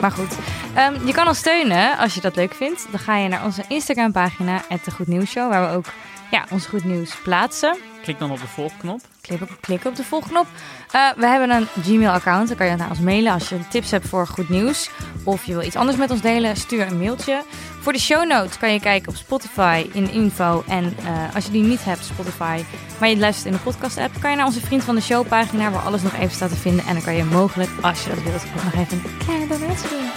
Maar 0.00 0.10
goed, 0.10 0.36
Ehm, 0.74 1.06
je 1.06 1.12
kan 1.12 1.28
ons 1.28 1.38
steunen 1.38 1.98
als 1.98 2.14
je 2.14 2.20
dat 2.20 2.36
leuk 2.36 2.54
vindt. 2.54 2.86
Dan 2.90 3.00
ga 3.00 3.16
je 3.16 3.28
naar 3.28 3.44
onze 3.44 3.64
Instagram 3.68 4.12
pagina, 4.12 4.62
de 4.84 4.90
Goed 4.90 5.06
Nieuws 5.06 5.30
Show, 5.30 5.50
waar 5.50 5.70
we 5.70 5.76
ook 5.76 5.86
ja, 6.30 6.44
ons 6.50 6.66
goed 6.66 6.84
nieuws 6.84 7.16
plaatsen. 7.22 7.76
Klik 8.02 8.18
dan 8.18 8.30
op 8.30 8.40
de 8.40 8.46
volgknop. 8.46 9.00
Klik 9.20 9.42
op, 9.42 9.56
klik 9.60 9.84
op 9.84 9.96
de 9.96 10.04
volgknop. 10.04 10.46
Eh, 10.90 11.10
we 11.16 11.26
hebben 11.26 11.50
een 11.50 11.66
Gmail-account. 11.82 12.48
Dan 12.48 12.56
kan 12.56 12.66
je 12.66 12.76
naar 12.76 12.90
ons 12.90 12.98
mailen 12.98 13.32
als 13.32 13.48
je 13.48 13.58
tips 13.68 13.90
hebt 13.90 14.08
voor 14.08 14.26
goed 14.26 14.48
nieuws. 14.48 14.90
Of 15.24 15.44
je 15.44 15.52
wil 15.52 15.62
iets 15.62 15.76
anders 15.76 15.98
met 15.98 16.10
ons 16.10 16.20
delen, 16.20 16.56
stuur 16.56 16.86
een 16.86 16.98
mailtje. 16.98 17.42
Voor 17.80 17.92
de 17.92 17.98
show 17.98 18.28
notes 18.28 18.58
kan 18.58 18.72
je 18.72 18.80
kijken 18.80 19.08
op 19.08 19.16
Spotify 19.16 19.86
in 19.92 20.10
info. 20.10 20.64
En 20.66 20.96
eh, 21.04 21.34
als 21.34 21.44
je 21.44 21.50
die 21.50 21.62
niet 21.62 21.84
hebt, 21.84 22.04
Spotify, 22.04 22.64
maar 22.98 23.08
je 23.08 23.16
luistert 23.16 23.46
in 23.46 23.52
de 23.52 23.58
podcast-app, 23.58 24.20
kan 24.20 24.30
je 24.30 24.36
naar 24.36 24.46
onze 24.46 24.60
Vriend 24.60 24.84
van 24.84 24.94
de 24.94 25.00
Show 25.00 25.28
pagina, 25.28 25.70
waar 25.70 25.82
alles 25.82 26.02
nog 26.02 26.14
even 26.14 26.34
staat 26.34 26.50
te 26.50 26.56
vinden. 26.56 26.84
En 26.86 26.94
dan 26.94 27.02
kan 27.02 27.14
je 27.14 27.24
mogelijk, 27.24 27.70
als 27.80 28.04
je 28.04 28.10
dat 28.10 28.22
wilt, 28.22 28.44
ook 28.56 28.64
nog 28.64 28.74
even 28.74 28.98
een 29.04 29.18
kleine 29.18 29.46
donatie 29.46 29.88
doen. 29.88 30.08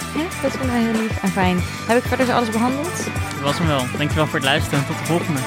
Dat 0.42 0.50
vinden 0.50 0.70
wij 0.70 0.82
heel 0.82 1.00
lief 1.00 1.22
en 1.22 1.28
fijn. 1.28 1.58
Heb 1.86 1.96
ik 1.96 2.04
verder 2.04 2.26
zo 2.26 2.32
alles 2.32 2.50
behandeld? 2.50 2.96
Dat 3.34 3.42
was 3.42 3.58
hem 3.58 3.66
wel. 3.66 3.82
Dankjewel 3.98 4.26
voor 4.26 4.38
het 4.38 4.44
luisteren 4.44 4.78
en 4.78 4.86
tot 4.86 4.98
de 4.98 5.04
volgende. 5.04 5.40